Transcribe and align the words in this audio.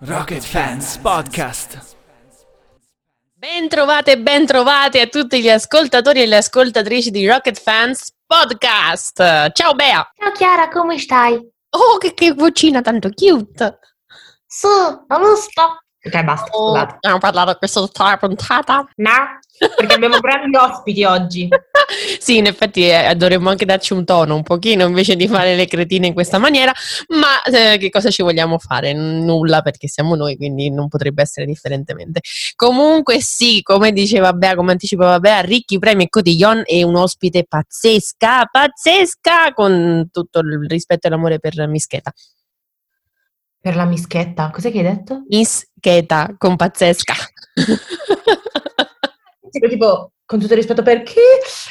Rocket 0.00 0.44
Fans 0.44 0.96
Podcast. 0.98 1.96
Bentrovate 3.34 4.12
e 4.12 4.18
bentrovate 4.18 5.00
a 5.00 5.06
tutti 5.08 5.40
gli 5.40 5.50
ascoltatori 5.50 6.22
e 6.22 6.26
le 6.26 6.36
ascoltatrici 6.36 7.10
di 7.10 7.26
Rocket 7.26 7.58
Fans 7.60 8.14
Podcast. 8.24 9.50
Ciao 9.50 9.74
Bea! 9.74 10.08
Ciao 10.16 10.30
Chiara, 10.30 10.68
come 10.68 10.98
stai? 10.98 11.34
Oh, 11.34 11.98
che, 11.98 12.14
che 12.14 12.32
vocina 12.32 12.80
tanto 12.80 13.10
cute! 13.10 13.78
Sì, 14.46 14.68
non 15.08 15.36
sto. 15.36 15.82
Ok, 16.04 16.22
basta, 16.22 16.50
Oh, 16.52 16.68
scusate. 16.70 16.94
abbiamo 16.96 17.18
parlato 17.18 17.54
questa 17.56 17.80
tutta 17.80 18.04
la 18.04 18.16
puntata. 18.16 18.88
No, 18.96 19.10
perché 19.76 19.94
abbiamo 19.94 20.20
grandi 20.20 20.56
ospiti 20.56 21.04
oggi. 21.04 21.48
Sì, 22.20 22.36
in 22.36 22.44
effetti 22.44 22.86
eh, 22.86 23.14
dovremmo 23.16 23.48
anche 23.48 23.64
darci 23.64 23.94
un 23.94 24.04
tono 24.04 24.34
un 24.34 24.42
pochino 24.42 24.84
invece 24.86 25.16
di 25.16 25.26
fare 25.26 25.56
le 25.56 25.66
cretine 25.66 26.06
in 26.08 26.12
questa 26.12 26.36
maniera, 26.36 26.70
ma 27.08 27.40
eh, 27.44 27.78
che 27.78 27.88
cosa 27.88 28.10
ci 28.10 28.20
vogliamo 28.22 28.58
fare? 28.58 28.92
Nulla 28.92 29.62
perché 29.62 29.88
siamo 29.88 30.14
noi, 30.14 30.36
quindi 30.36 30.70
non 30.70 30.88
potrebbe 30.88 31.22
essere 31.22 31.46
differentemente. 31.46 32.20
Comunque 32.56 33.20
sì, 33.22 33.62
come 33.62 33.92
diceva 33.92 34.34
Bea, 34.34 34.54
come 34.54 34.72
anticipava 34.72 35.18
Bea, 35.18 35.40
ricchi 35.40 35.78
premi 35.78 36.04
e 36.04 36.08
cotillon 36.10 36.62
e 36.66 36.82
un 36.82 36.94
ospite 36.96 37.46
pazzesca, 37.48 38.44
pazzesca, 38.50 39.54
con 39.54 40.08
tutto 40.12 40.40
il 40.40 40.66
rispetto 40.68 41.06
e 41.06 41.10
l'amore 41.10 41.38
per 41.38 41.66
Mischeta. 41.68 42.12
Per 43.60 43.74
la 43.74 43.84
mischetta, 43.84 44.50
cos'è 44.50 44.70
che 44.70 44.78
hai 44.78 44.84
detto? 44.84 45.24
Mischeta, 45.28 46.34
con 46.38 46.56
pazzesca. 46.56 47.14
Tipo, 49.50 50.12
con 50.24 50.38
tutto 50.38 50.52
il 50.52 50.58
rispetto 50.58 50.82
per 50.82 51.02
chi? 51.02 51.20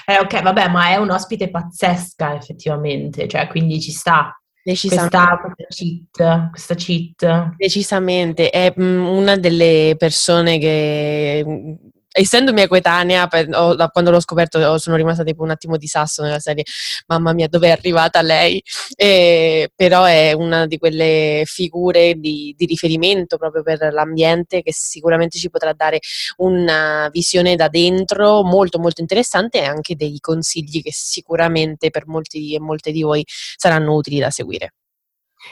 Eh, 0.05 0.17
ok, 0.19 0.41
vabbè, 0.41 0.67
ma 0.69 0.89
è 0.89 0.95
un 0.95 1.11
ospite 1.11 1.49
pazzesca 1.49 2.35
effettivamente, 2.35 3.27
cioè 3.27 3.47
quindi 3.47 3.79
ci 3.79 3.91
sta 3.91 4.35
questa 4.63 5.39
cheat, 5.69 6.49
questa 6.49 6.75
cheat. 6.75 7.55
Decisamente, 7.55 8.49
è 8.49 8.73
mm, 8.77 9.05
una 9.05 9.37
delle 9.37 9.95
persone 9.97 10.57
che, 10.57 11.43
mm, 11.47 11.73
essendo 12.17 12.53
mia 12.53 12.67
coetanea, 12.67 13.27
per- 13.27 13.47
ho- 13.53 13.75
da 13.75 13.89
quando 13.89 14.11
l'ho 14.11 14.19
scoperto 14.19 14.59
ho- 14.59 14.77
sono 14.77 14.95
rimasta 14.95 15.23
tipo 15.23 15.43
un 15.43 15.51
attimo 15.51 15.77
di 15.77 15.87
sasso 15.87 16.23
nella 16.23 16.39
serie, 16.39 16.63
mamma 17.07 17.33
mia, 17.33 17.47
dove 17.47 17.67
è 17.67 17.71
arrivata 17.71 18.21
lei? 18.21 18.61
E- 18.95 19.71
però 19.75 20.03
è 20.05 20.33
una 20.33 20.65
di 20.67 20.77
quelle 20.77 21.43
figure 21.45 22.15
di, 22.15 22.53
di 22.57 22.65
riferimento 22.65 23.37
proprio 23.37 23.63
per 23.63 23.91
l'ambiente 23.93 24.61
che 24.61 24.73
sicuramente 24.73 25.37
ci 25.37 25.49
potrà 25.49 25.73
dare 25.73 25.99
una 26.37 27.09
visione 27.11 27.55
da 27.55 27.67
dentro 27.69 28.43
molto 28.43 28.79
molto 28.79 29.01
interessante 29.01 29.59
e 29.59 29.65
anche 29.65 29.95
dei 29.95 30.19
consigli 30.19 30.81
che 30.81 30.91
sicuramente 30.93 31.89
per 31.89 32.07
molti 32.07 32.53
e 32.55 32.59
molte 32.59 32.91
di 32.91 33.01
voi 33.03 33.23
saranno 33.55 33.93
utili 33.95 34.19
da 34.19 34.29
seguire. 34.29 34.73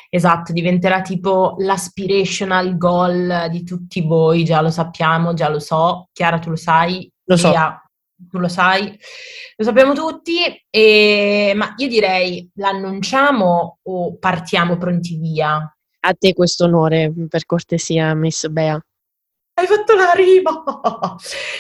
Esatto, 0.10 0.54
diventerà 0.54 1.02
tipo 1.02 1.56
l'aspirational 1.60 2.78
goal 2.78 3.48
di 3.50 3.64
tutti 3.64 4.02
voi, 4.02 4.44
già 4.44 4.62
lo 4.62 4.70
sappiamo, 4.70 5.34
già 5.34 5.50
lo 5.50 5.60
so. 5.60 6.10
Chiara, 6.14 6.40
tu 6.40 6.50
lo 6.50 6.56
sai, 6.56 7.12
Lo 7.26 7.38
so. 7.38 7.50
Lia, 7.50 7.82
tu 8.30 8.38
lo 8.38 8.48
sai, 8.48 8.98
lo 9.58 9.64
sappiamo 9.64 9.94
tutti, 9.94 10.38
e- 10.70 11.54
ma 11.56 11.74
io 11.78 11.88
direi 11.88 12.50
l'annunciamo 12.56 13.80
o 13.82 14.18
partiamo 14.18 14.78
pronti 14.78 15.18
via? 15.18 15.70
A 16.08 16.14
te 16.14 16.34
questo 16.34 16.66
onore, 16.66 17.12
per 17.28 17.46
cortesia, 17.46 18.14
Miss 18.14 18.48
Bea. 18.48 18.80
Hai 19.58 19.68
fatto 19.68 19.96
la 19.96 20.12
rima! 20.14 20.52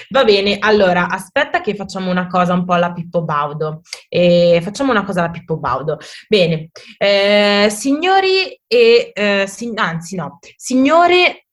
Va 0.09 0.23
bene, 0.25 0.57
allora 0.59 1.07
aspetta 1.07 1.61
che 1.61 1.75
facciamo 1.75 2.11
una 2.11 2.27
cosa 2.27 2.51
un 2.53 2.65
po' 2.65 2.73
alla 2.73 2.91
Pippo 2.91 3.23
Baudo. 3.23 3.81
Eh, 4.09 4.59
facciamo 4.61 4.91
una 4.91 5.05
cosa 5.05 5.21
alla 5.21 5.31
Pippo 5.31 5.55
Baudo. 5.57 5.97
Bene, 6.27 6.71
eh, 6.97 7.67
signori 7.71 8.59
e 8.67 9.11
eh, 9.13 9.45
si- 9.47 9.71
anzi 9.75 10.15
no, 10.17 10.39
signore 10.57 11.45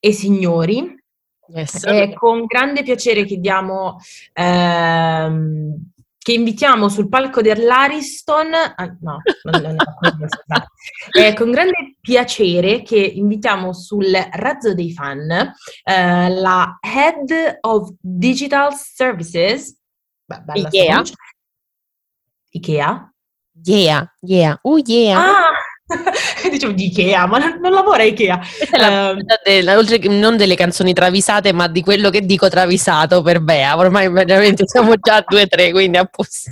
e 0.00 0.12
signori, 0.12 1.00
Yes. 1.46 1.84
con 2.14 2.46
grande 2.46 2.82
piacere 2.82 3.24
chiediamo 3.26 3.98
ehm, 4.32 5.90
che 6.24 6.32
invitiamo 6.32 6.88
sul 6.88 7.10
palco 7.10 7.42
dell'Ariston, 7.42 8.54
ah, 8.54 8.96
no, 9.02 9.20
non- 9.42 9.60
non- 9.60 9.76
scusate. 9.76 10.68
Eh, 11.12 11.34
con 11.34 11.50
grande 11.50 11.96
piacere 12.00 12.80
che 12.82 12.96
invitiamo 12.96 13.74
sul 13.74 14.10
razzo 14.32 14.72
dei 14.72 14.90
fan 14.90 15.30
eh, 15.30 16.28
la 16.30 16.78
Head 16.80 17.58
of 17.60 17.90
Digital 18.00 18.72
Services, 18.74 19.78
Beh, 20.24 20.42
Ikea? 20.54 21.02
Ikea? 22.52 23.14
Yeah, 23.62 24.06
yeah, 24.22 24.58
oh 24.62 24.78
yeah. 24.78 25.18
Ah, 25.18 25.50
dicevo 26.50 26.72
di 26.72 26.86
Ikea, 26.86 27.26
ma 27.26 27.38
non, 27.38 27.58
non 27.60 27.72
lavora 27.72 28.02
a 28.02 28.06
Ikea. 28.06 28.40
La 28.78 29.10
ehm, 29.10 29.18
della- 29.42 29.76
oltre 29.78 29.98
che 29.98 30.08
non 30.08 30.36
delle 30.36 30.56
canzoni 30.56 30.92
travisate, 30.92 31.52
ma 31.52 31.68
di 31.68 31.82
quello 31.82 32.10
che 32.10 32.20
dico 32.22 32.48
travisato 32.48 33.22
per 33.22 33.40
Bea. 33.40 33.76
Ormai 33.76 34.10
veramente 34.10 34.66
siamo 34.66 34.94
già 34.96 35.16
a 35.16 35.24
due 35.26 35.42
o 35.42 35.46
tre, 35.46 35.70
quindi 35.70 35.96
a 35.96 36.04
posto. 36.04 36.50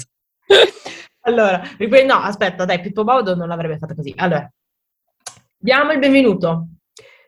Allora, 1.24 1.62
no, 2.04 2.14
aspetta, 2.14 2.64
dai, 2.64 2.80
Pippo 2.80 3.04
Baudo 3.04 3.36
non 3.36 3.48
l'avrebbe 3.48 3.78
fatta 3.78 3.94
così. 3.94 4.12
Allora, 4.16 4.50
diamo 5.56 5.92
il 5.92 5.98
benvenuto 5.98 6.66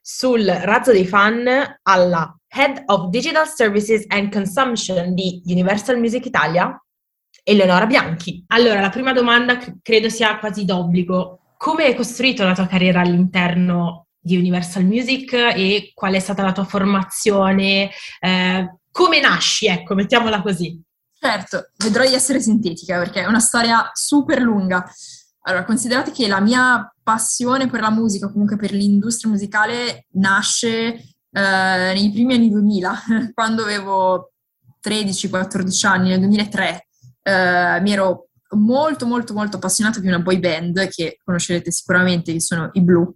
sul 0.01 0.45
razzo 0.45 0.93
dei 0.93 1.07
fan 1.07 1.79
alla 1.83 2.37
Head 2.49 2.83
of 2.87 3.09
Digital 3.09 3.47
Services 3.47 4.05
and 4.09 4.33
Consumption 4.33 5.15
di 5.15 5.43
Universal 5.47 5.99
Music 5.99 6.27
Italia, 6.27 6.77
Eleonora 7.43 7.87
Bianchi. 7.87 8.45
Allora, 8.49 8.81
la 8.81 8.91
prima 8.91 9.13
domanda 9.13 9.59
credo 9.81 10.09
sia 10.09 10.39
quasi 10.39 10.65
d'obbligo. 10.65 11.39
Come 11.65 11.85
hai 11.85 11.95
costruito 11.95 12.45
la 12.45 12.53
tua 12.53 12.67
carriera 12.67 13.01
all'interno 13.01 14.09
di 14.21 14.37
Universal 14.37 14.85
Music 14.85 15.33
e 15.33 15.93
qual 15.95 16.13
è 16.13 16.19
stata 16.19 16.43
la 16.43 16.53
tua 16.53 16.67
formazione? 16.67 17.89
Eh, 18.21 18.79
come 18.91 19.21
nasci, 19.21 19.67
ecco, 19.67 19.95
mettiamola 19.95 20.43
così. 20.43 20.79
Certo, 21.19 21.71
vedrò 21.79 22.07
di 22.07 22.13
essere 22.13 22.39
sintetica 22.43 22.99
perché 22.99 23.23
è 23.23 23.27
una 23.27 23.39
storia 23.39 23.91
super 23.95 24.43
lunga. 24.43 24.85
Allora, 25.45 25.65
considerate 25.65 26.11
che 26.11 26.29
la 26.29 26.43
mia 26.43 26.95
passione 27.03 27.67
per 27.67 27.81
la 27.81 27.91
musica, 27.91 28.31
comunque 28.31 28.57
per 28.57 28.73
l'industria 28.73 29.31
musicale, 29.31 30.05
nasce 30.17 30.69
eh, 30.77 31.01
nei 31.33 32.13
primi 32.13 32.35
anni 32.35 32.51
2000, 32.51 33.03
quando 33.33 33.63
avevo 33.63 34.33
13-14 34.87 35.87
anni, 35.87 36.11
nel 36.11 36.19
2003. 36.19 36.89
eh, 37.23 37.81
mi 37.81 37.91
ero 37.91 38.29
molto, 38.55 39.07
molto, 39.07 39.33
molto 39.33 39.57
appassionata 39.57 40.01
di 40.01 40.09
una 40.09 40.19
boy 40.19 40.39
band 40.39 40.89
che 40.89 41.19
conoscerete 41.23 41.71
sicuramente, 41.71 42.33
che 42.33 42.41
sono 42.41 42.71
i 42.73 42.83
Blue. 42.83 43.15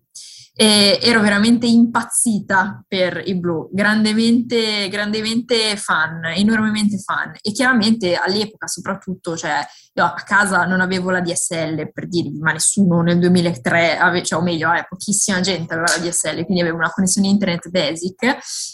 E 0.60 0.98
ero 1.00 1.20
veramente 1.20 1.68
impazzita 1.68 2.84
per 2.88 3.22
i 3.24 3.38
blu, 3.38 3.68
grandemente, 3.70 4.88
grandemente 4.88 5.76
fan, 5.76 6.24
enormemente 6.34 6.98
fan. 6.98 7.30
E 7.40 7.52
chiaramente 7.52 8.16
all'epoca, 8.16 8.66
soprattutto, 8.66 9.36
cioè, 9.36 9.64
io 9.94 10.04
a 10.04 10.14
casa 10.14 10.64
non 10.64 10.80
avevo 10.80 11.10
la 11.10 11.20
DSL, 11.20 11.92
per 11.92 12.08
dirvi, 12.08 12.40
ma 12.40 12.50
nessuno 12.50 13.02
nel 13.02 13.20
2003, 13.20 13.98
ave- 13.98 14.24
cioè, 14.24 14.40
o 14.40 14.42
meglio, 14.42 14.72
eh, 14.72 14.84
pochissima 14.88 15.38
gente 15.38 15.74
aveva 15.74 15.92
la 15.96 16.04
DSL, 16.04 16.42
quindi 16.42 16.60
avevo 16.60 16.78
una 16.78 16.90
connessione 16.90 17.28
internet 17.28 17.68
basic. 17.68 18.22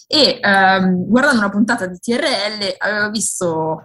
E 0.06 0.38
ehm, 0.40 1.06
guardando 1.06 1.40
una 1.40 1.50
puntata 1.50 1.86
di 1.86 1.98
TRL 1.98 2.76
avevo 2.78 3.10
visto 3.10 3.82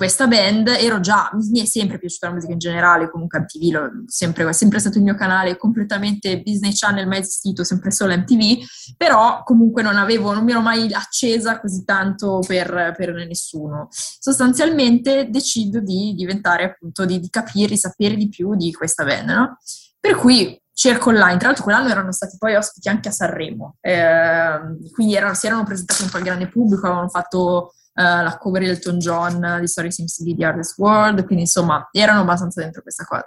questa 0.00 0.26
band, 0.26 0.66
ero 0.68 0.98
già, 0.98 1.28
mi 1.50 1.60
è 1.60 1.66
sempre 1.66 1.98
piaciuta 1.98 2.28
la 2.28 2.32
musica 2.32 2.54
in 2.54 2.58
generale, 2.58 3.10
comunque 3.10 3.40
MTV 3.40 3.70
lo, 3.70 3.90
sempre, 4.06 4.48
è 4.48 4.52
sempre 4.54 4.78
stato 4.78 4.96
il 4.96 5.04
mio 5.04 5.14
canale, 5.14 5.58
completamente 5.58 6.40
Disney 6.40 6.72
Channel 6.72 7.06
mai 7.06 7.18
esistito, 7.18 7.64
sempre 7.64 7.90
solo 7.90 8.16
MTV, 8.16 8.94
però 8.96 9.42
comunque 9.42 9.82
non 9.82 9.96
avevo, 9.96 10.32
non 10.32 10.44
mi 10.44 10.52
ero 10.52 10.62
mai 10.62 10.90
accesa 10.90 11.60
così 11.60 11.84
tanto 11.84 12.40
per, 12.46 12.94
per 12.96 13.12
nessuno. 13.26 13.88
Sostanzialmente 13.90 15.28
decido 15.28 15.80
di 15.80 16.14
diventare 16.16 16.64
appunto, 16.64 17.04
di, 17.04 17.20
di 17.20 17.28
capire, 17.28 17.68
di 17.68 17.76
sapere 17.76 18.16
di 18.16 18.30
più 18.30 18.54
di 18.54 18.72
questa 18.72 19.04
band, 19.04 19.28
no? 19.28 19.58
Per 20.00 20.16
cui 20.16 20.58
cerco 20.72 21.10
online, 21.10 21.36
tra 21.36 21.48
l'altro 21.48 21.64
quell'anno 21.64 21.90
erano 21.90 22.12
stati 22.12 22.38
poi 22.38 22.54
ospiti 22.54 22.88
anche 22.88 23.10
a 23.10 23.12
Sanremo, 23.12 23.76
ehm, 23.82 24.90
quindi 24.92 25.14
erano- 25.14 25.34
si 25.34 25.46
erano 25.46 25.64
presentati 25.64 26.04
un 26.04 26.08
po' 26.08 26.16
al 26.16 26.22
grande 26.22 26.48
pubblico, 26.48 26.86
avevano 26.86 27.10
fatto 27.10 27.74
eh, 27.74 27.79
la 28.00 28.36
cover 28.38 28.62
di 28.62 28.68
Elton 28.68 28.98
John 28.98 29.58
di 29.60 29.66
Story 29.66 29.90
to 29.90 30.04
be 30.24 30.34
the 30.34 30.44
Hardest 30.44 30.78
World, 30.78 31.24
quindi 31.24 31.44
insomma 31.44 31.88
erano 31.92 32.20
abbastanza 32.20 32.60
dentro 32.60 32.82
questa 32.82 33.04
cosa. 33.04 33.26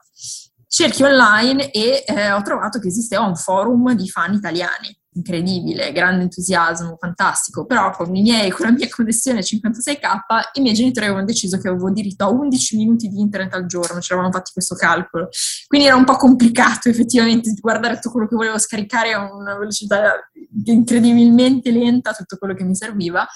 Cerchi 0.67 1.03
online 1.03 1.69
e 1.69 2.03
eh, 2.07 2.31
ho 2.31 2.41
trovato 2.41 2.79
che 2.79 2.87
esisteva 2.87 3.23
un 3.23 3.35
forum 3.35 3.93
di 3.93 4.09
fan 4.09 4.33
italiani, 4.33 4.97
incredibile, 5.13 5.91
grande 5.91 6.23
entusiasmo, 6.23 6.97
fantastico, 6.99 7.65
però 7.65 7.91
con, 7.91 8.09
miei, 8.09 8.49
con 8.49 8.65
la 8.65 8.71
mia 8.71 8.87
connessione 8.89 9.41
56k 9.41 10.17
i 10.53 10.61
miei 10.61 10.73
genitori 10.73 11.05
avevano 11.05 11.27
deciso 11.27 11.59
che 11.59 11.67
avevo 11.67 11.91
diritto 11.91 12.23
a 12.23 12.29
11 12.29 12.77
minuti 12.77 13.07
di 13.07 13.19
internet 13.19 13.53
al 13.53 13.67
giorno, 13.67 14.01
ci 14.01 14.11
eravamo 14.11 14.33
fatti 14.33 14.51
questo 14.51 14.73
calcolo, 14.73 15.29
quindi 15.67 15.85
era 15.85 15.95
un 15.95 16.05
po' 16.05 16.15
complicato 16.15 16.89
effettivamente 16.89 17.53
guardare 17.59 17.95
tutto 17.95 18.09
quello 18.09 18.27
che 18.27 18.35
volevo 18.35 18.57
scaricare 18.57 19.13
a 19.13 19.31
una 19.31 19.55
velocità 19.55 20.27
incredibilmente 20.65 21.69
lenta, 21.69 22.13
tutto 22.13 22.37
quello 22.37 22.55
che 22.55 22.63
mi 22.63 22.75
serviva 22.75 23.27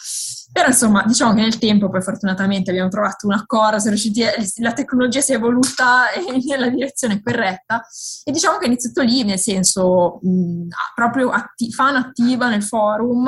Però 0.51 0.67
insomma, 0.67 1.03
diciamo 1.05 1.33
che 1.33 1.41
nel 1.41 1.57
tempo 1.57 1.89
poi 1.89 2.01
fortunatamente 2.01 2.71
abbiamo 2.71 2.89
trovato 2.89 3.27
un 3.27 3.33
accordo, 3.33 3.77
a- 3.77 4.33
la 4.57 4.73
tecnologia 4.73 5.21
si 5.21 5.33
è 5.33 5.35
evoluta 5.35 6.05
nella 6.47 6.69
direzione 6.69 7.21
corretta 7.21 7.85
e 8.23 8.31
diciamo 8.31 8.57
che 8.57 8.65
è 8.65 8.67
iniziato 8.67 9.01
lì, 9.01 9.23
nel 9.23 9.39
senso 9.39 10.19
mh, 10.21 10.67
proprio 10.95 11.29
atti- 11.29 11.71
fan 11.71 11.95
attiva 11.95 12.49
nel 12.49 12.63
forum, 12.63 13.27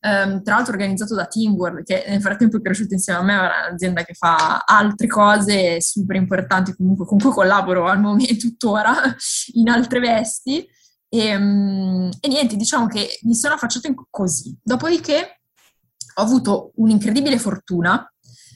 ehm, 0.00 0.42
tra 0.42 0.54
l'altro 0.54 0.72
organizzato 0.72 1.14
da 1.14 1.26
Teamworld, 1.26 1.84
che 1.84 2.04
nel 2.08 2.20
frattempo 2.20 2.58
è 2.58 2.60
cresciuto 2.60 2.94
insieme 2.94 3.18
a 3.18 3.22
me, 3.22 3.34
è 3.34 3.68
un'azienda 3.68 4.04
che 4.04 4.14
fa 4.14 4.62
altre 4.64 5.06
cose 5.06 5.80
super 5.80 6.16
importanti 6.16 6.74
comunque, 6.76 7.06
con 7.06 7.18
cui 7.18 7.30
collaboro 7.30 7.88
al 7.88 8.00
momento 8.00 8.34
tuttora 8.38 8.94
in 9.54 9.68
altre 9.68 10.00
vesti. 10.00 10.66
E, 11.10 11.38
mm, 11.38 12.10
e 12.20 12.28
niente, 12.28 12.56
diciamo 12.56 12.86
che 12.86 13.18
mi 13.22 13.34
sono 13.34 13.54
affacciata 13.54 13.88
così. 14.10 14.56
Dopodiché 14.62 15.37
ho 16.18 16.22
avuto 16.22 16.72
un'incredibile 16.76 17.38
fortuna, 17.38 18.12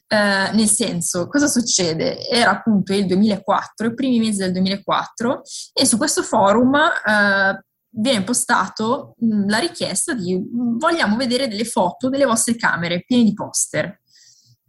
eh, 0.08 0.50
nel 0.52 0.68
senso, 0.68 1.28
cosa 1.28 1.46
succede? 1.46 2.28
Era 2.28 2.50
appunto 2.50 2.92
il 2.92 3.06
2004, 3.06 3.86
i 3.86 3.94
primi 3.94 4.18
mesi 4.18 4.38
del 4.38 4.52
2004, 4.52 5.42
e 5.72 5.86
su 5.86 5.96
questo 5.96 6.22
forum 6.22 6.74
eh, 6.74 7.64
viene 7.94 8.24
postato 8.24 9.14
mh, 9.18 9.48
la 9.48 9.58
richiesta 9.58 10.12
di 10.14 10.36
mh, 10.36 10.78
vogliamo 10.78 11.16
vedere 11.16 11.48
delle 11.48 11.64
foto 11.64 12.08
delle 12.08 12.24
vostre 12.24 12.56
camere 12.56 13.04
piene 13.06 13.24
di 13.24 13.32
poster. 13.32 14.00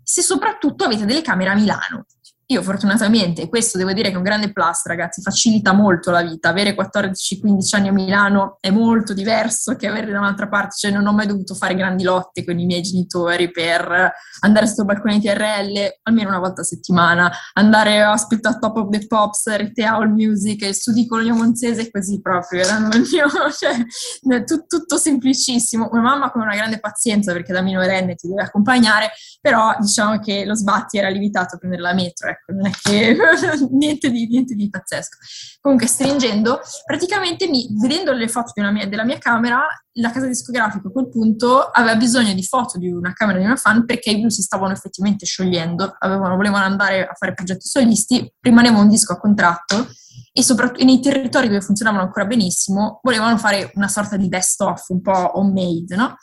Se 0.04 0.22
soprattutto 0.22 0.84
avete 0.84 1.06
delle 1.06 1.22
camere 1.22 1.50
a 1.50 1.56
Milano. 1.56 2.06
Io 2.48 2.62
fortunatamente, 2.62 3.48
questo 3.48 3.78
devo 3.78 3.94
dire 3.94 4.10
che 4.10 4.16
è 4.16 4.18
un 4.18 4.24
grande 4.24 4.52
plus, 4.52 4.86
ragazzi, 4.86 5.22
facilita 5.22 5.72
molto 5.72 6.12
la 6.12 6.22
vita. 6.22 6.50
Avere 6.50 6.76
14-15 6.76 7.76
anni 7.76 7.88
a 7.88 7.94
Milano 7.94 8.58
è 8.60 8.70
molto 8.70 9.14
diverso 9.14 9.76
che 9.76 9.88
avere 9.88 10.12
da 10.12 10.20
un'altra 10.20 10.50
parte, 10.50 10.76
cioè 10.78 10.92
non 10.92 11.08
ho 11.08 11.14
mai 11.14 11.26
dovuto 11.26 11.56
fare 11.56 11.74
grandi 11.74 12.04
lotte 12.04 12.44
con 12.44 12.60
i 12.60 12.66
miei 12.66 12.82
genitori 12.82 13.50
per 13.50 14.12
andare 14.42 14.68
sul 14.68 14.84
balcone 14.84 15.20
di 15.20 15.28
TRL 15.28 16.00
almeno 16.04 16.30
una 16.30 16.40
volta 16.40 16.62
a 16.62 16.66
settimana, 16.66 17.32
andare 17.54 18.02
a 18.02 18.12
aspettare 18.12 18.60
Top 18.60 18.76
of 18.76 18.90
the 18.90 19.08
Pops, 19.08 19.48
Rete 19.56 19.84
All 19.84 20.12
Music, 20.12 20.62
il 20.64 20.76
studio 20.76 21.06
Cologno 21.08 21.36
Monzese, 21.36 21.90
così 21.90 22.20
proprio, 22.22 22.62
erano 22.62 22.90
il 22.90 23.08
mio, 23.10 23.28
cioè, 23.58 24.44
tutto, 24.44 24.66
tutto 24.80 24.98
semplicissimo. 24.98 25.90
Una 25.92 26.02
mamma 26.02 26.32
con 26.32 26.42
una 26.42 26.56
grande 26.56 26.80
pazienza 26.80 27.32
perché 27.32 27.54
da 27.54 27.62
minorenne 27.62 28.16
ti 28.16 28.28
deve 28.28 28.44
accompagnare, 28.44 29.12
però 29.40 29.74
diciamo 29.80 30.20
che 30.20 30.44
lo 30.46 30.56
sbatti 30.56 30.98
era 30.98 31.10
limitato 31.10 31.56
a 31.56 31.58
prendere 31.58 31.82
la 31.82 31.94
metro, 31.94 32.30
ecco, 32.34 32.52
non 32.52 32.68
è 32.68 32.72
che 32.72 33.16
niente, 33.72 34.10
di, 34.10 34.28
niente 34.28 34.56
di 34.56 34.70
pazzesco. 34.70 35.18
Comunque, 35.62 35.88
stringendo, 35.88 36.60
praticamente 36.86 37.48
mi, 37.48 37.68
vedendo 37.80 38.12
le 38.12 38.28
foto 38.28 38.52
mia, 38.72 38.88
della 38.88 39.06
mia 39.06 39.18
camera, 39.18 39.62
la 39.94 40.12
casa 40.12 40.28
discografica 40.28 40.88
a 40.88 40.92
quel 40.92 41.10
punto 41.10 41.62
aveva 41.62 41.96
bisogno 41.96 42.34
di 42.34 42.44
foto 42.44 42.78
di 42.78 42.92
una 42.92 43.14
camera 43.14 43.38
di 43.38 43.46
una 43.46 43.56
fan 43.56 43.86
perché 43.86 44.12
i 44.12 44.20
blues 44.20 44.36
si 44.36 44.42
stavano 44.42 44.74
effettivamente 44.74 45.26
sciogliendo, 45.26 45.96
avevano, 46.00 46.36
volevano 46.36 46.66
andare 46.66 47.08
a 47.08 47.14
fare 47.14 47.34
progetti 47.34 47.68
solisti, 47.68 48.34
rimaneva 48.42 48.80
un 48.80 48.90
disco 48.90 49.14
a 49.14 49.20
contratto 49.20 49.88
e 50.32 50.42
soprattutto 50.42 50.84
nei 50.84 51.00
territori 51.00 51.48
dove 51.48 51.62
funzionavano 51.62 52.04
ancora 52.04 52.26
benissimo 52.26 53.00
volevano 53.04 53.38
fare 53.38 53.72
una 53.76 53.88
sorta 53.88 54.18
di 54.18 54.28
best 54.28 54.62
of 54.62 54.88
un 54.90 55.02
po' 55.02 55.38
homemade, 55.38 55.96
no? 55.96 56.18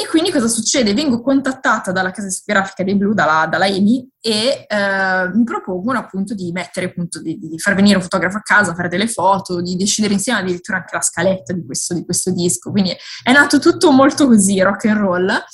E 0.00 0.06
quindi 0.08 0.30
cosa 0.30 0.48
succede? 0.48 0.94
Vengo 0.94 1.20
contattata 1.20 1.92
dalla 1.92 2.10
casa 2.10 2.26
discografica 2.26 2.82
dei 2.82 2.96
Blue, 2.96 3.12
dalla, 3.12 3.46
dalla 3.46 3.66
EMI, 3.66 4.08
e 4.18 4.64
eh, 4.66 5.30
mi 5.34 5.44
propongono 5.44 5.98
appunto 5.98 6.32
di 6.32 6.50
mettere, 6.52 6.86
appunto, 6.86 7.20
di, 7.20 7.38
di, 7.38 7.58
far 7.58 7.74
venire 7.74 7.96
un 7.96 8.02
fotografo 8.02 8.38
a 8.38 8.42
casa, 8.42 8.74
fare 8.74 8.88
delle 8.88 9.08
foto, 9.08 9.60
di 9.60 9.76
decidere 9.76 10.14
insieme 10.14 10.38
addirittura 10.38 10.78
anche 10.78 10.94
la 10.94 11.02
scaletta 11.02 11.52
di 11.52 11.66
questo, 11.66 11.92
di 11.92 12.02
questo 12.06 12.30
disco. 12.30 12.70
Quindi 12.70 12.96
è 13.22 13.30
nato 13.30 13.58
tutto 13.58 13.90
molto 13.90 14.26
così, 14.26 14.58
rock 14.62 14.86
and 14.86 14.98
roll. 14.98 15.44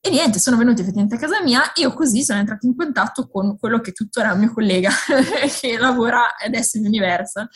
E 0.00 0.10
niente, 0.10 0.38
sono 0.38 0.56
venuti 0.56 0.82
effettivamente 0.82 1.16
a 1.16 1.18
casa 1.18 1.42
mia 1.42 1.72
e 1.72 1.80
io 1.80 1.92
così 1.92 2.22
sono 2.22 2.38
entrata 2.38 2.64
in 2.64 2.76
contatto 2.76 3.26
con 3.26 3.58
quello 3.58 3.80
che 3.80 3.90
tuttora 3.90 4.30
è 4.30 4.32
un 4.34 4.38
mio 4.38 4.52
collega 4.52 4.88
che 5.60 5.78
lavora 5.78 6.36
adesso 6.44 6.78
in 6.78 6.86
Universal. 6.86 7.48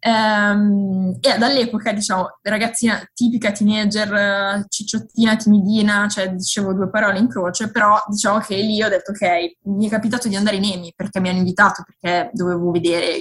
Ehm, 0.00 1.18
e 1.20 1.38
dall'epoca, 1.38 1.92
diciamo, 1.92 2.38
ragazzina 2.42 3.00
tipica 3.12 3.52
teenager, 3.52 4.64
cicciottina, 4.68 5.36
timidina, 5.36 6.08
cioè 6.08 6.30
dicevo 6.30 6.72
due 6.72 6.88
parole 6.88 7.18
in 7.18 7.28
croce, 7.28 7.70
però 7.70 8.02
diciamo 8.08 8.38
che 8.38 8.56
lì 8.56 8.82
ho 8.82 8.88
detto 8.88 9.10
ok, 9.10 9.56
mi 9.64 9.86
è 9.86 9.90
capitato 9.90 10.28
di 10.28 10.36
andare 10.36 10.56
in 10.56 10.64
EMI 10.64 10.94
perché 10.96 11.20
mi 11.20 11.28
hanno 11.28 11.38
invitato, 11.38 11.84
perché 11.84 12.30
dovevo 12.32 12.70
vedere 12.70 13.16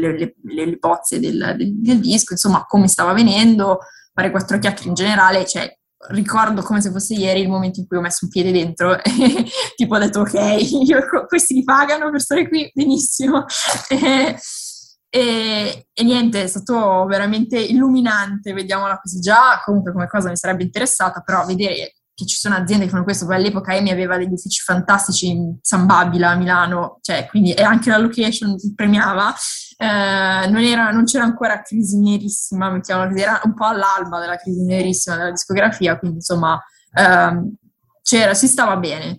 le, 0.00 0.18
le, 0.18 0.34
le, 0.42 0.64
le 0.66 0.76
bozze 0.76 1.18
del, 1.18 1.54
del, 1.56 1.80
del 1.80 2.00
disco, 2.00 2.34
insomma, 2.34 2.64
come 2.66 2.88
stava 2.88 3.14
venendo, 3.14 3.78
fare 4.12 4.30
quattro 4.30 4.58
chiacchiere 4.58 4.88
in 4.90 4.94
generale, 4.94 5.46
cioè 5.46 5.74
ricordo 6.10 6.62
come 6.62 6.80
se 6.80 6.90
fosse 6.90 7.14
ieri 7.14 7.40
il 7.40 7.48
momento 7.48 7.80
in 7.80 7.86
cui 7.86 7.96
ho 7.96 8.00
messo 8.00 8.24
un 8.24 8.30
piede 8.30 8.52
dentro 8.52 8.96
e 9.02 9.46
tipo 9.74 9.96
ho 9.96 9.98
detto 9.98 10.20
ok, 10.20 10.34
io, 10.86 11.26
questi 11.26 11.54
li 11.54 11.64
pagano 11.64 12.10
per 12.10 12.20
stare 12.20 12.48
qui, 12.48 12.70
benissimo. 12.72 13.44
E, 13.90 14.36
e, 15.10 15.88
e, 15.92 16.04
niente, 16.04 16.42
è 16.42 16.46
stato 16.46 17.06
veramente 17.06 17.58
illuminante, 17.58 18.52
vediamola 18.52 18.98
così. 18.98 19.20
Già 19.20 19.60
comunque 19.64 19.92
come 19.92 20.06
cosa 20.06 20.28
mi 20.28 20.36
sarebbe 20.36 20.62
interessata, 20.62 21.20
però 21.20 21.44
vedere 21.44 21.94
che 22.18 22.26
ci 22.26 22.36
sono 22.36 22.56
aziende 22.56 22.84
che 22.84 22.90
fanno 22.90 23.04
questo, 23.04 23.26
poi 23.26 23.36
all'epoca 23.36 23.76
Emi 23.76 23.90
aveva 23.90 24.16
degli 24.16 24.32
uffici 24.32 24.60
fantastici 24.60 25.28
in 25.28 25.56
San 25.62 25.86
Babila 25.86 26.30
a 26.30 26.34
Milano, 26.34 26.98
cioè 27.00 27.26
quindi 27.30 27.52
e 27.52 27.62
anche 27.62 27.90
la 27.90 27.98
location 27.98 28.56
premiava, 28.74 29.32
eh, 29.76 30.48
non, 30.48 30.62
era, 30.62 30.90
non, 30.90 31.04
c'era 31.04 31.22
ancora 31.22 31.62
crisi 31.62 32.00
nerissima, 32.00 32.70
mettiamola 32.70 33.08
così, 33.08 33.22
era 33.22 33.40
un 33.44 33.54
po' 33.54 33.66
all'alba 33.66 34.18
della 34.18 34.36
crisi 34.36 34.64
nerissima 34.64 35.14
della 35.14 35.30
discografia, 35.30 35.96
quindi 35.96 36.16
insomma 36.16 36.60
ehm, 36.92 37.54
c'era, 38.08 38.32
si 38.32 38.46
stava 38.46 38.78
bene. 38.78 39.18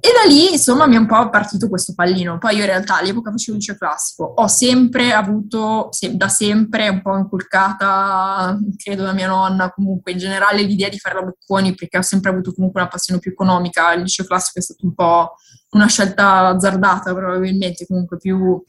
E 0.00 0.08
da 0.10 0.26
lì, 0.26 0.52
insomma, 0.52 0.86
mi 0.86 0.94
è 0.94 0.98
un 0.98 1.04
po' 1.06 1.28
partito 1.28 1.68
questo 1.68 1.92
pallino. 1.94 2.38
Poi 2.38 2.54
io 2.54 2.60
in 2.60 2.66
realtà 2.66 2.96
all'epoca 2.96 3.30
facevo 3.30 3.58
liceo 3.58 3.76
classico, 3.76 4.24
ho 4.24 4.46
sempre 4.48 5.12
avuto, 5.12 5.88
se, 5.90 6.16
da 6.16 6.28
sempre, 6.28 6.88
un 6.88 7.02
po' 7.02 7.14
inculcata, 7.18 8.58
credo 8.82 9.02
da 9.02 9.12
mia 9.12 9.26
nonna, 9.26 9.70
comunque 9.70 10.12
in 10.12 10.18
generale 10.18 10.62
l'idea 10.62 10.88
di 10.88 10.98
fare 10.98 11.16
la 11.16 11.24
Bocconi, 11.24 11.74
perché 11.74 11.98
ho 11.98 12.02
sempre 12.02 12.30
avuto 12.30 12.54
comunque 12.54 12.80
una 12.80 12.88
passione 12.88 13.20
più 13.20 13.32
economica. 13.32 13.92
Il 13.92 14.00
liceo 14.00 14.24
classico 14.24 14.60
è 14.60 14.62
stato 14.62 14.86
un 14.86 14.94
po' 14.94 15.34
una 15.72 15.86
scelta 15.86 16.46
azzardata, 16.48 17.12
probabilmente, 17.12 17.84
comunque 17.86 18.16
più 18.16 18.64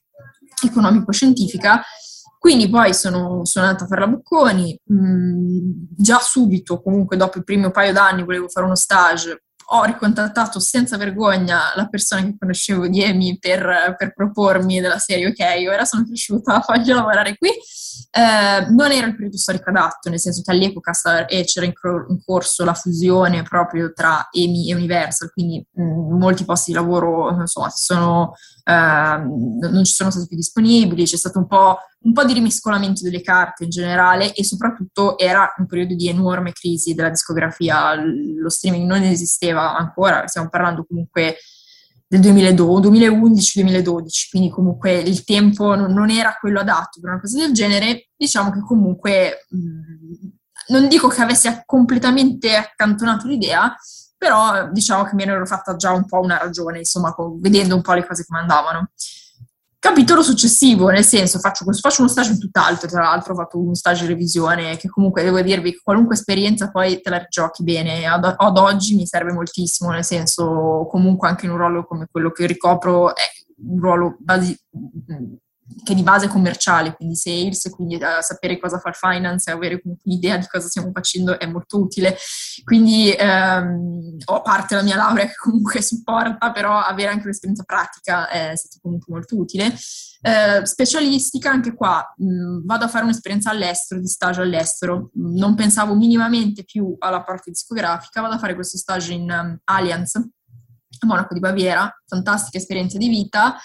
economico-scientifica. 0.61 1.81
Quindi 2.37 2.69
poi 2.69 2.93
sono, 2.93 3.45
sono, 3.45 3.67
andata 3.67 3.85
a 3.85 3.87
fare 3.87 4.01
la 4.01 4.07
Bocconi, 4.07 4.77
mh, 4.83 5.95
già 5.95 6.19
subito, 6.19 6.81
comunque 6.81 7.15
dopo 7.15 7.37
il 7.37 7.45
primo 7.45 7.71
paio 7.71 7.93
d'anni 7.93 8.25
volevo 8.25 8.49
fare 8.49 8.65
uno 8.65 8.75
stage, 8.75 9.43
ho 9.65 9.83
ricontattato 9.83 10.59
senza 10.59 10.97
vergogna 10.97 11.73
la 11.75 11.87
persona 11.87 12.23
che 12.23 12.35
conoscevo 12.37 12.87
di 12.87 13.03
Emi 13.03 13.37
per, 13.39 13.95
per 13.97 14.13
propormi 14.13 14.79
della 14.79 14.99
serie, 14.99 15.27
ok, 15.27 15.69
ora 15.69 15.85
sono 15.85 16.05
cresciuta, 16.05 16.63
voglio 16.67 16.95
lavorare 16.95 17.37
qui. 17.37 17.49
Eh, 18.11 18.67
non 18.69 18.91
era 18.91 19.07
il 19.07 19.13
periodo 19.15 19.37
storico 19.37 19.69
adatto, 19.69 20.09
nel 20.09 20.19
senso 20.19 20.41
che 20.43 20.51
all'epoca 20.51 20.91
c'era 20.91 21.65
in, 21.65 21.73
corso 22.23 22.63
la 22.63 22.73
fusione 22.73 23.41
proprio 23.43 23.91
tra 23.91 24.27
EMI 24.31 24.69
e 24.69 24.75
Universal, 24.75 25.31
quindi 25.31 25.65
mh, 25.71 26.17
molti 26.17 26.45
posti 26.45 26.71
di 26.71 26.77
lavoro 26.77 27.31
insomma, 27.39 27.69
sono, 27.69 28.33
eh, 28.63 28.71
non 28.73 29.83
ci 29.83 29.93
sono 29.93 30.11
stati 30.11 30.27
più 30.27 30.37
disponibili, 30.37 31.05
c'è 31.05 31.17
stato 31.17 31.39
un 31.39 31.47
po', 31.47 31.77
un 32.01 32.13
po' 32.13 32.23
di 32.23 32.33
rimescolamento 32.33 33.03
delle 33.03 33.21
carte 33.21 33.63
in 33.63 33.69
generale 33.69 34.33
e 34.33 34.43
soprattutto 34.43 35.17
era 35.17 35.53
un 35.57 35.65
periodo 35.65 35.95
di 35.95 36.07
enorme 36.07 36.51
crisi 36.51 36.93
della 36.93 37.09
discografia, 37.09 37.95
lo 37.95 38.49
streaming 38.49 38.87
non 38.87 39.01
esisteva 39.01 39.75
ancora, 39.75 40.27
stiamo 40.27 40.49
parlando 40.49 40.85
comunque 40.87 41.37
del 42.19 42.33
2011-2012, 42.33 44.29
quindi 44.29 44.49
comunque 44.49 44.99
il 44.99 45.23
tempo 45.23 45.75
non, 45.75 46.09
era 46.11 46.37
quello 46.39 46.59
adatto 46.59 46.99
per 46.99 47.11
una 47.11 47.19
cosa 47.19 47.39
del 47.39 47.53
genere, 47.53 48.09
diciamo 48.15 48.51
che 48.51 48.61
comunque 48.61 49.47
mh, 49.49 50.73
non 50.73 50.87
dico 50.87 51.07
che 51.07 51.21
avessi 51.21 51.49
completamente 51.65 52.55
accantonato 52.55 53.27
l'idea, 53.27 53.75
però 54.15 54.69
diciamo 54.71 55.03
che 55.05 55.15
ne 55.15 55.23
ero 55.23 55.45
fatta 55.45 55.75
già 55.75 55.91
un 55.91 56.05
po' 56.05 56.19
una 56.19 56.37
ragione, 56.37 56.77
insomma, 56.79 57.13
vedendo 57.39 57.75
un 57.75 57.81
po' 57.81 57.93
le 57.93 58.05
cose 58.05 58.25
come 58.25 58.39
andavano. 58.39 58.91
Capitolo 59.83 60.21
successivo, 60.21 60.87
nel 60.87 61.03
senso, 61.03 61.39
faccio, 61.39 61.65
faccio 61.73 62.03
uno 62.03 62.09
stage 62.09 62.31
in 62.31 62.39
tutt'altro, 62.39 62.87
tra 62.87 63.01
l'altro 63.01 63.33
ho 63.33 63.35
fatto 63.35 63.59
uno 63.59 63.75
stage 63.75 64.03
in 64.03 64.11
revisione, 64.11 64.77
che 64.77 64.87
comunque 64.87 65.23
devo 65.23 65.41
dirvi, 65.41 65.77
qualunque 65.83 66.15
esperienza 66.15 66.71
poi 66.71 67.01
te 67.01 67.09
la 67.09 67.25
giochi 67.27 67.63
bene, 67.63 68.05
ad, 68.05 68.33
ad, 68.37 68.57
oggi 68.57 68.95
mi 68.95 69.05
serve 69.05 69.33
moltissimo, 69.33 69.91
nel 69.91 70.05
senso, 70.05 70.87
comunque 70.89 71.27
anche 71.27 71.47
in 71.47 71.51
un 71.51 71.57
ruolo 71.57 71.85
come 71.85 72.07
quello 72.09 72.31
che 72.31 72.45
ricopro, 72.45 73.13
è 73.13 73.23
un 73.65 73.77
ruolo 73.81 74.15
basi- 74.19 74.57
che 75.83 75.95
di 75.95 76.03
base 76.03 76.27
commerciale, 76.27 76.93
quindi 76.93 77.15
sales, 77.15 77.69
quindi 77.73 77.95
uh, 77.95 78.21
sapere 78.21 78.59
cosa 78.59 78.79
fa 78.79 78.89
il 78.89 78.95
finance 78.95 79.49
e 79.49 79.53
avere 79.53 79.81
un'idea 80.03 80.37
di 80.37 80.47
cosa 80.47 80.67
stiamo 80.67 80.91
facendo 80.93 81.39
è 81.39 81.45
molto 81.45 81.79
utile. 81.79 82.17
Quindi 82.63 83.15
um, 83.19 84.17
ho 84.25 84.41
parte 84.41 84.75
la 84.75 84.83
mia 84.83 84.95
laurea 84.95 85.25
che 85.25 85.35
comunque 85.35 85.81
supporta, 85.81 86.51
però 86.51 86.79
avere 86.79 87.09
anche 87.09 87.23
un'esperienza 87.23 87.63
pratica 87.63 88.29
è 88.29 88.55
stato 88.55 88.77
comunque 88.81 89.13
molto 89.13 89.37
utile. 89.37 89.75
Uh, 90.23 90.63
specialistica, 90.63 91.51
anche 91.51 91.73
qua 91.73 92.13
mh, 92.15 92.65
vado 92.65 92.85
a 92.85 92.87
fare 92.87 93.03
un'esperienza 93.03 93.49
all'estero, 93.49 93.99
di 93.99 94.07
stage 94.07 94.41
all'estero. 94.41 95.09
Non 95.15 95.55
pensavo 95.55 95.95
minimamente 95.95 96.63
più 96.63 96.95
alla 96.99 97.23
parte 97.23 97.51
discografica, 97.51 98.21
vado 98.21 98.35
a 98.35 98.39
fare 98.39 98.55
questo 98.55 98.77
stage 98.77 99.13
in 99.13 99.29
um, 99.29 99.59
Allianz, 99.65 100.15
a 100.15 101.05
Monaco 101.05 101.33
di 101.33 101.41
Baviera, 101.41 101.91
fantastica 102.07 102.57
esperienza 102.57 102.97
di 102.97 103.09
vita. 103.09 103.57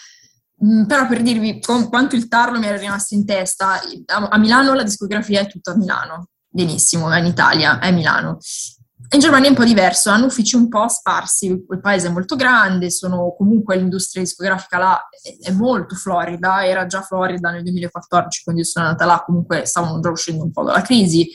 Mm, 0.65 0.87
però 0.87 1.07
per 1.07 1.23
dirvi 1.23 1.61
con 1.61 1.89
quanto 1.89 2.17
il 2.17 2.27
tarlo 2.27 2.59
mi 2.59 2.67
era 2.67 2.77
rimasto 2.77 3.15
in 3.15 3.25
testa, 3.25 3.81
a, 4.07 4.39
Milano 4.39 4.75
la 4.75 4.83
discografia 4.83 5.41
è 5.41 5.47
tutta 5.47 5.73
a 5.73 5.77
Milano, 5.77 6.31
benissimo, 6.49 7.11
è 7.13 7.19
in 7.21 7.27
Italia, 7.27 7.79
è 7.79 7.93
Milano. 7.93 8.39
In 9.11 9.21
Germania 9.21 9.47
è 9.47 9.51
un 9.51 9.57
po' 9.57 9.65
diverso, 9.65 10.11
hanno 10.11 10.27
uffici 10.27 10.57
un 10.57 10.69
po' 10.69 10.87
sparsi, 10.89 11.47
il 11.47 11.81
paese 11.81 12.09
è 12.09 12.11
molto 12.11 12.37
grande, 12.37 12.91
sono, 12.91 13.35
comunque 13.39 13.77
l'industria 13.77 14.23
discografica 14.23 14.77
là 14.77 15.09
è, 15.23 15.49
è 15.49 15.53
molto 15.53 15.95
florida, 15.95 16.67
era 16.67 16.87
già 16.87 17.01
florida 17.03 17.51
nel 17.51 17.63
2014 17.63 18.43
quando 18.43 18.61
io 18.61 18.67
sono 18.67 18.87
andata 18.87 19.07
là, 19.07 19.23
comunque 19.25 19.65
stavano 19.65 20.01
già 20.01 20.11
uscendo 20.11 20.43
un 20.43 20.51
po' 20.51 20.65
dalla 20.65 20.83
crisi. 20.83 21.31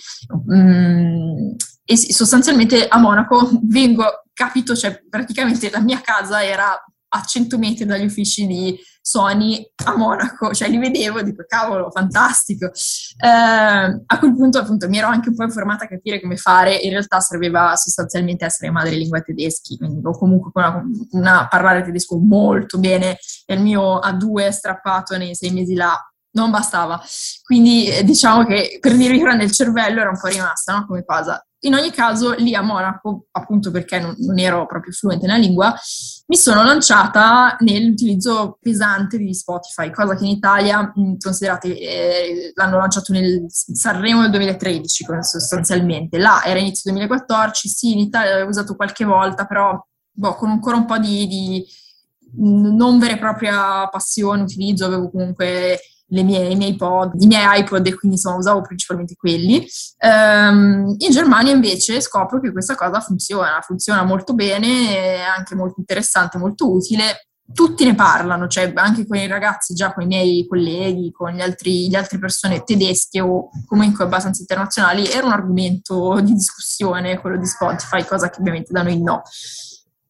Mm, 0.54 1.54
e 1.86 1.98
sostanzialmente 1.98 2.88
a 2.88 2.98
Monaco 3.00 3.50
vengo, 3.64 4.24
capito, 4.34 4.76
cioè 4.76 5.02
praticamente 5.10 5.72
la 5.72 5.80
mia 5.80 6.02
casa 6.02 6.44
era 6.44 6.80
a 7.16 7.22
100 7.22 7.58
metri 7.58 7.86
dagli 7.86 8.06
uffici 8.06 8.48
di 8.48 8.78
Sony 9.06 9.64
a 9.86 9.96
Monaco, 9.96 10.54
cioè 10.54 10.70
li 10.70 10.78
vedevo 10.78 11.20
e 11.20 11.24
dico 11.24 11.44
cavolo, 11.46 11.92
fantastico. 11.92 12.68
Eh, 12.68 13.28
a 13.28 14.20
quel 14.20 14.34
punto 14.34 14.60
appunto 14.60 14.88
mi 14.88 14.98
ero 14.98 15.08
anche 15.08 15.30
un 15.30 15.36
po' 15.36 15.44
informata 15.44 15.84
a 15.84 15.88
capire 15.88 16.22
come 16.22 16.38
fare, 16.38 16.74
in 16.76 16.90
realtà 16.92 17.20
serviva 17.20 17.76
sostanzialmente 17.76 18.46
essere 18.46 18.72
madrelingua 18.72 19.22
tedeschi, 19.22 19.78
quindi 19.78 20.00
o 20.04 20.18
comunque 20.18 20.52
una, 20.54 20.84
una, 21.12 21.48
parlare 21.48 21.84
tedesco 21.84 22.18
molto 22.18 22.80
bene 22.80 23.18
e 23.46 23.54
il 23.54 23.62
mio 23.62 24.00
A2 24.00 24.50
strappato 24.50 25.18
nei 25.18 25.36
sei 25.36 25.52
mesi 25.52 25.76
là 25.76 25.96
non 26.32 26.50
bastava. 26.50 27.00
Quindi 27.44 27.90
eh, 27.90 28.04
diciamo 28.04 28.46
che 28.46 28.78
per 28.80 28.96
dirvi 28.96 29.20
che 29.20 29.36
nel 29.36 29.52
cervello 29.52 30.00
era 30.00 30.10
un 30.10 30.20
po' 30.20 30.28
rimasta 30.28 30.78
no? 30.78 30.86
come 30.88 31.04
cosa. 31.06 31.46
In 31.66 31.76
ogni 31.76 31.92
caso, 31.92 32.34
lì 32.34 32.56
a 32.56 32.62
Monaco, 32.62 33.28
appunto 33.32 33.72
perché 33.72 34.00
non, 34.00 34.16
non, 34.20 34.38
ero 34.40 34.66
proprio 34.66 34.92
fluente 34.92 35.26
nella 35.26 35.38
lingua, 35.38 35.74
mi 36.28 36.36
sono 36.36 36.64
lanciata 36.64 37.56
nell'utilizzo 37.60 38.58
pesante 38.60 39.18
di 39.18 39.34
Spotify, 39.34 39.92
cosa 39.92 40.16
che 40.16 40.26
in 40.26 40.32
Italia, 40.32 40.92
mh, 40.94 41.18
considerate, 41.20 41.80
eh, 41.80 42.52
l'hanno 42.56 42.78
lanciato 42.78 43.14
nel 43.14 43.46
Sanremo 43.48 44.22
del 44.22 44.32
2013 44.32 45.06
sostanzialmente. 45.22 46.18
Là 46.18 46.44
era 46.44 46.60
inizio 46.60 46.92
2014, 46.92 47.68
sì, 47.70 47.92
in 47.94 48.00
Italia 48.00 48.32
l'avevo 48.32 48.50
usato 48.50 48.76
qualche 48.76 49.06
volta, 49.06 49.46
però 49.46 49.82
boh, 50.12 50.36
con 50.36 50.50
ancora 50.50 50.76
un 50.76 50.86
po' 50.86 50.98
di, 50.98 51.28
di 51.28 51.66
non 52.36 53.00
vera 53.00 53.14
e 53.14 53.20
propria 53.20 53.88
passione, 53.88 54.44
utilizzo, 54.44 54.86
avevo 54.86 55.10
comunque 55.10 55.80
mie, 56.22 56.50
i 56.50 56.56
miei 56.56 56.76
pod, 56.76 57.14
i 57.20 57.26
miei 57.26 57.62
iPod 57.62 57.88
e 57.88 57.96
quindi 57.96 58.18
insomma 58.18 58.38
usavo 58.38 58.62
principalmente 58.62 59.16
quelli. 59.16 59.66
Um, 60.00 60.94
in 60.98 61.10
Germania 61.10 61.54
invece 61.54 62.00
scopro 62.02 62.40
che 62.40 62.52
questa 62.52 62.76
cosa 62.76 63.00
funziona, 63.00 63.60
funziona 63.62 64.04
molto 64.04 64.36
bene, 64.36 64.96
è 64.96 65.20
anche 65.22 65.56
molto 65.56 65.80
interessante, 65.80 66.38
molto 66.38 66.72
utile. 66.72 67.28
Tutti 67.52 67.84
ne 67.84 67.96
parlano, 67.96 68.48
cioè 68.48 68.72
anche 68.76 69.08
con 69.08 69.18
i 69.18 69.28
ragazzi, 69.28 69.74
già 69.74 69.94
con 69.94 70.04
i 70.04 70.08
miei 70.08 70.46
colleghi, 70.48 71.12
con 71.12 71.32
gli 71.32 71.42
altri, 71.42 71.90
le 71.90 71.98
altre 71.98 72.20
persone 72.20 72.64
tedesche 72.64 73.20
o 73.20 73.50
comunque 73.66 74.06
abbastanza 74.06 74.42
internazionali, 74.42 75.08
era 75.08 75.26
un 75.26 75.34
argomento 75.34 76.20
di 76.22 76.34
discussione 76.34 77.20
quello 77.20 77.38
di 77.38 77.46
Spotify, 77.46 78.06
cosa 78.06 78.30
che 78.30 78.40
ovviamente 78.40 78.72
da 78.72 78.84
noi 78.84 79.02
no. 79.02 79.24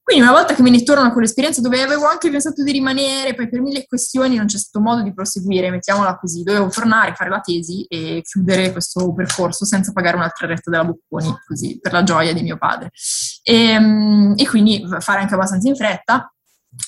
Quindi 0.04 0.22
una 0.22 0.34
volta 0.34 0.54
che 0.54 0.62
me 0.62 0.70
ne 0.70 0.84
torno 0.84 1.14
con 1.14 1.22
l'esperienza 1.22 1.62
dove 1.62 1.82
avevo 1.82 2.06
anche 2.08 2.30
pensato 2.30 2.62
di 2.62 2.74
rimanere, 2.74 3.34
poi 3.36 3.48
per 3.48 3.62
mille 3.62 3.86
questioni 3.88 4.36
non 4.36 4.48
c'è 4.48 4.58
stato 4.58 4.84
modo 4.84 5.02
di 5.02 5.14
proseguire, 5.14 5.72
mettiamola 5.72 6.18
così, 6.18 6.44
dovevo 6.44 6.68
tornare, 6.68 7.16
fare 7.16 7.30
la 7.30 7.40
tesi 7.40 7.86
e 7.86 8.22
chiudere 8.22 8.74
questo 8.74 9.14
percorso 9.14 9.64
senza 9.64 9.94
pagare 9.94 10.18
un'altra 10.18 10.46
retta 10.46 10.70
della 10.70 10.84
Bocconi, 10.84 11.34
così, 11.48 11.80
per 11.80 11.94
la 11.94 12.04
gioia 12.04 12.34
di 12.34 12.42
mio 12.42 12.58
padre. 12.58 12.92
E, 13.44 13.56
ehm, 13.56 14.34
e 14.36 14.46
quindi 14.46 14.86
fare 15.00 15.22
anche 15.22 15.36
abbastanza 15.36 15.70
in 15.70 15.76
fretta. 15.76 16.30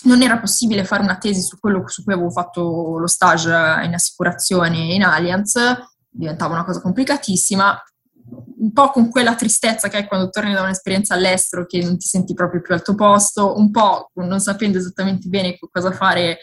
Non 0.04 0.22
era 0.22 0.38
possibile 0.38 0.84
fare 0.84 1.02
una 1.02 1.18
tesi 1.18 1.42
su 1.42 1.58
quello 1.58 1.88
su 1.88 2.04
cui 2.04 2.14
avevo 2.14 2.32
fatto 2.32 2.98
lo 2.98 3.08
stage 3.08 3.50
in 3.50 3.94
assicurazione 3.94 4.94
in 4.94 5.04
Allianz, 5.04 5.54
diventava 6.10 6.54
una 6.54 6.66
cosa 6.66 6.82
complicatissima, 6.82 7.82
un 8.58 8.72
po' 8.74 8.90
con 8.90 9.10
quella 9.10 9.36
tristezza 9.36 9.88
che 9.88 9.98
hai 9.98 10.08
quando 10.08 10.30
torni 10.30 10.54
da 10.54 10.62
un'esperienza 10.62 11.14
all'estero 11.14 11.66
che 11.66 11.82
non 11.84 11.98
ti 11.98 12.08
senti 12.08 12.34
proprio 12.34 12.62
più 12.62 12.74
al 12.74 12.82
tuo 12.82 12.96
posto, 12.96 13.58
un 13.58 13.72
po' 13.72 14.12
non 14.16 14.40
sapendo 14.40 14.78
esattamente 14.78 15.28
bene 15.28 15.58
cosa 15.72 15.92
fare 15.92 16.40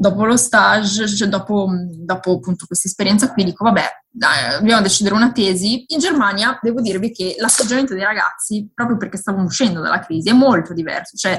dopo 0.00 0.24
lo 0.24 0.36
stage, 0.36 1.06
cioè 1.06 1.28
dopo, 1.28 1.68
dopo 1.90 2.32
appunto 2.32 2.64
questa 2.66 2.88
esperienza 2.88 3.30
qui, 3.32 3.44
dico 3.44 3.64
vabbè, 3.64 3.84
dai, 4.10 4.58
dobbiamo 4.58 4.80
decidere 4.80 5.14
una 5.14 5.30
tesi. 5.30 5.84
In 5.88 5.98
Germania 5.98 6.58
devo 6.62 6.80
dirvi 6.80 7.12
che 7.12 7.36
l'atteggiamento 7.38 7.92
dei 7.92 8.04
ragazzi, 8.04 8.70
proprio 8.74 8.96
perché 8.96 9.18
stavano 9.18 9.44
uscendo 9.44 9.80
dalla 9.80 10.00
crisi, 10.00 10.30
è 10.30 10.32
molto 10.32 10.72
diverso. 10.72 11.16
Cioè, 11.16 11.38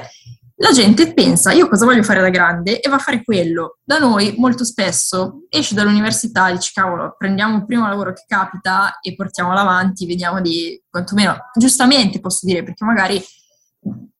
la 0.62 0.70
gente 0.70 1.12
pensa 1.12 1.50
io 1.50 1.68
cosa 1.68 1.84
voglio 1.84 2.04
fare 2.04 2.20
da 2.20 2.30
grande 2.30 2.80
e 2.80 2.88
va 2.88 2.94
a 2.94 3.00
fare 3.00 3.24
quello. 3.24 3.78
Da 3.82 3.98
noi 3.98 4.36
molto 4.38 4.64
spesso 4.64 5.42
esci 5.48 5.74
dall'università 5.74 6.48
e 6.48 6.52
dici 6.52 6.72
cavolo, 6.72 7.16
prendiamo 7.18 7.56
il 7.56 7.66
primo 7.66 7.88
lavoro 7.88 8.12
che 8.12 8.22
capita 8.28 9.00
e 9.00 9.16
portiamolo 9.16 9.58
avanti, 9.58 10.06
vediamo 10.06 10.40
di 10.40 10.80
quantomeno, 10.88 11.36
giustamente 11.58 12.20
posso 12.20 12.46
dire, 12.46 12.62
perché 12.62 12.84
magari 12.84 13.20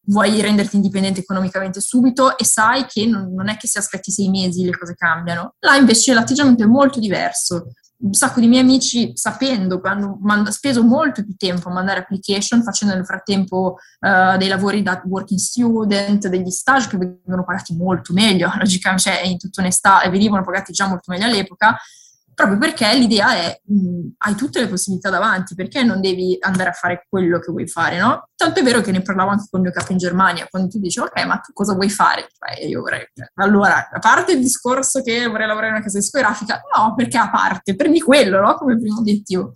vuoi 0.06 0.40
renderti 0.40 0.74
indipendente 0.74 1.20
economicamente 1.20 1.80
subito 1.80 2.36
e 2.36 2.44
sai 2.44 2.86
che 2.86 3.06
non, 3.06 3.32
non 3.32 3.48
è 3.48 3.56
che 3.56 3.68
se 3.68 3.78
aspetti 3.78 4.10
sei 4.10 4.28
mesi 4.28 4.64
le 4.64 4.76
cose 4.76 4.96
cambiano. 4.96 5.54
Là 5.60 5.76
invece 5.76 6.12
l'atteggiamento 6.12 6.64
è 6.64 6.66
molto 6.66 6.98
diverso 6.98 7.68
un 8.02 8.14
sacco 8.14 8.40
di 8.40 8.48
miei 8.48 8.62
amici, 8.62 9.12
sapendo 9.14 9.80
che 9.80 9.88
hanno 9.88 10.18
mand- 10.20 10.48
speso 10.48 10.82
molto 10.82 11.22
più 11.22 11.34
tempo 11.36 11.68
a 11.68 11.72
mandare 11.72 12.00
application, 12.00 12.62
facendo 12.62 12.94
nel 12.94 13.06
frattempo 13.06 13.76
uh, 14.00 14.36
dei 14.36 14.48
lavori 14.48 14.82
da 14.82 15.00
working 15.04 15.38
student, 15.38 16.28
degli 16.28 16.50
stage 16.50 16.88
che 16.88 16.98
vengono 16.98 17.44
pagati 17.44 17.74
molto 17.74 18.12
meglio, 18.12 18.50
logicamente, 18.58 19.10
cioè 19.10 19.22
in 19.22 19.38
tutta 19.38 19.60
onestà, 19.60 20.02
e 20.02 20.10
venivano 20.10 20.44
pagati 20.44 20.72
già 20.72 20.88
molto 20.88 21.12
meglio 21.12 21.26
all'epoca, 21.26 21.78
proprio 22.46 22.58
perché 22.58 22.92
l'idea 22.94 23.34
è 23.34 23.60
mh, 23.64 24.08
hai 24.18 24.34
tutte 24.34 24.60
le 24.60 24.68
possibilità 24.68 25.10
davanti, 25.10 25.54
perché 25.54 25.82
non 25.82 26.00
devi 26.00 26.36
andare 26.40 26.70
a 26.70 26.72
fare 26.72 27.06
quello 27.08 27.38
che 27.38 27.52
vuoi 27.52 27.68
fare, 27.68 27.98
no? 27.98 28.28
Tanto 28.34 28.60
è 28.60 28.62
vero 28.62 28.80
che 28.80 28.90
ne 28.90 29.02
parlavo 29.02 29.30
anche 29.30 29.46
con 29.48 29.60
il 29.60 29.66
mio 29.66 29.74
capo 29.74 29.92
in 29.92 29.98
Germania, 29.98 30.46
quando 30.50 30.68
tu 30.68 30.78
dici 30.78 30.98
ok, 30.98 31.24
ma 31.24 31.38
tu 31.38 31.52
cosa 31.52 31.74
vuoi 31.74 31.90
fare? 31.90 32.28
Beh, 32.38 32.66
io 32.66 32.80
vorrei... 32.80 33.06
Allora, 33.34 33.88
a 33.90 33.98
parte 33.98 34.32
il 34.32 34.40
discorso 34.40 35.02
che 35.02 35.26
vorrei 35.26 35.46
lavorare 35.46 35.68
in 35.68 35.74
una 35.74 35.84
casa 35.84 35.98
discografica, 35.98 36.60
no, 36.76 36.94
perché 36.94 37.18
a 37.18 37.30
parte, 37.30 37.76
prendi 37.76 38.00
quello, 38.00 38.40
no? 38.40 38.54
Come 38.54 38.78
primo 38.78 38.98
obiettivo. 38.98 39.52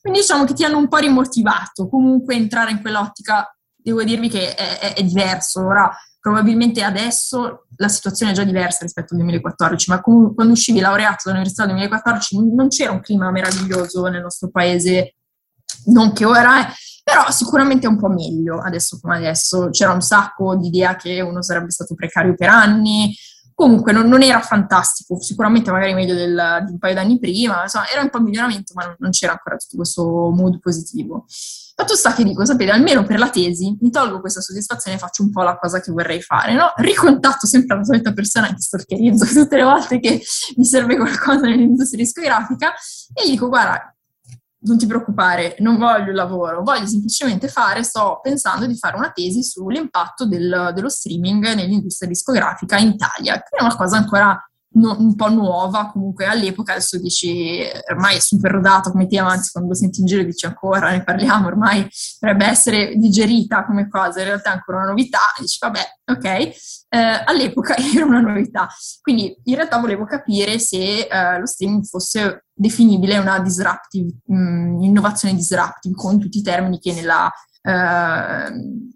Quindi 0.00 0.20
diciamo 0.20 0.44
che 0.44 0.54
ti 0.54 0.64
hanno 0.64 0.78
un 0.78 0.88
po' 0.88 0.98
rimotivato, 0.98 1.88
comunque 1.88 2.34
entrare 2.34 2.72
in 2.72 2.80
quell'ottica, 2.80 3.56
devo 3.76 4.02
dirvi 4.02 4.28
che 4.28 4.54
è, 4.54 4.78
è, 4.78 4.94
è 4.94 5.02
diverso, 5.04 5.64
ora 5.64 5.90
probabilmente 6.24 6.82
adesso 6.82 7.66
la 7.76 7.88
situazione 7.88 8.32
è 8.32 8.34
già 8.34 8.44
diversa 8.44 8.78
rispetto 8.80 9.12
al 9.12 9.18
2014, 9.20 9.90
ma 9.90 10.00
comunque 10.00 10.34
quando 10.34 10.54
uscivi 10.54 10.80
laureato 10.80 11.24
dall'università 11.24 11.66
nel 11.66 11.74
2014 11.74 12.54
non 12.54 12.68
c'era 12.68 12.92
un 12.92 13.02
clima 13.02 13.30
meraviglioso 13.30 14.06
nel 14.06 14.22
nostro 14.22 14.48
paese, 14.48 15.16
non 15.88 16.14
che 16.14 16.24
ora 16.24 16.66
è, 16.66 16.72
però 17.02 17.30
sicuramente 17.30 17.86
è 17.86 17.90
un 17.90 17.98
po' 17.98 18.08
meglio 18.08 18.58
adesso 18.58 18.98
come 19.02 19.16
adesso. 19.16 19.68
C'era 19.68 19.92
un 19.92 20.00
sacco 20.00 20.56
di 20.56 20.68
idea 20.68 20.96
che 20.96 21.20
uno 21.20 21.42
sarebbe 21.42 21.70
stato 21.70 21.94
precario 21.94 22.34
per 22.34 22.48
anni, 22.48 23.14
comunque 23.54 23.92
non, 23.92 24.08
non 24.08 24.22
era 24.22 24.40
fantastico, 24.40 25.20
sicuramente 25.20 25.70
magari 25.70 25.94
meglio 25.94 26.14
del, 26.14 26.62
di 26.66 26.72
un 26.72 26.78
paio 26.78 26.94
d'anni 26.94 27.18
prima, 27.18 27.62
insomma 27.62 27.88
era 27.88 28.02
un 28.02 28.10
po' 28.10 28.20
miglioramento, 28.20 28.72
ma 28.74 28.84
non, 28.84 28.96
non 28.98 29.10
c'era 29.10 29.32
ancora 29.32 29.56
tutto 29.56 29.76
questo 29.76 30.02
mood 30.30 30.58
positivo. 30.58 31.26
Fatto 31.76 31.96
sta 31.96 32.14
che 32.14 32.22
dico, 32.22 32.44
sapete, 32.44 32.70
almeno 32.70 33.02
per 33.02 33.18
la 33.18 33.30
tesi 33.30 33.76
mi 33.80 33.90
tolgo 33.90 34.20
questa 34.20 34.40
soddisfazione 34.40 34.96
e 34.96 35.00
faccio 35.00 35.24
un 35.24 35.30
po' 35.30 35.42
la 35.42 35.58
cosa 35.58 35.80
che 35.80 35.90
vorrei 35.90 36.22
fare, 36.22 36.54
no? 36.54 36.72
Ricontatto 36.76 37.48
sempre 37.48 37.76
la 37.76 37.84
solita 37.84 38.12
persona 38.12 38.46
che 38.48 38.60
stalkerizzo 38.60 39.24
tutte 39.34 39.56
le 39.56 39.64
volte 39.64 39.98
che 39.98 40.22
mi 40.56 40.64
serve 40.64 40.96
qualcosa 40.96 41.40
nell'industria 41.40 42.04
discografica 42.04 42.72
e 43.12 43.26
gli 43.26 43.30
dico, 43.32 43.48
guarda, 43.48 43.93
non 44.64 44.78
ti 44.78 44.86
preoccupare, 44.86 45.56
non 45.60 45.76
voglio 45.76 46.10
il 46.10 46.16
lavoro, 46.16 46.62
voglio 46.62 46.86
semplicemente 46.86 47.48
fare, 47.48 47.82
sto 47.82 48.20
pensando 48.22 48.66
di 48.66 48.76
fare 48.76 48.96
una 48.96 49.10
tesi 49.10 49.42
sull'impatto 49.42 50.26
del, 50.26 50.72
dello 50.74 50.88
streaming 50.88 51.52
nell'industria 51.54 52.08
discografica 52.08 52.78
in 52.78 52.88
Italia, 52.88 53.34
che 53.34 53.56
è 53.56 53.62
una 53.62 53.76
cosa 53.76 53.96
ancora 53.96 54.38
no- 54.74 54.96
un 54.98 55.14
po' 55.14 55.28
nuova 55.30 55.90
comunque 55.90 56.26
all'epoca, 56.26 56.72
adesso 56.72 56.98
dici 56.98 57.60
ormai 57.90 58.16
è 58.16 58.20
super 58.20 58.52
rodata 58.52 58.90
come 58.90 59.06
tema, 59.06 59.30
anzi 59.30 59.50
quando 59.50 59.70
lo 59.70 59.76
senti 59.76 60.00
in 60.00 60.06
giro 60.06 60.22
dici 60.22 60.46
ancora, 60.46 60.90
ne 60.90 61.02
parliamo, 61.02 61.46
ormai 61.46 61.86
dovrebbe 62.20 62.46
essere 62.46 62.94
digerita 62.96 63.64
come 63.64 63.88
cosa, 63.88 64.20
in 64.20 64.26
realtà 64.26 64.50
è 64.50 64.54
ancora 64.54 64.78
una 64.78 64.88
novità, 64.88 65.20
dici 65.38 65.58
vabbè, 65.60 65.80
ok, 66.12 66.24
eh, 66.24 67.22
all'epoca 67.24 67.76
era 67.94 68.04
una 68.04 68.20
novità. 68.20 68.68
Quindi 69.00 69.36
in 69.44 69.54
realtà 69.54 69.78
volevo 69.78 70.04
capire 70.04 70.58
se 70.58 71.06
eh, 71.06 71.38
lo 71.38 71.46
streaming 71.46 71.84
fosse 71.84 72.46
definibile 72.52 73.18
una 73.18 73.38
disruptive, 73.40 74.12
mh, 74.26 74.82
innovazione 74.82 75.34
disruptive 75.34 75.94
con 75.94 76.18
tutti 76.18 76.38
i 76.38 76.42
termini 76.42 76.78
che 76.78 76.92
nella... 76.92 77.30
Eh, 77.62 78.92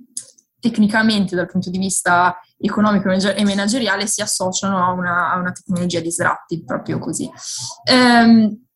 tecnicamente 0.60 1.36
dal 1.36 1.46
punto 1.46 1.70
di 1.70 1.78
vista 1.78 2.36
economico 2.58 3.10
e 3.10 3.44
manageriale 3.44 4.06
si 4.06 4.20
associano 4.20 4.84
a 4.84 4.92
una, 4.92 5.32
a 5.32 5.38
una 5.38 5.52
tecnologia 5.52 6.00
disruptive, 6.00 6.64
proprio 6.64 6.98
così. 6.98 7.30
Ehm, 7.84 8.66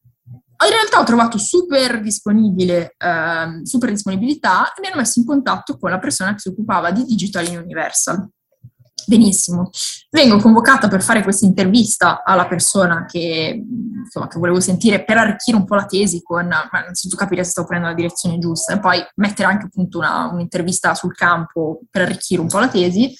in 0.64 0.70
realtà 0.70 1.00
ho 1.00 1.04
trovato 1.04 1.38
super, 1.38 2.00
disponibile, 2.00 2.94
ehm, 2.96 3.62
super 3.62 3.90
disponibilità 3.90 4.72
e 4.72 4.80
mi 4.80 4.86
hanno 4.86 4.96
messo 4.96 5.18
in 5.18 5.26
contatto 5.26 5.76
con 5.76 5.90
la 5.90 5.98
persona 5.98 6.32
che 6.32 6.38
si 6.38 6.48
occupava 6.48 6.92
di 6.92 7.04
Digital 7.04 7.48
in 7.48 7.58
Universal. 7.58 8.28
Benissimo. 9.04 9.70
Vengo 10.10 10.38
convocata 10.38 10.86
per 10.86 11.02
fare 11.02 11.24
questa 11.24 11.46
intervista 11.46 12.22
alla 12.24 12.46
persona 12.46 13.04
che, 13.06 13.60
insomma, 14.04 14.28
che 14.28 14.38
volevo 14.38 14.60
sentire 14.60 15.04
per 15.04 15.16
arricchire 15.16 15.56
un 15.56 15.64
po' 15.64 15.74
la 15.74 15.86
tesi 15.86 16.22
con, 16.22 16.44
innanzitutto 16.44 17.16
capire 17.16 17.42
se 17.42 17.50
sto 17.50 17.64
prendendo 17.64 17.94
la 17.94 18.00
direzione 18.00 18.38
giusta 18.38 18.74
e 18.74 18.78
poi 18.78 19.04
mettere 19.16 19.48
anche 19.48 19.66
appunto 19.66 19.98
una, 19.98 20.30
un'intervista 20.30 20.94
sul 20.94 21.14
campo 21.14 21.80
per 21.90 22.02
arricchire 22.02 22.40
un 22.40 22.48
po' 22.48 22.60
la 22.60 22.68
tesi. 22.68 23.12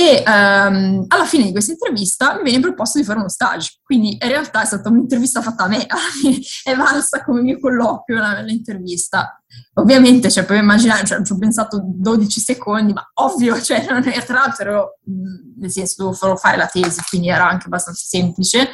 E 0.00 0.22
um, 0.26 1.04
alla 1.08 1.26
fine 1.26 1.44
di 1.44 1.52
questa 1.52 1.72
intervista 1.72 2.36
mi 2.36 2.44
viene 2.44 2.60
proposto 2.60 2.98
di 2.98 3.04
fare 3.04 3.18
uno 3.18 3.28
stage, 3.28 3.80
quindi 3.82 4.12
in 4.12 4.28
realtà 4.28 4.62
è 4.62 4.64
stata 4.64 4.88
un'intervista 4.88 5.42
fatta 5.42 5.64
a 5.64 5.68
me, 5.68 5.84
è 6.64 6.74
valsa 6.74 7.22
come 7.22 7.42
mio 7.42 7.58
colloquio 7.60 8.18
l'intervista. 8.42 9.38
Ovviamente, 9.74 10.30
cioè, 10.30 10.46
puoi 10.46 10.56
immaginare, 10.56 11.04
cioè, 11.04 11.22
ci 11.22 11.32
ho 11.32 11.36
pensato 11.36 11.82
12 11.84 12.40
secondi, 12.40 12.94
ma 12.94 13.06
ovvio, 13.16 13.60
cioè, 13.60 13.84
non 13.90 14.08
è, 14.08 14.24
tra 14.24 14.38
l'altro, 14.38 15.00
nel 15.58 15.70
senso, 15.70 16.02
dovevo 16.02 16.36
fare 16.36 16.56
la 16.56 16.66
tesi, 16.66 17.02
quindi 17.06 17.28
era 17.28 17.46
anche 17.46 17.66
abbastanza 17.66 18.02
semplice. 18.02 18.70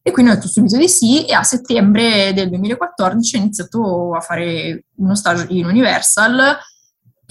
E 0.00 0.12
quindi 0.12 0.32
ho 0.32 0.34
detto 0.36 0.48
subito 0.48 0.78
di 0.78 0.88
sì 0.88 1.26
e 1.26 1.34
a 1.34 1.42
settembre 1.42 2.32
del 2.32 2.48
2014 2.48 3.36
ho 3.36 3.38
iniziato 3.38 4.14
a 4.14 4.20
fare 4.20 4.86
uno 4.94 5.14
stage 5.14 5.44
in 5.50 5.66
Universal 5.66 6.56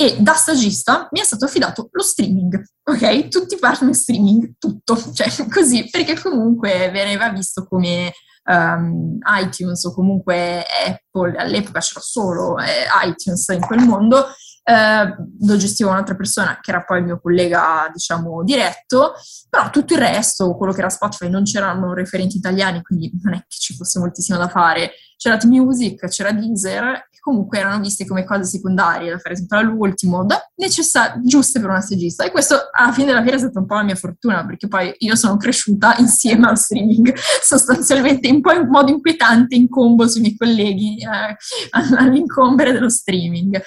e 0.01 0.15
da 0.17 0.33
stagista 0.33 1.09
mi 1.11 1.19
è 1.19 1.25
stato 1.25 1.43
affidato 1.43 1.89
lo 1.91 2.01
streaming, 2.01 2.63
ok? 2.83 3.27
Tutti 3.27 3.57
partner 3.57 3.93
streaming, 3.93 4.53
tutto, 4.57 4.95
cioè 5.13 5.27
così, 5.49 5.89
perché 5.89 6.17
comunque 6.17 6.89
veniva 6.89 7.27
visto 7.31 7.67
come 7.67 8.13
um, 8.45 9.17
iTunes 9.41 9.83
o 9.83 9.93
comunque 9.93 10.63
Apple, 10.63 11.35
all'epoca 11.37 11.81
c'era 11.81 11.99
solo 11.99 12.57
eh, 12.59 12.85
iTunes 13.03 13.45
in 13.49 13.59
quel 13.59 13.81
mondo, 13.81 14.27
eh, 14.63 15.15
lo 15.41 15.57
gestiva 15.57 15.89
un'altra 15.89 16.15
persona 16.15 16.59
che 16.61 16.71
era 16.71 16.85
poi 16.85 16.99
il 16.99 17.03
mio 17.03 17.19
collega, 17.19 17.89
diciamo, 17.91 18.41
diretto, 18.45 19.15
però 19.49 19.69
tutto 19.69 19.95
il 19.95 19.99
resto, 19.99 20.55
quello 20.55 20.71
che 20.71 20.79
era 20.79 20.89
Spotify, 20.89 21.27
non 21.27 21.43
c'erano 21.43 21.93
referenti 21.93 22.37
italiani, 22.37 22.81
quindi 22.83 23.11
non 23.21 23.33
è 23.33 23.39
che 23.39 23.57
ci 23.57 23.75
fosse 23.75 23.99
moltissimo 23.99 24.37
da 24.37 24.47
fare. 24.47 24.91
C'era 25.17 25.35
T-Music, 25.35 26.07
c'era 26.07 26.31
Deezer 26.31 27.08
comunque 27.29 27.59
erano 27.59 27.79
viste 27.79 28.07
come 28.07 28.25
cose 28.25 28.43
secondarie 28.45 29.11
da 29.11 29.19
fare 29.19 29.35
sempre 29.35 29.59
all'ultimo, 29.59 30.25
necessar- 30.55 31.19
giuste 31.21 31.59
per 31.59 31.69
una 31.69 31.81
stagista. 31.81 32.25
E 32.25 32.31
questo 32.31 32.55
alla 32.71 32.91
fine 32.91 33.07
della 33.07 33.21
fiera 33.21 33.37
è 33.37 33.39
stata 33.39 33.59
un 33.59 33.67
po' 33.67 33.75
la 33.75 33.83
mia 33.83 33.95
fortuna, 33.95 34.45
perché 34.45 34.67
poi 34.67 34.93
io 34.97 35.15
sono 35.15 35.37
cresciuta 35.37 35.95
insieme 35.99 36.47
al 36.47 36.57
streaming, 36.57 37.13
sostanzialmente 37.41 38.29
un 38.29 38.41
po' 38.41 38.51
in 38.51 38.67
modo 38.67 38.91
inquietante, 38.91 39.55
in 39.55 39.69
combo 39.69 40.07
sui 40.07 40.21
miei 40.21 40.35
colleghi 40.35 40.97
eh, 40.97 41.37
all'incombere 41.97 42.71
dello 42.71 42.89
streaming. 42.89 43.61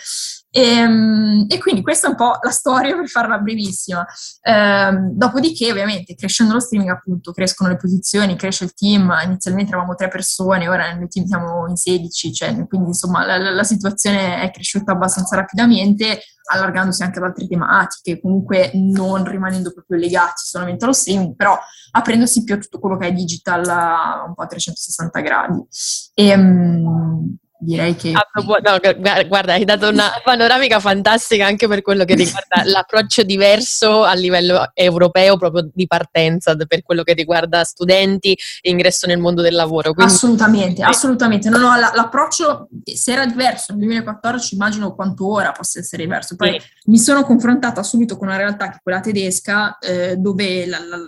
E, 0.55 0.61
ehm, 0.61 1.47
e, 1.49 1.59
quindi 1.59 1.81
questa 1.81 2.07
è 2.07 2.11
un 2.11 2.17
po' 2.17 2.39
la 2.43 2.51
storia 2.51 2.95
per 2.95 3.09
farla 3.09 3.39
brevissima. 3.39 4.07
Eh, 4.43 4.91
dopodiché, 5.13 5.71
ovviamente, 5.71 6.15
crescendo 6.15 6.53
lo 6.53 6.61
streaming, 6.61 6.91
appunto, 6.91 7.33
crescono 7.33 7.71
le 7.71 7.77
posizioni, 7.77 8.37
cresce 8.37 8.65
il 8.65 8.75
team. 8.75 9.11
Inizialmente 9.25 9.71
eravamo 9.71 9.95
tre 9.95 10.09
persone, 10.09 10.69
ora 10.69 10.93
nel 10.93 11.09
team 11.09 11.25
siamo 11.25 11.67
in 11.69 11.77
16, 11.77 12.35
cioè, 12.35 12.67
quindi 12.67 12.89
insomma 12.89 13.25
la, 13.25 13.39
la, 13.39 13.65
situazione 13.65 14.43
è 14.43 14.51
cresciuta 14.51 14.93
abbastanza 14.93 15.37
rapidamente, 15.37 16.21
allargandosi 16.53 17.03
anche 17.03 17.19
ad 17.19 17.25
altre 17.25 17.47
tematiche, 17.47 18.21
comunque 18.21 18.73
non 18.75 19.25
rimanendo 19.25 19.73
proprio 19.73 19.99
legati 19.99 20.43
solamente 20.45 20.85
allo 20.85 20.93
streaming, 20.93 21.35
però 21.35 21.59
aprendosi 21.93 22.45
più 22.45 22.55
a 22.55 22.59
tutto 22.59 22.79
quello 22.79 22.99
che 22.99 23.07
è 23.07 23.13
digital 23.13 24.27
un 24.27 24.35
po' 24.35 24.43
a 24.43 24.47
360 24.47 25.21
gradi. 25.21 25.65
E, 26.15 26.35
um, 26.35 27.39
direi 27.63 27.95
che... 27.95 28.13
Ah, 28.13 28.27
no, 28.35 28.45
guarda, 29.29 29.53
hai 29.53 29.65
dato 29.65 29.89
una 29.89 30.11
panoramica 30.25 30.81
fantastica 30.81 31.47
anche 31.47 31.69
per 31.69 31.83
quello 31.83 32.05
che 32.05 32.15
riguarda 32.15 32.63
l'approccio 32.69 33.23
diverso 33.23 34.03
a 34.03 34.13
livello 34.15 34.71
europeo 34.75 35.37
proprio 35.37 35.69
di 35.73 35.87
partenza 35.87 36.57
per 36.57 36.83
quello 36.83 37.03
che 37.03 37.13
riguarda 37.13 37.63
studenti 37.65 38.37
e 38.61 38.71
ingresso 38.71 39.07
nel 39.07 39.19
mondo 39.19 39.43
del 39.43 39.55
lavoro. 39.55 39.95
Quindi... 39.95 40.13
Assolutamente, 40.13 40.83
assolutamente. 40.83 41.49
No, 41.49 41.59
no, 41.59 41.77
l'approccio, 41.77 42.69
se 42.85 43.13
era 43.13 43.27
diverso 43.27 43.73
nel 43.73 43.81
2014, 43.87 44.55
immagino 44.55 44.95
quanto 44.95 45.31
ora 45.31 45.53
possa 45.53 45.79
essere 45.79 46.03
diverso. 46.03 46.35
Poi 46.37 46.59
sì. 46.59 46.91
mi 46.91 46.99
sono 46.99 47.23
confrontata 47.23 47.83
subito 47.83 48.17
con 48.17 48.29
una 48.29 48.37
realtà 48.37 48.71
che 48.71 48.77
è 48.77 48.81
quella 48.83 49.01
tedesca, 49.01 49.79
eh, 49.79 50.17
dove 50.17 50.67
la, 50.67 50.79
la 50.79 50.99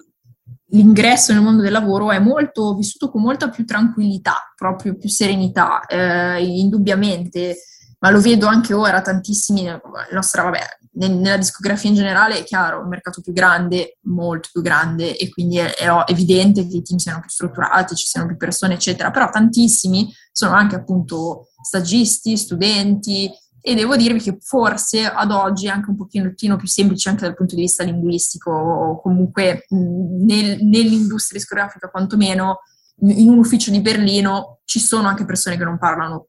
l'ingresso 0.75 1.33
nel 1.33 1.43
mondo 1.43 1.63
del 1.63 1.73
lavoro 1.73 2.11
è 2.11 2.19
molto 2.19 2.75
vissuto 2.75 3.11
con 3.11 3.23
molta 3.23 3.49
più 3.49 3.65
tranquillità, 3.65 4.53
proprio 4.55 4.97
più 4.97 5.09
serenità, 5.09 5.87
eh, 5.87 6.45
indubbiamente, 6.45 7.59
ma 8.01 8.11
lo 8.11 8.21
vedo 8.21 8.47
anche 8.47 8.75
ora 8.75 9.01
tantissimi, 9.01 9.67
nostra, 10.13 10.43
vabbè, 10.43 10.61
nella 10.97 11.37
discografia 11.37 11.89
in 11.89 11.97
generale 11.97 12.39
è 12.39 12.45
chiaro, 12.45 12.83
un 12.83 12.89
mercato 12.89 13.21
più 13.21 13.33
grande, 13.33 13.99
molto 14.03 14.49
più 14.53 14.63
grande 14.63 15.17
e 15.17 15.29
quindi 15.31 15.59
è, 15.59 15.75
è 15.75 15.89
evidente 16.07 16.67
che 16.67 16.77
i 16.77 16.83
team 16.83 16.99
siano 16.99 17.21
più 17.21 17.31
strutturati, 17.31 17.95
ci 17.95 18.07
siano 18.07 18.27
più 18.27 18.37
persone, 18.37 18.75
eccetera, 18.75 19.11
però 19.11 19.31
tantissimi 19.31 20.13
sono 20.31 20.55
anche 20.55 20.75
appunto 20.75 21.49
stagisti, 21.63 22.37
studenti, 22.37 23.31
e 23.67 23.75
devo 23.75 23.97
dirvi 23.97 24.21
che 24.21 24.37
forse 24.43 25.07
ad 25.07 25.31
oggi 25.31 25.69
è 25.69 25.71
anche 25.71 25.89
un 25.89 25.97
pochino 25.97 26.57
più 26.57 26.69
semplice 26.69 27.09
anche 27.09 27.25
dal 27.25 27.35
punto 27.35 27.55
di 27.55 27.63
vista 27.63 27.83
linguistico, 27.83 28.51
o 28.51 29.01
comunque 29.01 29.65
nel, 29.71 30.59
nell'industria 30.63 31.39
discografica 31.39 31.89
quantomeno, 31.89 32.59
in 33.01 33.31
un 33.31 33.39
ufficio 33.39 33.71
di 33.71 33.81
Berlino 33.81 34.61
ci 34.67 34.79
sono 34.79 35.09
anche 35.09 35.25
persone 35.25 35.57
che 35.57 35.65
non 35.65 35.79
parlano 35.79 36.29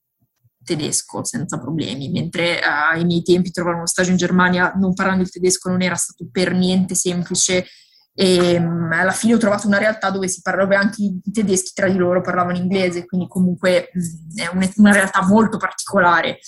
tedesco 0.64 1.26
senza 1.26 1.60
problemi, 1.60 2.10
mentre 2.10 2.56
uh, 2.56 2.94
ai 2.94 3.04
miei 3.04 3.22
tempi 3.22 3.52
trovare 3.52 3.76
uno 3.76 3.86
stage 3.86 4.12
in 4.12 4.18
Germania 4.18 4.72
non 4.78 4.94
parlando 4.94 5.24
il 5.24 5.30
tedesco 5.30 5.70
non 5.70 5.82
era 5.82 5.96
stato 5.96 6.30
per 6.32 6.54
niente 6.54 6.96
semplice 6.96 7.66
e 8.14 8.56
um, 8.56 8.94
alla 8.94 9.12
fine 9.12 9.34
ho 9.34 9.38
trovato 9.38 9.68
una 9.68 9.78
realtà 9.78 10.10
dove 10.10 10.30
si 10.30 10.40
parlava 10.42 10.80
anche 10.80 11.02
i 11.02 11.32
tedeschi 11.34 11.72
tra 11.74 11.90
di 11.90 11.98
loro 11.98 12.22
parlavano 12.22 12.56
inglese, 12.58 13.06
quindi 13.06 13.28
comunque 13.28 13.90
mh, 13.92 14.42
è 14.42 14.48
un, 14.54 14.72
una 14.78 14.94
realtà 14.94 15.22
molto 15.28 15.58
particolare. 15.58 16.40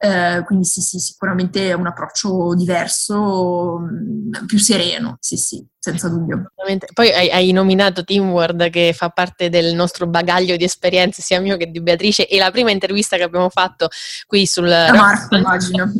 Eh, 0.00 0.42
quindi 0.46 0.64
sì, 0.64 0.80
sì, 0.80 0.98
sicuramente 1.00 1.70
è 1.70 1.72
un 1.72 1.86
approccio 1.88 2.54
diverso, 2.54 3.80
mm, 3.80 4.30
più 4.46 4.56
sereno, 4.58 5.16
sì, 5.20 5.36
sì, 5.36 5.66
senza 5.80 6.08
dubbio. 6.08 6.50
Poi 6.92 7.12
hai, 7.12 7.30
hai, 7.30 7.52
nominato 7.52 8.02
Teamword 8.02 8.68
che 8.68 8.92
fa 8.92 9.10
parte 9.10 9.48
del 9.48 9.74
nostro 9.74 10.08
bagaglio 10.08 10.56
di 10.56 10.64
esperienze, 10.64 11.22
sia 11.22 11.40
mio 11.40 11.56
che 11.56 11.70
di 11.70 11.80
Beatrice, 11.80 12.26
e 12.26 12.36
la 12.38 12.50
prima 12.50 12.72
intervista 12.72 13.16
che 13.16 13.22
abbiamo 13.22 13.48
fatto 13.48 13.88
qui 14.26 14.44
sul... 14.44 14.70
A 14.70 14.92
Marco, 14.92 15.36
immagino. 15.38 15.92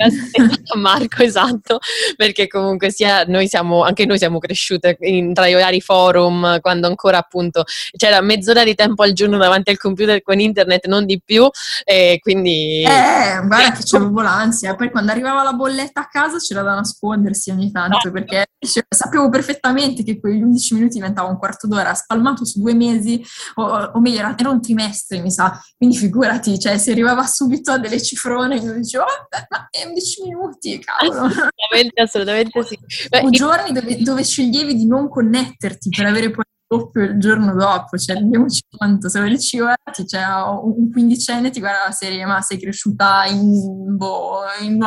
Marco, 0.77 1.23
esatto, 1.23 1.79
perché 2.17 2.49
comunque 2.49 2.91
sia 2.91 3.23
noi 3.25 3.47
siamo, 3.47 3.85
anche 3.85 4.05
noi 4.05 4.19
siamo 4.19 4.39
cresciute 4.39 4.97
in, 5.01 5.33
tra 5.33 5.47
i 5.47 5.55
vari 5.55 5.81
forum, 5.81 6.61
quando 6.61 6.89
ancora 6.89 7.19
appunto 7.19 7.63
c'era 7.97 8.21
mezz'ora 8.21 8.65
di 8.65 8.75
tempo 8.75 9.05
al 9.05 9.13
giorno 9.13 9.39
davanti 9.39 9.71
al 9.71 9.79
computer 9.79 10.21
con 10.23 10.41
internet, 10.41 10.87
non 10.87 11.07
di 11.07 11.23
più, 11.25 11.49
e 11.85 12.19
quindi... 12.21 12.83
Eh, 12.83 13.41
guarda 13.47 13.79
che 13.79 13.97
avevo 13.97 14.23
l'ansia. 14.23 14.75
Poi 14.75 14.91
quando 14.91 15.13
arrivava 15.13 15.45
la 15.45 15.53
bolletta 15.53 16.01
a 16.01 16.09
casa 16.09 16.39
c'era 16.39 16.63
da 16.63 16.75
nascondersi 16.75 17.51
ogni 17.51 17.71
tanto, 17.71 18.11
perché 18.11 18.47
cioè, 18.59 18.85
sapevo 18.89 19.29
perfettamente 19.29 19.67
che 20.05 20.19
quegli 20.21 20.43
11 20.43 20.75
minuti 20.75 20.95
diventava 20.95 21.29
un 21.29 21.39
quarto 21.39 21.67
d'ora, 21.67 21.95
spalmato 21.95 22.45
su 22.45 22.61
due 22.61 22.75
mesi, 22.75 23.25
o, 23.55 23.63
o 23.63 24.01
meglio, 24.01 24.19
era, 24.19 24.37
era, 24.37 24.51
un 24.51 24.61
trimestre, 24.61 25.21
mi 25.21 25.31
sa. 25.31 25.61
Quindi 25.77 25.97
figurati, 25.97 26.59
cioè, 26.59 26.79
si 26.79 26.91
arrivava 26.91 27.25
subito 27.27 27.73
a 27.73 27.79
delle 27.79 28.01
cifrone, 28.03 28.57
io 28.57 28.75
dicevo, 28.75 29.05
oh, 29.05 29.29
ma 29.51 29.69
è 29.71 29.87
11 29.87 30.23
minuti, 30.23 30.79
cavolo. 30.79 31.27
Assolutamente, 31.27 32.01
assolutamente 32.01 32.65
sì. 32.65 32.79
Beh, 33.09 33.21
o 33.21 33.31
giorni 33.31 33.73
dove, 33.73 34.03
dove 34.03 34.25
sceglievi 34.25 34.75
di 34.75 34.87
non 34.87 35.09
connetterti 35.09 35.91
per 35.91 36.07
avere 36.07 36.31
poi 36.31 36.45
doppio 36.69 37.03
il 37.03 37.19
giorno 37.19 37.55
dopo, 37.55 37.97
cioè 37.97 38.17
rendiamoci 38.17 38.61
conto, 38.77 39.09
se 39.09 39.25
dici 39.27 39.59
ora, 39.59 39.75
cioè, 40.07 40.23
un 40.63 40.91
quindicenne 40.93 41.49
ti 41.51 41.61
guarda 41.61 41.85
la 41.87 41.93
serie, 41.93 42.27
ma 42.27 42.43
sei 42.43 42.59
cresciuta 42.59 43.25
in, 43.25 43.97
boh, 43.97 44.41
in, 44.61 44.79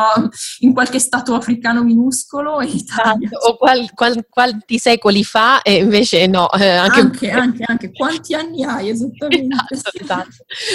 in 0.60 0.74
qualche 0.74 1.00
stato 1.00 1.34
africano 1.34 1.84
minuscolo 1.84 2.62
in 2.62 2.76
Italia. 2.76 3.30
O 3.48 3.58
qual, 3.58 3.90
qual, 3.96 4.26
quanti 4.30 4.78
secoli 4.78 5.24
fa 5.24 5.64
e 5.64 5.78
invece 5.78 6.28
no. 6.28 6.52
Eh, 6.52 6.68
anche, 6.68 7.00
anche, 7.00 7.32
anche, 7.32 7.64
anche, 7.66 7.92
quanti 7.92 8.36
anni 8.36 8.64
hai 8.64 8.90
esattamente? 8.90 9.40
Esatto, 9.72 9.98
esatto. 10.02 10.30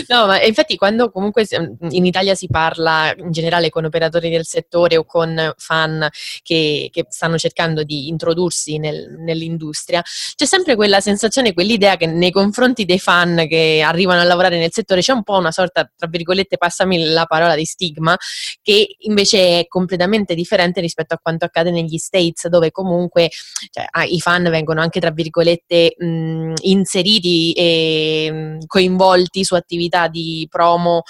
No, 0.09 0.27
ma 0.27 0.43
infatti 0.43 0.77
quando 0.77 1.11
comunque 1.11 1.47
in 1.51 2.07
Italia 2.07 2.35
si 2.35 2.49
parla 2.49 3.13
in 3.17 3.31
generale 3.31 3.69
con 3.69 3.85
operatori 3.85 4.31
del 4.31 4.47
settore 4.47 4.97
o 4.97 5.05
con 5.05 5.53
fan 5.57 6.09
che, 6.43 6.89
che 6.91 7.07
stanno 7.09 7.37
cercando 7.37 7.83
di 7.85 8.09
introdursi 8.09 8.79
nel, 8.79 9.17
nell'industria, 9.19 10.03
c'è 10.35 10.45
sempre 10.47 10.75
quella 10.75 10.96
sensazione, 11.01 11.53
quell'idea 11.53 11.97
che 11.97 12.07
nei 12.07 12.31
confronti 12.31 12.85
dei 12.85 12.99
fan 12.99 13.47
che 13.49 13.83
arrivano 13.85 14.21
a 14.21 14.25
lavorare 14.25 14.59
nel 14.59 14.73
settore 14.73 15.01
c'è 15.01 15.13
un 15.13 15.23
po' 15.23 15.37
una 15.37 15.53
sorta, 15.53 15.91
tra 15.97 16.09
virgolette, 16.09 16.57
passami 16.57 17.05
la 17.05 17.27
parola 17.27 17.55
di 17.55 17.65
stigma, 17.65 18.17
che 18.63 18.97
invece 19.01 19.61
è 19.61 19.67
completamente 19.67 20.35
differente 20.35 20.81
rispetto 20.81 21.15
a 21.15 21.19
quanto 21.21 21.45
accade 21.45 21.71
negli 21.71 21.99
States, 21.99 22.49
dove 22.49 22.71
comunque 22.71 23.31
cioè, 23.71 23.87
ah, 23.91 24.05
i 24.05 24.21
fan 24.21 24.45
vengono 24.45 24.81
anche, 24.81 25.01
tra 25.01 25.11
virgolette, 25.11 25.95
mh, 25.99 26.53
inseriti 26.63 27.53
e 27.53 28.59
coinvolti 28.67 29.45
su 29.45 29.55
attività 29.55 30.09
di 30.09 30.47
promo 30.51 31.03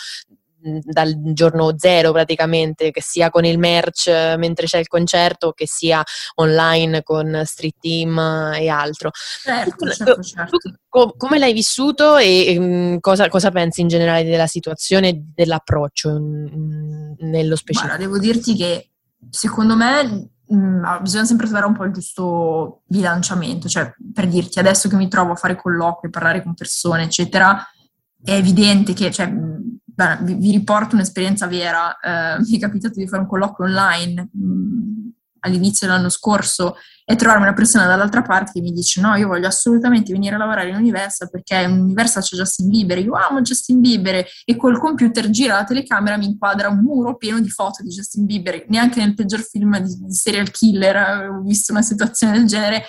dal 0.59 1.15
giorno 1.33 1.75
zero 1.77 2.13
praticamente, 2.13 2.91
che 2.91 3.03
sia 3.03 3.31
con 3.31 3.45
il 3.45 3.59
merch 3.59 4.09
mentre 4.37 4.67
c'è 4.67 4.79
il 4.79 4.89
concerto, 4.89 5.53
che 5.53 5.67
sia 5.67 6.03
online 6.37 7.03
con 7.03 7.43
Street 7.45 7.77
Team 7.81 8.19
e 8.55 8.69
altro. 8.69 9.11
Certo, 9.43 9.91
certo, 9.91 10.23
certo. 10.23 10.59
Come 11.17 11.39
l'hai 11.39 11.53
vissuto 11.53 12.17
e 12.17 12.57
um, 12.59 13.01
cosa, 13.01 13.29
cosa, 13.29 13.51
pensi 13.51 13.83
in 13.83 13.89
generale 13.89 14.25
della 14.25 14.47
situazione 14.47 15.09
e 15.09 15.23
dell'approccio 15.35 16.09
um, 16.09 17.15
nello 17.19 17.55
specifico? 17.55 17.95
Guarda, 17.95 18.05
devo 18.05 18.19
dirti 18.19 18.55
che 18.57 18.91
secondo 19.29 19.77
me 19.77 20.31
mh, 20.47 21.03
bisogna 21.03 21.25
sempre 21.25 21.47
trovare 21.47 21.67
un 21.67 21.75
po' 21.75 21.85
il 21.85 21.93
giusto 21.93 22.83
bilanciamento, 22.87 23.69
cioè 23.69 23.93
per 24.13 24.27
dirti 24.27 24.59
adesso 24.59 24.89
che 24.89 24.97
mi 24.97 25.09
trovo 25.09 25.33
a 25.33 25.37
fare 25.37 25.57
colloqui, 25.57 26.09
parlare 26.09 26.43
con 26.43 26.55
persone, 26.55 27.05
eccetera, 27.05 27.63
è 28.23 28.33
evidente 28.33 28.93
che, 28.93 29.11
cioè, 29.13 29.33
beh, 29.97 30.19
vi, 30.21 30.35
vi, 30.35 30.51
riporto 30.53 30.95
un'esperienza 30.95 31.47
vera, 31.47 31.99
eh, 31.99 32.39
mi 32.41 32.57
è 32.57 32.59
capitato 32.61 33.01
di 33.01 33.09
fare 33.09 33.23
un 33.23 33.29
colloquio 33.29 33.67
online 33.67 34.29
mh, 34.31 35.09
all'inizio 35.41 35.87
dell'anno 35.87 36.11
scorso 36.11 36.77
e 37.05 37.15
trovarmi 37.15 37.45
una 37.45 37.55
persona 37.55 37.87
dall'altra 37.87 38.21
parte 38.21 38.53
che 38.53 38.61
mi 38.61 38.73
dice 38.73 39.01
no, 39.01 39.15
io 39.15 39.29
voglio 39.29 39.47
assolutamente 39.47 40.13
venire 40.13 40.35
a 40.35 40.39
lavorare 40.39 40.69
in 40.69 40.75
Universal 40.75 41.31
perché 41.31 41.63
in 41.63 41.71
Universal 41.71 42.23
c'è 42.23 42.37
Justin 42.37 42.69
Bieber, 42.69 42.99
io 42.99 43.15
amo 43.15 43.41
Justin 43.41 43.81
Bieber 43.81 44.27
e 44.45 44.57
col 44.57 44.79
computer 44.79 45.31
gira 45.31 45.55
la 45.55 45.65
telecamera 45.65 46.19
mi 46.19 46.27
inquadra 46.27 46.69
un 46.69 46.81
muro 46.81 47.17
pieno 47.17 47.41
di 47.41 47.49
foto 47.49 47.83
di 47.83 47.91
Justin 47.91 48.27
Bieber, 48.27 48.65
neanche 48.69 49.01
nel 49.01 49.15
peggior 49.15 49.41
film 49.41 49.79
di, 49.79 49.97
di 49.99 50.15
serial 50.15 50.51
killer 50.51 50.97
eh, 50.97 51.27
ho 51.29 51.41
visto 51.43 51.73
una 51.73 51.83
situazione 51.83 52.37
del 52.37 52.47
genere 52.47 52.85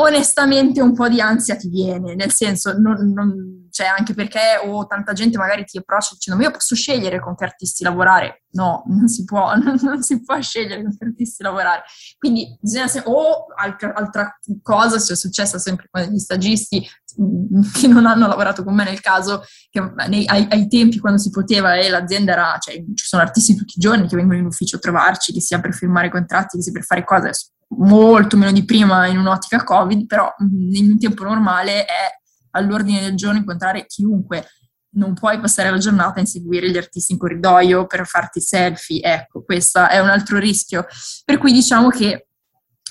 onestamente 0.00 0.80
un 0.80 0.94
po' 0.94 1.08
di 1.08 1.20
ansia 1.20 1.56
ti 1.56 1.68
viene, 1.68 2.14
nel 2.14 2.32
senso, 2.32 2.78
non, 2.78 3.12
non, 3.12 3.68
cioè 3.70 3.86
anche 3.86 4.14
perché 4.14 4.60
o 4.64 4.78
oh, 4.78 4.86
tanta 4.86 5.12
gente 5.12 5.36
magari 5.38 5.64
ti 5.64 5.78
approccia 5.78 6.14
dicendo 6.14 6.40
ma 6.40 6.46
io 6.46 6.52
posso 6.52 6.74
scegliere 6.74 7.20
con 7.20 7.34
che 7.34 7.44
artisti 7.44 7.84
lavorare. 7.84 8.42
No, 8.52 8.82
non 8.88 9.08
si 9.08 9.24
può, 9.24 9.54
non, 9.56 9.78
non 9.82 10.02
si 10.02 10.22
può 10.22 10.40
scegliere 10.40 10.82
con 10.82 10.96
che 10.96 11.04
artisti 11.04 11.42
lavorare. 11.42 11.82
Quindi 12.18 12.56
bisogna 12.60 12.88
sempre, 12.88 13.12
o 13.12 13.46
altra, 13.56 13.92
altra 13.94 14.38
cosa, 14.62 14.98
se 14.98 15.12
è 15.12 15.16
successa 15.16 15.58
sempre 15.58 15.88
con 15.90 16.02
gli 16.02 16.18
stagisti 16.18 16.86
mm, 17.20 17.62
che 17.78 17.86
non 17.86 18.06
hanno 18.06 18.26
lavorato 18.26 18.64
con 18.64 18.74
me 18.74 18.84
nel 18.84 19.00
caso, 19.00 19.44
che 19.70 19.80
nei, 20.08 20.26
ai, 20.26 20.46
ai, 20.50 20.68
tempi 20.68 20.98
quando 20.98 21.18
si 21.18 21.30
poteva 21.30 21.74
e 21.74 21.88
l'azienda 21.88 22.32
era, 22.32 22.56
cioè 22.58 22.74
ci 22.74 23.06
sono 23.06 23.22
artisti 23.22 23.54
tutti 23.54 23.74
i 23.76 23.80
giorni 23.80 24.08
che 24.08 24.16
vengono 24.16 24.38
in 24.38 24.46
ufficio 24.46 24.76
a 24.76 24.80
trovarci, 24.80 25.32
che 25.32 25.40
sia 25.40 25.60
per 25.60 25.74
firmare 25.74 26.10
contratti, 26.10 26.56
che 26.56 26.62
sia 26.62 26.72
per 26.72 26.84
fare 26.84 27.04
cose 27.04 27.32
molto 27.76 28.36
meno 28.36 28.52
di 28.52 28.64
prima 28.64 29.06
in 29.06 29.18
un'ottica 29.18 29.62
Covid, 29.62 30.06
però 30.06 30.32
in 30.38 30.90
un 30.90 30.98
tempo 30.98 31.24
normale 31.24 31.84
è 31.84 32.18
all'ordine 32.52 33.00
del 33.00 33.14
giorno 33.14 33.38
incontrare 33.38 33.86
chiunque. 33.86 34.46
Non 34.92 35.14
puoi 35.14 35.38
passare 35.38 35.70
la 35.70 35.78
giornata 35.78 36.14
a 36.16 36.20
inseguire 36.20 36.68
gli 36.68 36.76
artisti 36.76 37.12
in 37.12 37.18
corridoio 37.18 37.86
per 37.86 38.06
farti 38.06 38.40
selfie, 38.40 39.00
ecco, 39.00 39.44
questo 39.44 39.86
è 39.86 40.00
un 40.00 40.08
altro 40.08 40.38
rischio. 40.38 40.84
Per 41.24 41.38
cui 41.38 41.52
diciamo 41.52 41.90
che 41.90 42.26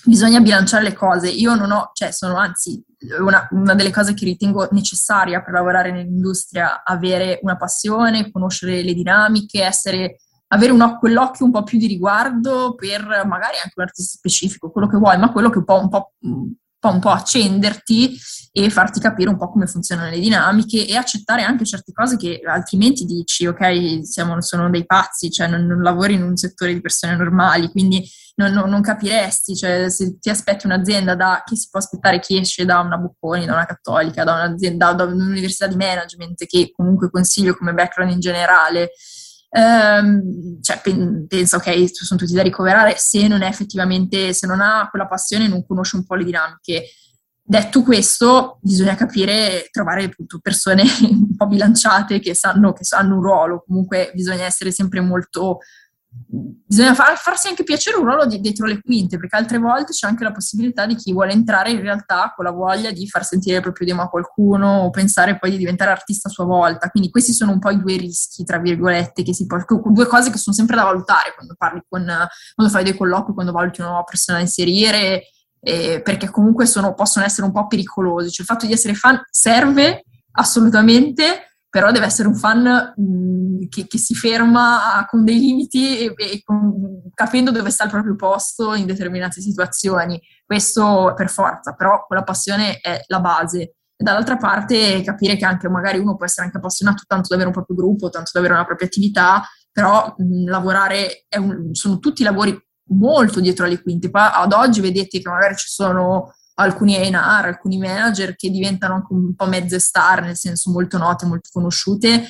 bisogna 0.06 0.39
bilanciare 0.39 0.84
le 0.84 0.94
cose. 0.94 1.30
Io 1.30 1.56
non 1.56 1.72
ho, 1.72 1.92
cioè 1.94 2.12
sono 2.12 2.38
anzi 2.38 2.82
una, 3.20 3.48
una, 3.52 3.76
delle 3.76 3.92
cose 3.92 4.13
che 4.13 4.26
ritengo 4.26 4.68
necessaria 4.72 5.42
per 5.42 5.54
lavorare 5.54 5.92
nell'industria, 5.92 6.84
avere 6.84 7.39
una 7.42 7.58
passione, 7.58 8.32
conoscere 8.32 8.82
le 8.82 8.94
dinamiche, 8.94 9.63
essere 9.63 10.18
avere 10.49 10.71
un, 10.71 10.97
quell'occhio 10.99 11.45
un 11.45 11.51
po' 11.51 11.63
più 11.63 11.77
di 11.77 11.88
riguardo 11.88 12.75
per 12.75 13.01
magari 13.25 13.57
anche 13.57 13.73
un 13.75 13.83
artista 13.83 14.17
specifico, 14.17 14.71
quello 14.71 14.88
che 14.88 14.97
vuoi, 14.97 15.17
ma 15.17 15.31
quello 15.31 15.49
che 15.49 15.63
può 15.63 15.79
un 15.79 15.89
po', 15.89 16.13
un 16.21 16.53
po', 16.79 16.89
un 16.89 16.99
po 16.99 17.09
accenderti 17.09 18.17
e 18.51 18.69
farti 18.69 18.99
capire 18.99 19.29
un 19.29 19.38
po' 19.38 19.51
come 19.51 19.67
funzionano 19.67 20.09
le 20.09 20.19
dinamiche 20.19 20.88
e 20.88 20.95
accettare 20.95 21.43
anche 21.43 21.65
certe 21.65 21.91
cose 21.91 22.17
che 22.17 22.41
altrimenti 22.43 23.05
dici, 23.05 23.45
ok, 23.45 24.03
siamo, 24.03 24.41
sono 24.41 24.69
dei 24.69 24.85
pazzi, 24.85 25.29
cioè 25.29 25.47
non, 25.47 25.65
non 25.65 25.81
lavori 25.81 26.15
in 26.15 26.23
un 26.23 26.35
settore 26.35 26.73
di 26.73 26.81
persone 26.81 27.15
normali, 27.15 27.69
quindi 27.69 28.03
non, 28.35 28.51
non, 28.51 28.69
non, 28.69 28.81
capiresti, 28.81 29.55
cioè 29.55 29.89
se 29.89 30.17
ti 30.17 30.29
aspetti 30.29 30.65
un'azienda 30.65 31.13
da, 31.13 31.43
che 31.45 31.55
si 31.55 31.67
può 31.69 31.79
aspettare 31.79 32.19
chi 32.19 32.39
esce 32.39 32.65
da 32.65 32.79
una 32.79 32.97
Bocconi, 32.97 33.45
da 33.45 33.53
una 33.53 33.65
Cattolica, 33.65 34.23
da 34.23 34.33
un'azienda, 34.33 34.93
da 34.93 35.03
un'università 35.03 35.67
di 35.67 35.75
management, 35.75 36.45
che 36.45 36.71
comunque 36.71 37.12
consiglio 37.12 37.55
come 37.55 37.73
background 37.73 38.13
in 38.13 38.19
generale, 38.19 38.91
ehm, 39.49 40.62
cioè, 40.62 40.81
penso 41.27 41.57
ok, 41.57 41.89
sono 41.91 42.19
tutti 42.19 42.33
da 42.33 42.41
ricoverare 42.41 42.95
se 42.97 43.27
non 43.27 43.41
è 43.41 43.47
effettivamente, 43.47 44.33
se 44.33 44.47
non 44.47 44.62
ha 44.62 44.88
quella 44.89 45.07
passione 45.07 45.47
non 45.47 45.65
conosce 45.65 45.95
un 45.95 46.05
po' 46.05 46.15
le 46.15 46.23
dinamiche. 46.23 46.85
Detto 47.41 47.81
questo, 47.81 48.59
bisogna 48.62 48.95
capire, 48.95 49.69
trovare 49.71 50.03
appunto 50.03 50.39
persone 50.39 50.83
un 51.01 51.35
po' 51.35 51.47
bilanciate 51.47 52.19
che 52.19 52.35
sanno 52.35 52.73
che 52.73 52.83
hanno 52.95 53.15
un 53.15 53.23
ruolo, 53.23 53.63
comunque 53.65 54.12
bisogna 54.13 54.45
essere 54.45 54.71
sempre 54.71 55.01
molto 55.01 55.57
bisogna 56.12 56.95
far, 56.95 57.17
farsi 57.17 57.48
anche 57.48 57.63
piacere 57.63 57.98
un 57.98 58.06
ruolo 58.06 58.26
di, 58.26 58.39
dietro 58.39 58.65
le 58.65 58.82
quinte, 58.82 59.17
perché 59.17 59.36
altre 59.36 59.58
volte 59.60 59.93
c'è 59.93 60.08
anche 60.08 60.24
la 60.24 60.32
possibilità 60.32 60.86
di 60.86 60.95
chi 60.95 61.13
vuole 61.13 61.32
entrare 61.32 61.72
in 61.72 61.82
realtà 61.82 62.34
con 62.36 62.45
la 62.45 62.52
voglia 62.52 62.91
di 62.91 63.08
far 63.08 63.24
sentire 63.24 63.58
il 63.58 63.62
proprio 63.62 63.88
demo 63.88 64.02
a 64.02 64.10
qualcuno 64.10 64.82
o 64.82 64.89
pensare 64.89 65.38
poi 65.38 65.52
di 65.52 65.58
diventare 65.58 65.91
artista 65.91 66.28
a 66.28 66.32
sua 66.32 66.45
volta. 66.45 66.89
Quindi 66.89 67.10
questi 67.12 67.34
sono 67.34 67.52
un 67.52 67.60
po' 67.60 67.69
i 67.69 67.80
due 67.80 67.98
rischi, 67.98 68.43
tra 68.43 68.58
virgolette, 68.58 69.24
che 69.24 69.34
si 69.34 69.45
può, 69.45 69.58
due 69.86 70.08
cose 70.08 70.32
che 70.32 70.38
sono 70.38 70.56
sempre 70.56 70.76
da 70.76 70.84
valutare 70.84 71.34
quando 71.36 71.56
parli 71.58 71.82
con, 71.88 72.04
quando 72.56 72.74
fai 72.74 72.84
dei 72.84 72.95
colloqui, 72.95 73.34
quando 73.34 73.52
valuti 73.52 73.82
una 73.82 73.89
nuova 73.89 74.04
persona 74.04 74.38
da 74.39 74.43
inserire, 74.43 75.24
eh, 75.62 76.02
perché 76.04 76.30
comunque 76.30 76.65
sono, 76.65 76.93
possono 76.93 77.26
essere 77.26 77.45
un 77.45 77.54
po' 77.54 77.67
pericolosi. 77.67 78.32
Cioè 78.32 78.41
il 78.41 78.48
fatto 78.48 78.65
di 78.65 78.74
essere 78.74 78.95
fan 78.95 79.22
serve 79.30 80.06
assolutamente, 80.32 81.48
però 81.69 81.91
deve 81.91 82.05
essere 82.05 82.27
un 82.27 82.36
fan 82.36 82.93
mh, 82.95 83.67
che, 83.69 83.86
che, 83.88 83.97
si 83.97 84.15
ferma 84.15 85.05
con 85.08 85.23
dei 85.23 85.38
limiti 85.38 85.99
e, 85.99 86.13
e 86.17 86.41
con, 86.43 87.03
capendo 87.13 87.51
dove 87.51 87.69
sta 87.69 87.84
il 87.84 87.91
proprio 87.91 88.15
posto 88.15 88.73
in 88.73 88.86
determinate 88.86 89.39
situazioni. 89.39 90.19
Questo 90.45 91.13
per 91.15 91.29
forza, 91.29 91.73
però 91.73 92.05
quella 92.08 92.23
passione 92.23 92.79
è 92.79 93.01
la 93.08 93.19
base. 93.19 93.75
Dall'altra 93.95 94.38
parte 94.38 95.01
capire 95.03 95.36
che 95.36 95.45
anche 95.45 95.69
magari 95.69 95.99
uno 95.99 96.15
può 96.15 96.25
essere 96.25 96.45
anche 96.45 96.58
appassionato 96.58 97.03
tanto 97.05 97.27
da 97.29 97.36
avere 97.36 97.49
un 97.49 97.55
proprio 97.55 97.75
gruppo, 97.75 98.10
tanto 98.10 98.32
da 98.34 98.39
avere 98.39 98.55
una 98.55 98.65
propria 98.65 98.88
attività, 98.88 99.43
però 99.71 100.15
mh, 100.17 100.49
lavorare 100.49 101.25
un, 101.38 101.73
sono 101.73 101.99
tutti 101.99 102.23
lavori 102.23 102.58
molto 102.91 103.39
dietro 103.39 103.65
alle 103.65 103.82
quinte. 103.82 104.10
Ad 104.12 104.53
oggi 104.53 104.82
vedete 104.82 105.19
che 105.19 105.29
magari 105.29 105.55
ci 105.55 105.67
sono 105.67 106.34
alcuni 106.60 106.95
A&R, 106.95 107.45
alcuni 107.45 107.78
manager 107.78 108.36
che 108.36 108.50
diventano 108.50 108.95
anche 108.95 109.13
un 109.13 109.34
po' 109.36 109.45
mezze 109.45 109.80
star, 109.80 110.22
nel 110.22 110.36
senso 110.36 110.72
molto 110.72 110.98
note, 110.98 111.26
molto 111.26 111.50
conosciute, 111.52 112.28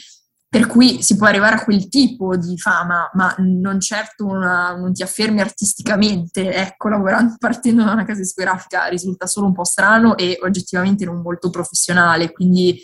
per 0.48 0.66
cui 0.66 1.02
si 1.04 1.16
può 1.16 1.28
arrivare 1.28 1.58
a 1.58 1.64
quel 1.64 1.90
tipo 1.90 2.36
di 2.36 2.58
fama, 2.58 3.10
ma 3.14 3.36
non 3.38 3.80
certo 3.80 4.26
una, 4.26 4.76
non 4.76 4.94
ti 4.94 5.04
affermi 5.04 5.42
artisticamente, 5.42 6.54
ecco, 6.54 6.90
lavorando, 6.90 7.36
partendo 7.38 7.84
da 7.84 7.92
una 7.92 8.06
casa 8.06 8.22
discografica 8.22 8.88
risulta 8.88 9.28
solo 9.28 9.48
un 9.48 9.54
po' 9.54 9.64
strano 9.64 10.18
e 10.18 10.40
oggettivamente 10.42 11.06
non 11.06 11.22
molto 11.22 11.50
professionale, 11.50 12.32
quindi 12.32 12.82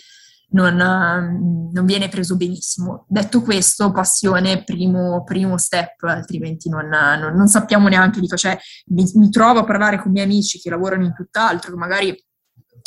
non, 0.56 1.70
non, 1.74 1.86
viene 1.86 2.08
preso 2.08 2.38
benissimo. 2.38 3.06
Detto 3.10 3.42
questo, 3.42 3.92
passione, 3.92 4.64
primo, 4.64 5.24
primo 5.24 5.58
step, 5.58 6.04
altrimenti 6.04 6.70
non, 6.70 6.88
non, 6.88 7.34
non, 7.36 7.48
sappiamo 7.48 7.90
neanche, 7.90 8.22
dico, 8.22 8.38
cioè, 8.38 8.58
mi, 8.88 9.04
mi 9.16 9.30
trovo 9.30 9.60
a 9.60 9.64
parlare 9.66 10.02
con 10.02 10.12
miei 10.12 10.26
amici 10.26 10.60
che 10.60 10.70
lavorano 10.70 11.04
in 11.04 11.14
tutt'altro, 11.14 11.72
che 11.72 11.78
magari 11.78 12.26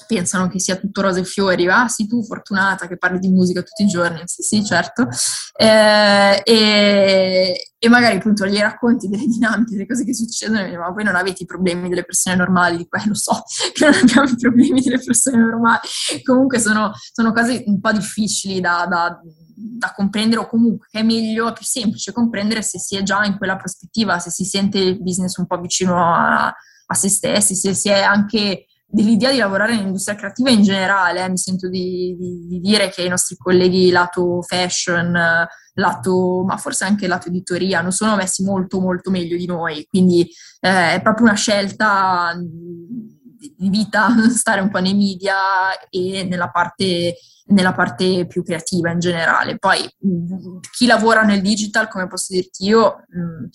pensano 0.06 0.48
che 0.48 0.60
sia 0.60 0.76
tutto 0.76 1.00
rose 1.00 1.20
e 1.20 1.24
fiori, 1.24 1.66
ah 1.68 1.88
sì 1.88 2.06
tu 2.06 2.22
fortunata 2.24 2.86
che 2.86 2.96
parli 2.96 3.18
di 3.18 3.28
musica 3.28 3.62
tutti 3.62 3.82
i 3.82 3.86
giorni, 3.86 4.22
sì 4.24 4.42
sì 4.42 4.64
certo, 4.64 5.08
eh, 5.56 6.40
e, 6.44 7.72
e, 7.78 7.88
magari 7.88 8.16
appunto 8.16 8.46
gli 8.46 8.58
racconti 8.58 9.08
delle 9.08 9.26
dinamiche, 9.26 9.72
delle 9.72 9.86
cose 9.86 10.04
che 10.04 10.14
succedono, 10.14 10.66
ma 10.78 10.90
voi 10.90 11.04
non 11.04 11.16
avete 11.16 11.42
i 11.42 11.46
problemi 11.46 11.88
delle 11.88 12.04
persone 12.04 12.36
normali, 12.36 12.76
di 12.76 12.88
lo 13.06 13.14
so 13.14 13.42
che 13.72 13.84
non 13.84 13.94
abbiamo 13.94 14.28
i 14.28 14.36
problemi 14.36 14.80
delle 14.80 15.02
persone 15.02 15.36
normali, 15.36 15.80
comunque 16.24 16.58
sono, 16.60 16.92
sono 17.12 17.32
cose 17.32 17.64
un 17.66 17.80
po' 17.80 17.92
difficili 17.92 18.60
da, 18.60 18.86
da 18.88 19.20
da 19.58 19.92
comprendere 19.92 20.42
o 20.42 20.46
comunque 20.46 20.86
è 20.90 21.02
meglio, 21.02 21.48
è 21.48 21.52
più 21.52 21.64
semplice 21.64 22.12
comprendere 22.12 22.62
se 22.62 22.78
si 22.78 22.96
è 22.96 23.02
già 23.02 23.24
in 23.24 23.36
quella 23.36 23.56
prospettiva, 23.56 24.20
se 24.20 24.30
si 24.30 24.44
sente 24.44 24.78
il 24.78 25.02
business 25.02 25.36
un 25.36 25.46
po' 25.46 25.58
vicino 25.58 25.96
a, 26.14 26.46
a 26.46 26.94
se 26.94 27.08
stessi, 27.08 27.56
se 27.56 27.74
si 27.74 27.88
è 27.88 28.00
anche 28.00 28.67
dell'idea 28.90 29.30
di 29.30 29.36
lavorare 29.36 29.74
nell'industria 29.74 30.16
creativa 30.16 30.48
in 30.50 30.62
generale, 30.62 31.22
eh, 31.22 31.28
mi 31.28 31.36
sento 31.36 31.68
di, 31.68 32.16
di, 32.18 32.46
di, 32.48 32.60
dire 32.60 32.88
che 32.88 33.02
i 33.02 33.08
nostri 33.08 33.36
colleghi 33.36 33.90
lato 33.90 34.40
fashion, 34.40 35.12
lato, 35.74 36.42
ma 36.46 36.56
forse 36.56 36.84
anche 36.84 37.06
lato 37.06 37.28
editoria, 37.28 37.82
non 37.82 37.92
sono 37.92 38.16
messi 38.16 38.42
molto 38.42 38.80
molto 38.80 39.10
meglio 39.10 39.36
di 39.36 39.44
noi, 39.44 39.86
quindi 39.86 40.22
eh, 40.60 40.94
è 40.94 41.02
proprio 41.02 41.26
una 41.26 41.36
scelta 41.36 42.34
di 42.34 43.68
vita 43.68 44.08
stare 44.34 44.62
un 44.62 44.70
po' 44.70 44.78
nei 44.78 44.94
media 44.94 45.36
e 45.90 46.24
nella 46.24 46.48
parte, 46.48 47.16
nella 47.48 47.74
parte 47.74 48.26
più 48.26 48.42
creativa 48.42 48.90
in 48.90 49.00
generale. 49.00 49.58
Poi 49.58 49.86
chi 50.72 50.86
lavora 50.86 51.22
nel 51.22 51.42
digital, 51.42 51.88
come 51.88 52.06
posso 52.06 52.32
dirti 52.32 52.64
io, 52.64 53.04
mh, 53.06 53.48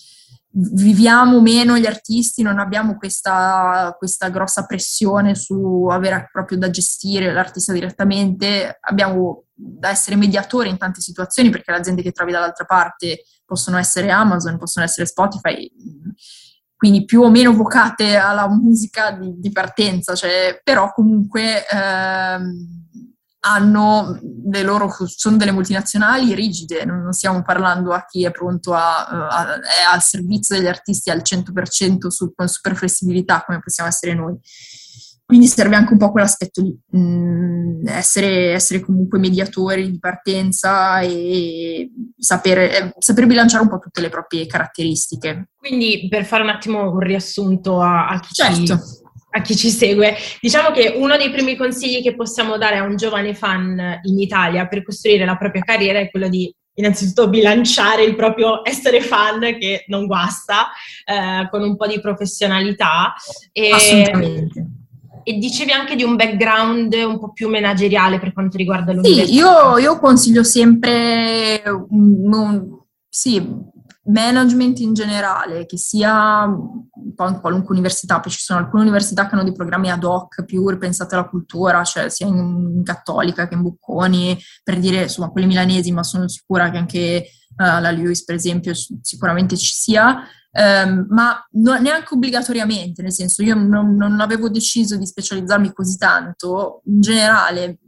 viviamo 0.56 1.40
meno 1.40 1.76
gli 1.76 1.86
artisti, 1.86 2.42
non 2.42 2.58
abbiamo 2.58 2.96
questa, 2.96 3.94
questa, 3.98 4.28
grossa 4.28 4.66
pressione 4.66 5.34
su 5.34 5.88
avere 5.90 6.28
proprio 6.30 6.58
da 6.58 6.70
gestire 6.70 7.32
l'artista 7.32 7.72
direttamente, 7.72 8.78
abbiamo 8.80 9.44
da 9.52 9.90
essere 9.90 10.16
mediatori 10.16 10.68
in 10.68 10.78
tante 10.78 11.00
situazioni 11.00 11.50
perché 11.50 11.70
le 11.72 11.78
aziende 11.78 12.02
che 12.02 12.12
trovi 12.12 12.32
dall'altra 12.32 12.64
parte 12.64 13.24
possono 13.44 13.78
essere 13.78 14.10
Amazon, 14.10 14.58
possono 14.58 14.84
essere 14.84 15.06
Spotify, 15.06 15.70
quindi 16.76 17.04
più 17.04 17.22
o 17.22 17.30
meno 17.30 17.52
vocate 17.52 18.16
alla 18.16 18.46
musica 18.54 19.10
di, 19.10 19.34
di 19.38 19.50
partenza, 19.50 20.14
cioè, 20.14 20.60
però 20.62 20.92
comunque... 20.92 21.66
Ehm, 21.66 22.82
hanno 23.46 24.18
le 24.50 24.62
loro, 24.62 24.90
sono 25.06 25.36
delle 25.36 25.52
multinazionali 25.52 26.34
rigide, 26.34 26.84
non 26.84 27.12
stiamo 27.12 27.42
parlando 27.42 27.92
a 27.92 28.04
chi 28.06 28.24
è 28.24 28.30
pronto 28.30 28.72
a, 28.72 29.04
a, 29.04 29.54
è 29.56 29.92
al 29.92 30.02
servizio 30.02 30.56
degli 30.56 30.66
artisti 30.66 31.10
al 31.10 31.22
100% 31.22 32.06
su, 32.08 32.32
con 32.34 32.48
super 32.48 32.74
flessibilità 32.74 33.44
come 33.44 33.60
possiamo 33.60 33.90
essere 33.90 34.14
noi. 34.14 34.38
Quindi 35.26 35.46
serve 35.46 35.76
anche 35.76 35.92
un 35.92 35.98
po' 35.98 36.10
quell'aspetto 36.10 36.60
lì, 36.60 36.78
mm, 36.96 37.86
essere, 37.88 38.52
essere, 38.52 38.80
comunque 38.80 39.18
mediatori 39.18 39.90
di 39.90 39.98
partenza 39.98 41.00
e 41.00 41.90
sapere, 42.18 42.76
eh, 42.76 42.94
sapere, 42.98 43.26
bilanciare 43.26 43.62
un 43.62 43.70
po' 43.70 43.78
tutte 43.78 44.02
le 44.02 44.10
proprie 44.10 44.46
caratteristiche. 44.46 45.48
Quindi 45.56 46.08
per 46.10 46.24
fare 46.24 46.42
un 46.42 46.50
attimo 46.50 46.90
un 46.90 47.00
riassunto 47.00 47.80
a, 47.80 48.08
a 48.08 48.20
chi 48.20 48.34
certo. 48.34 48.54
ci 48.54 49.02
a 49.34 49.40
chi 49.40 49.56
ci 49.56 49.68
segue. 49.68 50.14
Diciamo 50.40 50.70
che 50.70 50.94
uno 50.96 51.16
dei 51.16 51.30
primi 51.30 51.56
consigli 51.56 52.02
che 52.02 52.14
possiamo 52.14 52.56
dare 52.56 52.76
a 52.76 52.84
un 52.84 52.96
giovane 52.96 53.34
fan 53.34 54.00
in 54.02 54.18
Italia 54.18 54.66
per 54.66 54.84
costruire 54.84 55.24
la 55.24 55.36
propria 55.36 55.62
carriera 55.62 55.98
è 55.98 56.10
quello 56.10 56.28
di 56.28 56.52
innanzitutto 56.76 57.28
bilanciare 57.28 58.02
il 58.02 58.16
proprio 58.16 58.64
essere 58.64 59.00
fan 59.00 59.40
che 59.58 59.84
non 59.88 60.06
guasta 60.06 60.70
eh, 61.04 61.48
con 61.50 61.62
un 61.62 61.76
po' 61.76 61.86
di 61.86 62.00
professionalità. 62.00 63.14
E, 63.52 63.70
Assolutamente. 63.70 64.66
E 65.26 65.38
dicevi 65.38 65.72
anche 65.72 65.96
di 65.96 66.02
un 66.02 66.16
background 66.16 66.92
un 66.92 67.18
po' 67.18 67.32
più 67.32 67.48
manageriale 67.48 68.20
per 68.20 68.32
quanto 68.32 68.56
riguarda 68.56 68.92
l'università. 68.92 69.26
Sì, 69.26 69.34
io, 69.34 69.78
io 69.78 69.98
consiglio 69.98 70.44
sempre 70.44 71.62
un, 71.88 72.32
un, 72.32 72.78
sì, 73.08 73.42
management 74.06 74.80
in 74.80 74.92
generale, 74.92 75.66
che 75.66 75.78
sia 75.78 76.44
un 76.44 77.14
po' 77.14 77.28
in 77.28 77.40
qualunque 77.40 77.74
università, 77.74 78.20
poi 78.20 78.30
ci 78.30 78.40
sono 78.40 78.58
alcune 78.58 78.82
università 78.82 79.26
che 79.26 79.34
hanno 79.34 79.44
dei 79.44 79.54
programmi 79.54 79.90
ad 79.90 80.04
hoc 80.04 80.44
più 80.44 80.68
ripensati 80.68 81.14
alla 81.14 81.28
cultura, 81.28 81.82
cioè 81.84 82.08
sia 82.08 82.26
in, 82.26 82.82
Cattolica 82.84 83.48
che 83.48 83.54
in 83.54 83.62
Bocconi, 83.62 84.38
per 84.62 84.78
dire 84.78 85.02
insomma 85.02 85.30
quelli 85.30 85.46
milanesi, 85.46 85.90
ma 85.92 86.02
sono 86.02 86.28
sicura 86.28 86.70
che 86.70 86.76
anche 86.76 87.26
uh, 87.56 87.80
la 87.80 87.90
Lewis 87.90 88.24
per 88.24 88.34
esempio 88.34 88.72
sicuramente 89.00 89.56
ci 89.56 89.72
sia, 89.72 90.22
um, 90.52 91.06
ma 91.08 91.42
no, 91.52 91.78
neanche 91.78 92.12
obbligatoriamente, 92.12 93.00
nel 93.00 93.12
senso 93.12 93.42
io 93.42 93.54
non, 93.54 93.94
non 93.96 94.20
avevo 94.20 94.50
deciso 94.50 94.96
di 94.96 95.06
specializzarmi 95.06 95.72
così 95.72 95.96
tanto, 95.96 96.82
in 96.86 97.00
generale 97.00 97.78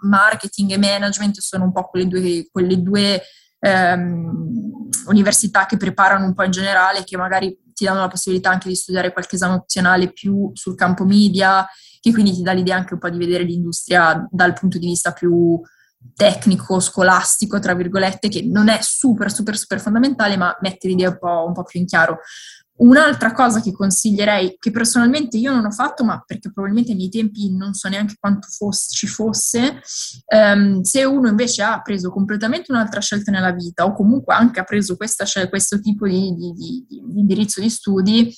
marketing 0.00 0.72
e 0.72 0.78
management 0.78 1.38
sono 1.38 1.64
un 1.64 1.72
po' 1.72 1.84
quelle 1.88 2.08
due, 2.08 2.48
quelle 2.50 2.82
due 2.82 3.22
ehm, 3.58 4.75
università 5.06 5.66
che 5.66 5.76
preparano 5.76 6.24
un 6.24 6.34
po' 6.34 6.44
in 6.44 6.50
generale, 6.50 7.04
che 7.04 7.16
magari 7.16 7.58
ti 7.72 7.84
danno 7.84 8.00
la 8.00 8.08
possibilità 8.08 8.50
anche 8.50 8.68
di 8.68 8.74
studiare 8.74 9.12
qualche 9.12 9.36
esame 9.36 9.54
opzionale 9.54 10.12
più 10.12 10.50
sul 10.54 10.74
campo 10.74 11.04
media, 11.04 11.66
che 12.00 12.12
quindi 12.12 12.32
ti 12.32 12.42
dà 12.42 12.52
l'idea 12.52 12.76
anche 12.76 12.94
un 12.94 13.00
po' 13.00 13.10
di 13.10 13.18
vedere 13.18 13.44
l'industria 13.44 14.26
dal 14.30 14.52
punto 14.54 14.78
di 14.78 14.86
vista 14.86 15.12
più 15.12 15.60
tecnico, 16.14 16.80
scolastico, 16.80 17.58
tra 17.58 17.74
virgolette, 17.74 18.28
che 18.28 18.42
non 18.42 18.68
è 18.68 18.78
super, 18.80 19.32
super, 19.32 19.56
super 19.56 19.80
fondamentale, 19.80 20.36
ma 20.36 20.56
mette 20.60 20.88
l'idea 20.88 21.10
un 21.10 21.18
po', 21.18 21.44
un 21.46 21.52
po 21.52 21.64
più 21.64 21.80
in 21.80 21.86
chiaro. 21.86 22.18
Un'altra 22.78 23.32
cosa 23.32 23.60
che 23.60 23.72
consiglierei, 23.72 24.56
che 24.58 24.70
personalmente 24.70 25.38
io 25.38 25.52
non 25.52 25.64
ho 25.64 25.70
fatto, 25.70 26.04
ma 26.04 26.22
perché 26.26 26.52
probabilmente 26.52 26.94
nei 26.94 27.08
tempi 27.08 27.50
non 27.54 27.72
so 27.72 27.88
neanche 27.88 28.16
quanto 28.20 28.48
fosse, 28.48 28.88
ci 28.90 29.06
fosse, 29.06 29.80
um, 30.26 30.82
se 30.82 31.04
uno 31.04 31.28
invece 31.28 31.62
ha 31.62 31.80
preso 31.80 32.10
completamente 32.10 32.72
un'altra 32.72 33.00
scelta 33.00 33.30
nella 33.30 33.52
vita 33.52 33.84
o 33.84 33.94
comunque 33.94 34.34
anche 34.34 34.60
ha 34.60 34.64
preso 34.64 34.96
questa, 34.96 35.24
questo 35.48 35.80
tipo 35.80 36.06
di, 36.06 36.34
di, 36.34 36.52
di, 36.52 36.86
di 36.86 37.18
indirizzo 37.18 37.62
di 37.62 37.70
studi, 37.70 38.34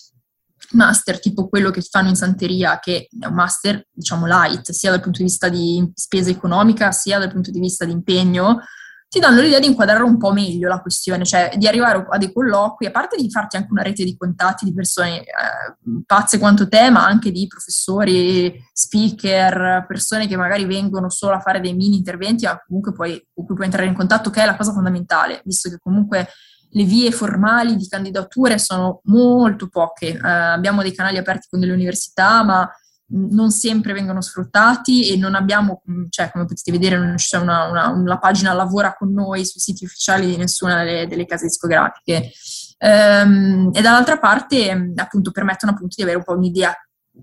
master 0.73 1.19
tipo 1.19 1.49
quello 1.49 1.71
che 1.71 1.81
fanno 1.81 2.09
in 2.09 2.17
santeria, 2.17 2.79
che 2.79 3.09
è 3.19 3.27
un 3.27 3.35
master 3.35 3.87
diciamo 3.91 4.27
light, 4.27 4.71
sia 4.71 4.91
dal 4.91 5.01
punto 5.01 5.19
di 5.19 5.25
vista 5.25 5.49
di 5.49 5.91
spesa 5.95 6.31
economica, 6.31 6.93
sia 6.93 7.19
dal 7.19 7.33
punto 7.33 7.51
di 7.51 7.61
vista 7.61 7.85
di 7.85 7.93
impegno, 7.93 8.61
ti 9.09 9.21
danno 9.21 9.41
l'idea 9.41 9.59
di 9.59 9.67
inquadrare 9.67 10.03
un 10.03 10.19
po' 10.19 10.33
meglio 10.33 10.69
la 10.69 10.81
questione, 10.81 11.25
cioè 11.25 11.53
di 11.57 11.67
arrivare 11.67 12.07
a 12.11 12.19
dei 12.19 12.31
colloqui, 12.31 12.87
a 12.87 12.91
parte 12.91 13.17
di 13.17 13.31
farti 13.31 13.57
anche 13.57 13.73
una 13.73 13.83
rete 13.83 14.05
di 14.05 14.17
contatti 14.17 14.67
di 14.67 14.75
persone 14.75 15.21
eh, 15.23 16.03
pazze 16.05 16.39
quanto 16.39 16.69
te, 16.69 16.91
ma 16.91 17.07
anche 17.07 17.31
di 17.31 17.47
professori, 17.47 18.63
speaker, 18.71 19.87
persone 19.89 20.27
che 20.27 20.37
magari 20.37 20.67
vengono 20.67 21.09
solo 21.09 21.35
a 21.35 21.41
fare 21.41 21.61
dei 21.61 21.75
mini 21.75 21.97
interventi, 21.97 22.45
ma 22.45 22.63
comunque 22.67 22.93
poi, 22.93 23.13
con 23.33 23.47
cui 23.47 23.55
puoi 23.55 23.67
entrare 23.67 23.89
in 23.89 23.95
contatto, 23.95 24.29
che 24.29 24.43
è 24.43 24.47
la 24.47 24.57
cosa 24.57 24.73
fondamentale, 24.73 25.41
visto 25.45 25.71
che 25.71 25.79
comunque 25.79 26.29
le 26.73 26.85
vie 26.85 27.11
formali 27.11 27.77
di 27.77 27.89
candidature 27.89 28.59
sono 28.59 29.01
molto 29.05 29.69
poche. 29.69 30.09
Eh, 30.09 30.21
abbiamo 30.21 30.83
dei 30.83 30.93
canali 30.93 31.17
aperti 31.17 31.47
con 31.49 31.61
delle 31.61 31.73
università, 31.73 32.45
ma 32.45 32.71
non 33.11 33.51
sempre 33.51 33.93
vengono 33.93 34.21
sfruttati 34.21 35.11
e 35.11 35.17
non 35.17 35.35
abbiamo, 35.35 35.83
cioè 36.11 36.31
come 36.31 36.45
potete 36.45 36.71
vedere 36.71 36.99
non 36.99 37.15
c'è 37.15 37.39
una, 37.39 37.65
una, 37.65 37.89
una 37.89 38.19
pagina 38.19 38.53
lavora 38.53 38.95
con 38.95 39.13
noi 39.13 39.47
sui 39.47 39.61
siti 39.61 39.85
ufficiali 39.85 40.27
di 40.27 40.37
nessuna 40.37 40.85
delle, 40.85 41.07
delle 41.07 41.25
case 41.25 41.47
discografiche. 41.47 42.31
Ehm, 42.79 43.71
e 43.73 43.81
dall'altra 43.81 44.19
parte 44.19 44.93
appunto 44.95 45.31
permettono 45.31 45.73
appunto 45.73 45.95
di 45.97 46.03
avere 46.03 46.19
un 46.19 46.25
po' 46.25 46.35
un'idea 46.35 46.75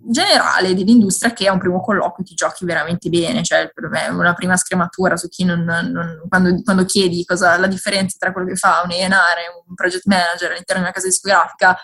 generale 0.07 0.73
dell'industria 0.73 1.31
che 1.31 1.47
a 1.47 1.53
un 1.53 1.59
primo 1.59 1.79
colloquio 1.79 2.25
ti 2.25 2.33
giochi 2.33 2.65
veramente 2.65 3.07
bene, 3.09 3.43
cioè 3.43 3.71
una 4.11 4.33
prima 4.33 4.57
scrematura 4.57 5.15
su 5.15 5.29
chi 5.29 5.45
non, 5.45 5.63
non 5.63 6.23
quando, 6.27 6.61
quando, 6.63 6.83
chiedi 6.85 7.23
cosa 7.23 7.57
la 7.57 7.67
differenza 7.67 8.17
tra 8.19 8.33
quello 8.33 8.47
che 8.47 8.55
fa 8.55 8.81
un 8.83 8.91
A&R 8.91 9.37
e 9.39 9.63
un 9.67 9.73
project 9.73 10.05
manager 10.05 10.51
all'interno 10.51 10.81
di 10.81 10.87
una 10.87 10.91
casa 10.91 11.07
discografica 11.07 11.77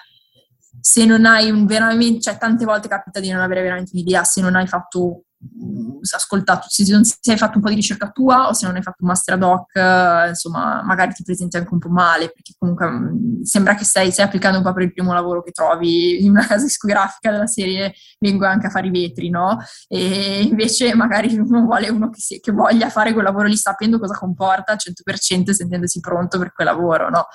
se 0.82 1.06
non 1.06 1.26
hai 1.26 1.52
un 1.52 1.65
veramente, 1.65 2.22
cioè 2.22 2.38
tante 2.38 2.65
volte 2.65 2.88
capita 2.88 3.20
di 3.20 3.30
non 3.30 3.41
avere 3.41 3.62
veramente 3.62 3.91
un'idea 3.94 4.24
se 4.24 4.41
non 4.41 4.56
hai 4.56 4.65
fatto 4.65 5.26
mm, 5.44 6.00
ascoltato, 6.15 6.65
se, 6.70 6.91
non, 6.91 7.04
se 7.04 7.32
hai 7.32 7.38
fatto 7.38 7.58
un 7.58 7.63
po' 7.63 7.70
di 7.70 7.76
ricerca 7.76 8.10
tua 8.10 8.48
o 8.48 8.54
se 8.54 8.65
non 8.65 8.76
hai 8.76 8.82
fatto 8.82 9.04
un 9.04 9.10
master 9.10 9.36
ad 9.36 9.44
hoc, 9.44 9.76
eh, 9.76 10.30
insomma, 10.30 10.82
magari 10.84 11.13
ti 11.13 11.24
presenti 11.24 11.58
anche 11.58 11.72
un 11.72 11.80
po' 11.80 11.89
male, 11.89 12.32
perché 12.32 12.54
comunque 12.58 12.89
mm, 12.89 13.41
sembra 13.44 13.76
che 13.76 13.86
stai, 13.86 14.12
stai, 14.12 14.26
applicando 14.26 14.58
un 14.58 14.63
po' 14.63 14.74
per 14.74 14.84
il 14.84 14.94
primo 14.94 15.13
lavoro 15.13 15.44
che 15.44 15.52
trovi 15.52 16.26
in 16.26 16.32
una 16.32 16.48
casa 16.48 16.65
discografica 16.65 17.30
della 17.32 17.48
serie 17.48 17.94
vengo 18.20 18.46
anche 18.46 18.67
a 18.67 18.72
fare 18.72 18.88
i 18.88 18.91
vetri, 18.91 19.30
no? 19.30 19.60
E 19.88 20.41
invece 20.41 20.96
magari 20.96 21.36
uno 21.38 21.62
vuole 21.62 21.89
uno 21.89 22.10
che, 22.10 22.20
si, 22.20 22.39
che 22.39 22.52
voglia 22.52 22.89
fare 22.89 23.13
quel 23.13 23.26
lavoro 23.26 23.48
lì 23.48 23.56
sapendo 23.56 24.00
cosa 24.00 24.15
comporta 24.15 24.72
al 24.72 24.80
100% 24.80 25.50
e 25.50 25.54
sentendosi 25.54 26.00
pronto 26.00 26.39
per 26.39 26.54
quel 26.54 26.67
lavoro, 26.67 27.10
no? 27.10 27.28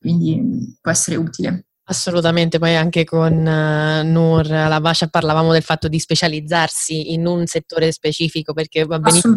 Quindi 0.00 0.40
mm, 0.40 0.62
può 0.80 0.90
essere 0.90 1.16
utile. 1.16 1.67
Assolutamente, 1.90 2.58
poi 2.58 2.76
anche 2.76 3.04
con 3.04 3.32
uh, 3.32 4.06
Nur 4.06 4.52
alla 4.52 4.78
Bascia 4.78 5.06
parlavamo 5.06 5.52
del 5.52 5.62
fatto 5.62 5.88
di 5.88 5.98
specializzarsi 5.98 7.14
in 7.14 7.26
un 7.26 7.46
settore 7.46 7.92
specifico 7.92 8.52
perché 8.52 8.84
va 8.84 8.98
benissimo 8.98 9.34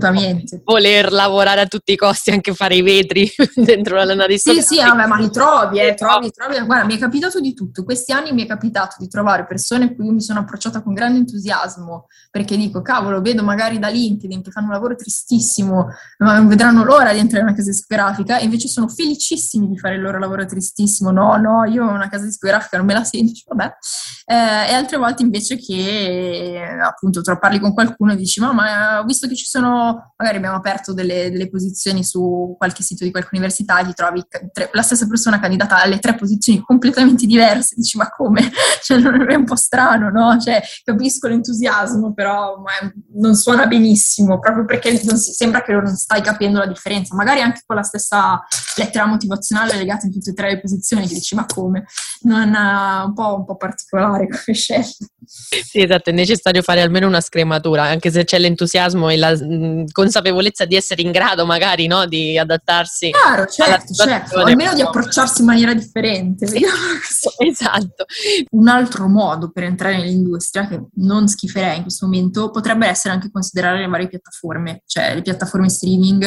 voler 0.65 1.13
lavorare 1.13 1.61
a 1.61 1.65
tutti 1.65 1.93
i 1.93 1.95
costi, 1.95 2.31
anche 2.31 2.53
fare 2.53 2.75
i 2.75 2.81
vetri 2.81 3.25
dentro 3.55 3.95
la 3.95 4.03
lana 4.03 4.27
di 4.27 4.37
Sì, 4.37 4.61
sì, 4.61 4.75
vabbè, 4.79 5.07
ma 5.07 5.15
li 5.15 5.31
trovi, 5.31 5.79
eh, 5.79 5.93
trovi, 5.93 6.29
trovi. 6.29 6.59
Guarda, 6.65 6.85
mi 6.85 6.95
è 6.95 6.99
capitato 6.99 7.39
di 7.39 7.53
tutto. 7.53 7.85
Questi 7.85 8.11
anni 8.11 8.33
mi 8.33 8.43
è 8.43 8.47
capitato 8.47 8.97
di 8.99 9.07
trovare 9.07 9.45
persone 9.45 9.85
a 9.85 9.93
cui 9.93 10.07
io 10.07 10.11
mi 10.11 10.21
sono 10.21 10.39
approcciata 10.39 10.83
con 10.83 10.93
grande 10.93 11.19
entusiasmo 11.19 12.07
perché 12.29 12.57
dico, 12.57 12.81
cavolo, 12.81 13.21
vedo 13.21 13.43
magari 13.43 13.79
da 13.79 13.87
LinkedIn 13.87 14.43
che 14.43 14.51
fanno 14.51 14.67
un 14.67 14.73
lavoro 14.73 14.95
tristissimo, 14.95 15.87
ma 16.17 16.35
non 16.35 16.49
vedranno 16.49 16.83
l'ora 16.83 17.13
di 17.13 17.19
entrare 17.19 17.43
in 17.43 17.47
una 17.47 17.55
casa 17.55 17.69
discografica 17.69 18.39
e 18.39 18.43
invece 18.43 18.67
sono 18.67 18.89
felicissimi 18.89 19.69
di 19.69 19.77
fare 19.77 19.95
il 19.95 20.01
loro 20.01 20.19
lavoro 20.19 20.45
tristissimo. 20.45 21.11
No, 21.11 21.37
no, 21.37 21.63
io 21.63 21.85
ho 21.85 21.91
una 21.91 22.09
casa 22.09 22.25
discografica 22.25 22.39
discografica 22.41 22.77
non 22.77 22.85
me 22.85 22.93
la 22.93 23.03
sento, 23.03 23.41
vabbè. 23.47 23.73
Eh, 24.25 24.71
e 24.71 24.73
altre 24.73 24.97
volte 24.97 25.21
invece 25.21 25.57
che 25.57 26.79
appunto 26.81 27.21
tra 27.21 27.37
parli 27.37 27.59
con 27.59 27.73
qualcuno 27.73 28.13
e 28.13 28.15
dici 28.15 28.39
ma, 28.39 28.51
ma 28.51 29.03
visto 29.05 29.27
che 29.27 29.35
ci 29.35 29.45
sono, 29.45 30.13
magari 30.17 30.37
abbiamo 30.37 30.57
aperto 30.57 30.93
delle, 30.93 31.29
delle 31.29 31.49
posizioni 31.49 32.03
su 32.03 32.55
qualche 32.57 32.83
sito 32.83 33.03
di 33.03 33.11
qualche 33.11 33.29
università 33.33 33.83
ti 33.83 33.93
trovi 33.93 34.23
tre, 34.51 34.69
la 34.73 34.81
stessa 34.81 35.07
persona 35.07 35.39
candidata 35.39 35.81
alle 35.81 35.99
tre 35.99 36.15
posizioni 36.15 36.61
completamente 36.61 37.25
diverse, 37.25 37.75
dici 37.77 37.97
ma 37.97 38.09
come? 38.09 38.49
Cioè 38.81 38.97
non 38.97 39.29
è 39.29 39.35
un 39.35 39.45
po' 39.45 39.55
strano, 39.55 40.09
no? 40.09 40.39
Cioè 40.39 40.61
capisco 40.83 41.27
l'entusiasmo, 41.27 42.13
però 42.13 42.61
non 43.13 43.35
suona 43.35 43.67
benissimo, 43.67 44.39
proprio 44.39 44.65
perché 44.65 44.97
si, 44.97 45.33
sembra 45.33 45.61
che 45.61 45.71
non 45.71 45.95
stai 45.95 46.21
capendo 46.21 46.57
la 46.59 46.65
differenza, 46.65 47.15
magari 47.15 47.41
anche 47.41 47.61
con 47.65 47.75
la 47.75 47.83
stessa 47.83 48.43
lettera 48.77 49.05
motivazionale 49.05 49.75
legata 49.75 50.07
in 50.07 50.11
tutte 50.13 50.31
e 50.31 50.33
tre 50.33 50.51
le 50.51 50.61
posizioni, 50.61 51.07
che 51.07 51.13
dici 51.13 51.35
ma 51.35 51.45
come? 51.45 51.85
Non, 52.31 52.55
un, 53.07 53.13
po', 53.13 53.35
un 53.35 53.45
po' 53.45 53.57
particolare 53.57 54.25
come 54.25 54.55
scelta. 54.57 55.05
Sì, 55.25 55.81
esatto, 55.81 56.11
è 56.11 56.13
necessario 56.13 56.61
fare 56.61 56.81
almeno 56.81 57.07
una 57.07 57.19
scrematura, 57.19 57.83
anche 57.83 58.09
se 58.09 58.23
c'è 58.23 58.39
l'entusiasmo 58.39 59.09
e 59.09 59.17
la 59.17 59.35
mh, 59.35 59.91
consapevolezza 59.91 60.63
di 60.63 60.75
essere 60.75 61.01
in 61.01 61.11
grado 61.11 61.45
magari 61.45 61.87
no, 61.87 62.05
di 62.05 62.37
adattarsi. 62.37 63.11
Chiaro, 63.11 63.45
certo, 63.47 63.93
certo, 63.93 64.39
almeno 64.39 64.73
di 64.73 64.81
approcciarsi 64.81 65.41
in 65.41 65.47
maniera 65.47 65.73
differente. 65.73 66.47
Sì, 66.47 66.63
esatto. 67.45 68.05
Un 68.51 68.69
altro 68.69 69.07
modo 69.07 69.51
per 69.51 69.63
entrare 69.63 69.97
nell'industria, 69.97 70.67
che 70.67 70.81
non 70.95 71.27
schiferei 71.27 71.77
in 71.77 71.83
questo 71.83 72.05
momento, 72.05 72.49
potrebbe 72.49 72.87
essere 72.87 73.13
anche 73.13 73.29
considerare 73.29 73.79
le 73.79 73.87
varie 73.87 74.07
piattaforme, 74.07 74.83
cioè 74.85 75.13
le 75.15 75.21
piattaforme 75.21 75.69
streaming, 75.69 76.23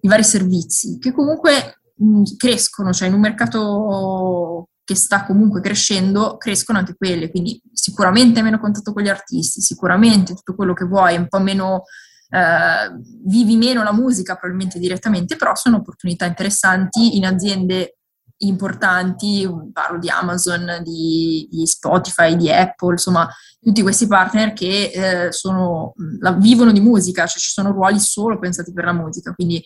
i 0.00 0.08
vari 0.08 0.24
servizi, 0.24 0.98
che 0.98 1.12
comunque 1.12 1.80
mh, 1.96 2.36
crescono, 2.38 2.92
cioè 2.92 3.08
in 3.08 3.14
un 3.14 3.20
mercato 3.20 4.68
che 4.84 4.94
sta 4.94 5.24
comunque 5.24 5.60
crescendo, 5.60 6.36
crescono 6.36 6.78
anche 6.78 6.94
quelle, 6.94 7.30
quindi 7.30 7.60
sicuramente 7.72 8.42
meno 8.42 8.60
contatto 8.60 8.92
con 8.92 9.02
gli 9.02 9.08
artisti, 9.08 9.62
sicuramente 9.62 10.34
tutto 10.34 10.54
quello 10.54 10.74
che 10.74 10.84
vuoi, 10.84 11.16
un 11.16 11.26
po' 11.26 11.40
meno, 11.40 11.84
eh, 12.28 12.92
vivi 13.24 13.56
meno 13.56 13.82
la 13.82 13.92
musica 13.92 14.34
probabilmente 14.34 14.78
direttamente, 14.78 15.36
però 15.36 15.54
sono 15.54 15.78
opportunità 15.78 16.26
interessanti 16.26 17.16
in 17.16 17.24
aziende 17.24 17.96
importanti, 18.38 19.48
parlo 19.72 19.98
di 19.98 20.10
Amazon, 20.10 20.80
di, 20.82 21.48
di 21.50 21.66
Spotify, 21.66 22.36
di 22.36 22.50
Apple, 22.50 22.92
insomma 22.92 23.28
tutti 23.60 23.80
questi 23.80 24.06
partner 24.06 24.52
che 24.52 24.90
eh, 24.92 25.32
sono, 25.32 25.94
la, 26.20 26.32
vivono 26.32 26.72
di 26.72 26.80
musica, 26.80 27.26
cioè 27.26 27.40
ci 27.40 27.50
sono 27.50 27.70
ruoli 27.70 27.98
solo 27.98 28.38
pensati 28.38 28.72
per 28.72 28.84
la 28.84 28.92
musica, 28.92 29.32
quindi 29.32 29.64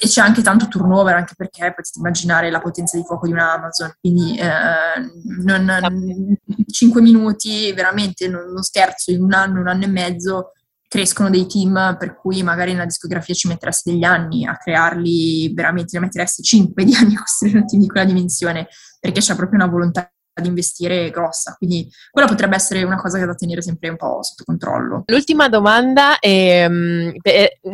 e 0.00 0.06
c'è 0.06 0.20
anche 0.20 0.42
tanto 0.42 0.68
turnover, 0.68 1.14
anche 1.14 1.32
perché 1.34 1.72
potete 1.74 1.98
immaginare 1.98 2.50
la 2.50 2.60
potenza 2.60 2.98
di 2.98 3.04
fuoco 3.04 3.26
di 3.26 3.32
una 3.32 3.54
Amazon, 3.54 3.90
quindi 3.98 4.36
eh, 4.36 4.46
non, 5.44 6.36
5 6.70 7.00
minuti, 7.00 7.72
veramente 7.72 8.28
non, 8.28 8.52
non, 8.52 8.62
scherzo, 8.62 9.12
in 9.12 9.22
un 9.22 9.32
anno, 9.32 9.60
un 9.60 9.68
anno 9.68 9.84
e 9.84 9.88
mezzo 9.88 10.52
crescono 10.86 11.30
dei 11.30 11.46
team 11.46 11.96
per 11.98 12.16
cui 12.16 12.42
magari 12.42 12.72
nella 12.72 12.86
discografia 12.86 13.34
ci 13.34 13.48
metteresti 13.48 13.92
degli 13.92 14.04
anni 14.04 14.46
a 14.46 14.56
crearli, 14.56 15.52
veramente 15.54 15.98
ne 15.98 16.04
metteresti 16.04 16.42
5 16.42 16.84
di 16.84 16.94
anni 16.94 17.14
a 17.14 17.20
costruire 17.20 17.58
un 17.58 17.66
team 17.66 17.80
di 17.80 17.88
quella 17.88 18.06
dimensione, 18.06 18.68
perché 19.00 19.20
c'è 19.20 19.34
proprio 19.34 19.62
una 19.62 19.70
volontà 19.70 20.10
ad 20.38 20.46
investire 20.46 21.10
grossa, 21.10 21.54
quindi 21.56 21.88
quella 22.10 22.28
potrebbe 22.28 22.56
essere 22.56 22.82
una 22.82 22.96
cosa 22.96 23.24
da 23.24 23.34
tenere 23.34 23.62
sempre 23.62 23.88
un 23.88 23.96
po' 23.96 24.22
sotto 24.22 24.44
controllo. 24.44 25.02
L'ultima 25.06 25.48
domanda 25.48 26.18
è 26.18 26.66
mm, 26.68 27.10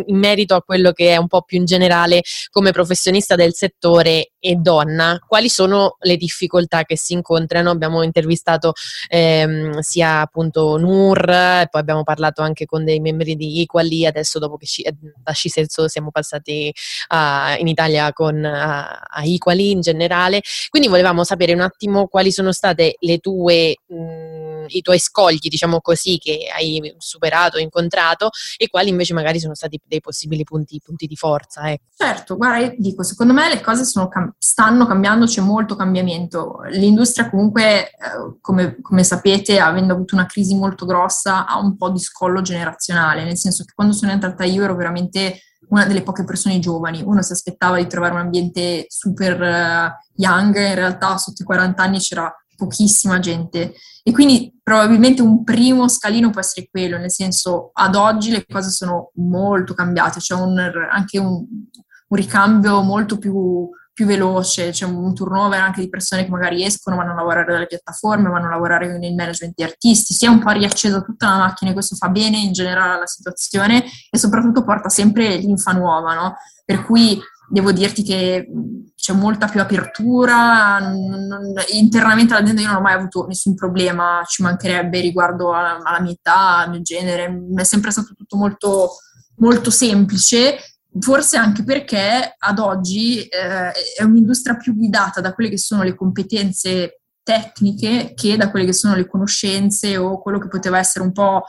in 0.06 0.18
merito 0.18 0.54
a 0.54 0.62
quello 0.62 0.92
che 0.92 1.10
è 1.10 1.16
un 1.16 1.28
po' 1.28 1.42
più 1.42 1.58
in 1.58 1.64
generale 1.64 2.22
come 2.50 2.72
professionista 2.72 3.34
del 3.34 3.54
settore 3.54 4.32
e 4.46 4.56
donna, 4.56 5.18
quali 5.26 5.48
sono 5.48 5.96
le 6.00 6.18
difficoltà 6.18 6.82
che 6.82 6.98
si 6.98 7.14
incontrano? 7.14 7.70
Abbiamo 7.70 8.02
intervistato 8.02 8.74
ehm, 9.08 9.78
sia 9.78 10.20
appunto 10.20 10.76
Nur, 10.76 11.24
poi 11.24 11.80
abbiamo 11.80 12.02
parlato 12.02 12.42
anche 12.42 12.66
con 12.66 12.84
dei 12.84 13.00
membri 13.00 13.36
di 13.36 13.62
Equally, 13.62 14.04
adesso 14.04 14.38
dopo 14.38 14.58
che 14.58 14.66
ci, 14.66 14.82
da 15.00 15.32
Scisenso 15.32 15.88
siamo 15.88 16.10
passati 16.10 16.70
a, 17.08 17.56
in 17.58 17.68
Italia 17.68 18.12
con, 18.12 18.44
a, 18.44 19.00
a 19.00 19.22
Equally 19.24 19.70
in 19.70 19.80
generale, 19.80 20.42
quindi 20.68 20.88
volevamo 20.88 21.24
sapere 21.24 21.54
un 21.54 21.60
attimo 21.60 22.06
quali 22.06 22.30
sono 22.30 22.52
state 22.52 22.96
le 22.98 23.18
tue, 23.20 23.76
mh, 23.86 24.43
i 24.68 24.82
tuoi 24.82 24.98
scogli, 24.98 25.48
diciamo 25.48 25.80
così, 25.80 26.18
che 26.18 26.48
hai 26.54 26.94
superato, 26.98 27.58
incontrato 27.58 28.30
e 28.56 28.68
quali 28.68 28.88
invece 28.88 29.14
magari 29.14 29.40
sono 29.40 29.54
stati 29.54 29.80
dei 29.84 30.00
possibili 30.00 30.44
punti, 30.44 30.80
punti 30.82 31.06
di 31.06 31.16
forza? 31.16 31.70
Ecco. 31.70 31.84
Certo, 31.96 32.36
guarda, 32.36 32.66
io 32.66 32.74
dico, 32.78 33.02
secondo 33.02 33.32
me 33.32 33.48
le 33.48 33.60
cose 33.60 33.84
cam- 34.08 34.34
stanno 34.38 34.86
cambiando, 34.86 35.26
c'è 35.26 35.40
molto 35.40 35.76
cambiamento. 35.76 36.60
L'industria 36.70 37.30
comunque, 37.30 37.90
eh, 37.90 38.38
come, 38.40 38.78
come 38.80 39.04
sapete, 39.04 39.58
avendo 39.58 39.92
avuto 39.92 40.14
una 40.14 40.26
crisi 40.26 40.54
molto 40.54 40.86
grossa, 40.86 41.46
ha 41.46 41.58
un 41.58 41.76
po' 41.76 41.90
di 41.90 41.98
scollo 41.98 42.42
generazionale, 42.42 43.24
nel 43.24 43.36
senso 43.36 43.64
che 43.64 43.72
quando 43.74 43.94
sono 43.94 44.12
entrata 44.12 44.44
io 44.44 44.64
ero 44.64 44.74
veramente 44.74 45.40
una 45.68 45.86
delle 45.86 46.02
poche 46.02 46.24
persone 46.24 46.58
giovani. 46.58 47.02
Uno 47.02 47.22
si 47.22 47.32
aspettava 47.32 47.76
di 47.76 47.86
trovare 47.86 48.14
un 48.14 48.20
ambiente 48.20 48.86
super 48.88 49.40
uh, 49.40 50.20
young, 50.20 50.56
in 50.56 50.74
realtà 50.74 51.16
sotto 51.16 51.42
i 51.42 51.46
40 51.46 51.82
anni 51.82 51.98
c'era 51.98 52.32
pochissima 52.56 53.18
gente. 53.18 53.74
E 54.02 54.12
quindi 54.12 54.52
probabilmente 54.62 55.22
un 55.22 55.44
primo 55.44 55.88
scalino 55.88 56.30
può 56.30 56.40
essere 56.40 56.68
quello, 56.70 56.98
nel 56.98 57.10
senso 57.10 57.70
ad 57.72 57.94
oggi 57.94 58.30
le 58.30 58.44
cose 58.46 58.70
sono 58.70 59.10
molto 59.14 59.72
cambiate, 59.72 60.20
c'è 60.20 60.34
un, 60.34 60.58
anche 60.90 61.18
un, 61.18 61.36
un 61.36 62.16
ricambio 62.16 62.82
molto 62.82 63.16
più, 63.16 63.68
più, 63.94 64.04
veloce, 64.04 64.70
c'è 64.70 64.84
un 64.84 65.14
turnover 65.14 65.58
anche 65.58 65.80
di 65.80 65.88
persone 65.88 66.24
che 66.24 66.30
magari 66.30 66.64
escono, 66.64 66.96
vanno 66.96 67.12
a 67.12 67.14
lavorare 67.14 67.50
dalle 67.50 67.66
piattaforme, 67.66 68.28
vanno 68.28 68.46
a 68.46 68.50
lavorare 68.50 68.98
nel 68.98 69.14
management 69.14 69.54
di 69.54 69.62
artisti, 69.62 70.12
si 70.12 70.26
è 70.26 70.28
un 70.28 70.38
po' 70.38 70.50
riaccesa 70.50 71.00
tutta 71.00 71.28
la 71.28 71.38
macchina 71.38 71.70
e 71.70 71.74
questo 71.74 71.96
fa 71.96 72.08
bene 72.08 72.36
in 72.36 72.52
generale 72.52 72.96
alla 72.96 73.06
situazione 73.06 73.84
e 74.10 74.18
soprattutto 74.18 74.64
porta 74.64 74.90
sempre 74.90 75.36
linfa 75.36 75.72
nuova, 75.72 76.14
no? 76.14 76.36
Per 76.64 76.84
cui 76.84 77.18
devo 77.48 77.72
dirti 77.72 78.02
che 78.02 78.48
c'è 78.96 79.12
molta 79.12 79.48
più 79.48 79.60
apertura, 79.60 80.78
non, 80.78 81.54
internamente 81.72 82.32
all'azienda 82.32 82.62
io 82.62 82.68
non 82.68 82.76
ho 82.76 82.80
mai 82.80 82.94
avuto 82.94 83.26
nessun 83.26 83.54
problema, 83.54 84.22
ci 84.26 84.42
mancherebbe 84.42 85.00
riguardo 85.00 85.52
alla, 85.52 85.78
alla 85.82 86.00
mia 86.00 86.12
età, 86.12 86.58
al 86.58 86.70
mio 86.70 86.80
genere, 86.80 87.30
è 87.54 87.64
sempre 87.64 87.90
stato 87.90 88.14
tutto 88.14 88.36
molto, 88.36 88.90
molto 89.36 89.70
semplice, 89.70 90.56
forse 91.00 91.36
anche 91.36 91.64
perché 91.64 92.34
ad 92.38 92.58
oggi 92.58 93.22
eh, 93.24 93.72
è 93.96 94.02
un'industria 94.02 94.56
più 94.56 94.74
guidata 94.74 95.20
da 95.20 95.34
quelle 95.34 95.50
che 95.50 95.58
sono 95.58 95.82
le 95.82 95.94
competenze 95.94 97.00
tecniche 97.22 98.12
che 98.14 98.36
da 98.36 98.50
quelle 98.50 98.66
che 98.66 98.74
sono 98.74 98.94
le 98.94 99.06
conoscenze 99.06 99.96
o 99.96 100.20
quello 100.20 100.38
che 100.38 100.48
poteva 100.48 100.78
essere 100.78 101.04
un 101.04 101.12
po' 101.12 101.42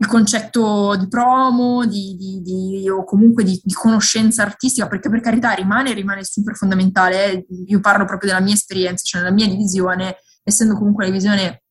il 0.00 0.06
concetto 0.06 0.94
di 0.96 1.08
promo 1.08 1.84
di, 1.84 2.14
di, 2.16 2.40
di, 2.40 2.88
o 2.88 3.04
comunque 3.04 3.42
di, 3.42 3.60
conoscenza 3.72 4.42
artistica, 4.42 4.86
perché 4.86 5.10
per 5.10 5.20
carità 5.20 5.52
rimane, 5.52 5.92
rimane 5.92 6.24
super 6.24 6.54
fondamentale. 6.54 7.46
Io 7.66 7.80
parlo 7.80 8.04
proprio 8.04 8.30
della 8.30 8.42
mia 8.42 8.54
esperienza, 8.54 9.02
cioè 9.04 9.22
nella 9.22 9.34
mia 9.34 9.48
divisione, 9.48 10.18
essendo 10.44 10.74
comunque 10.74 11.04
la 11.04 11.10
divisione 11.10 11.62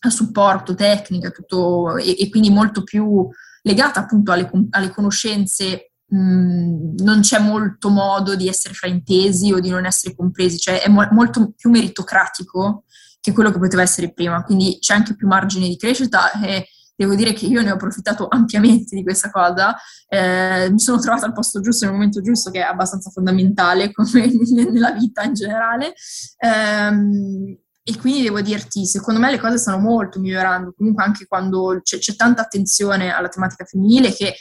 a 0.00 0.10
supporto, 0.10 0.74
tecnica, 0.74 1.30
tutto, 1.30 1.96
e, 1.98 2.16
e 2.18 2.28
quindi 2.30 2.50
molto 2.50 2.82
più 2.82 3.28
legata 3.62 4.00
appunto 4.00 4.32
alle, 4.32 4.50
alle 4.70 4.90
conoscenze 4.90 5.92
mh, 6.06 7.02
non 7.02 7.20
c'è 7.20 7.38
molto 7.38 7.90
modo 7.90 8.36
di 8.36 8.48
essere 8.48 8.72
fraintesi 8.72 9.52
o 9.52 9.60
di 9.60 9.68
non 9.68 9.84
essere 9.84 10.14
compresi, 10.14 10.58
cioè 10.58 10.80
è 10.80 10.88
mo- 10.88 11.08
molto 11.10 11.52
più 11.54 11.68
meritocratico 11.70 12.84
che 13.20 13.32
quello 13.32 13.50
che 13.50 13.58
poteva 13.58 13.82
essere 13.82 14.12
prima, 14.12 14.42
quindi 14.44 14.78
c'è 14.80 14.94
anche 14.94 15.14
più 15.14 15.26
margine 15.26 15.68
di 15.68 15.76
crescita 15.76 16.30
e 16.40 16.68
devo 16.96 17.14
dire 17.14 17.32
che 17.34 17.46
io 17.46 17.62
ne 17.62 17.70
ho 17.70 17.74
approfittato 17.74 18.26
ampiamente 18.28 18.96
di 18.96 19.02
questa 19.02 19.30
cosa, 19.30 19.76
eh, 20.08 20.68
mi 20.70 20.78
sono 20.80 20.98
trovata 20.98 21.26
al 21.26 21.32
posto 21.32 21.60
giusto 21.60 21.84
nel 21.84 21.94
momento 21.94 22.22
giusto, 22.22 22.50
che 22.50 22.60
è 22.60 22.62
abbastanza 22.62 23.10
fondamentale 23.10 23.92
come 23.94 24.30
nella 24.50 24.92
vita 24.92 25.22
in 25.22 25.34
generale. 25.34 25.92
Eh, 26.38 27.58
e 27.88 27.96
quindi 27.98 28.22
devo 28.22 28.40
dirti, 28.40 28.84
secondo 28.84 29.20
me 29.20 29.30
le 29.30 29.38
cose 29.38 29.58
stanno 29.58 29.78
molto 29.78 30.18
migliorando, 30.18 30.74
comunque 30.76 31.04
anche 31.04 31.26
quando 31.28 31.78
c'è, 31.84 31.98
c'è 31.98 32.16
tanta 32.16 32.42
attenzione 32.42 33.12
alla 33.12 33.28
tematica 33.28 33.64
femminile 33.64 34.12
che 34.12 34.34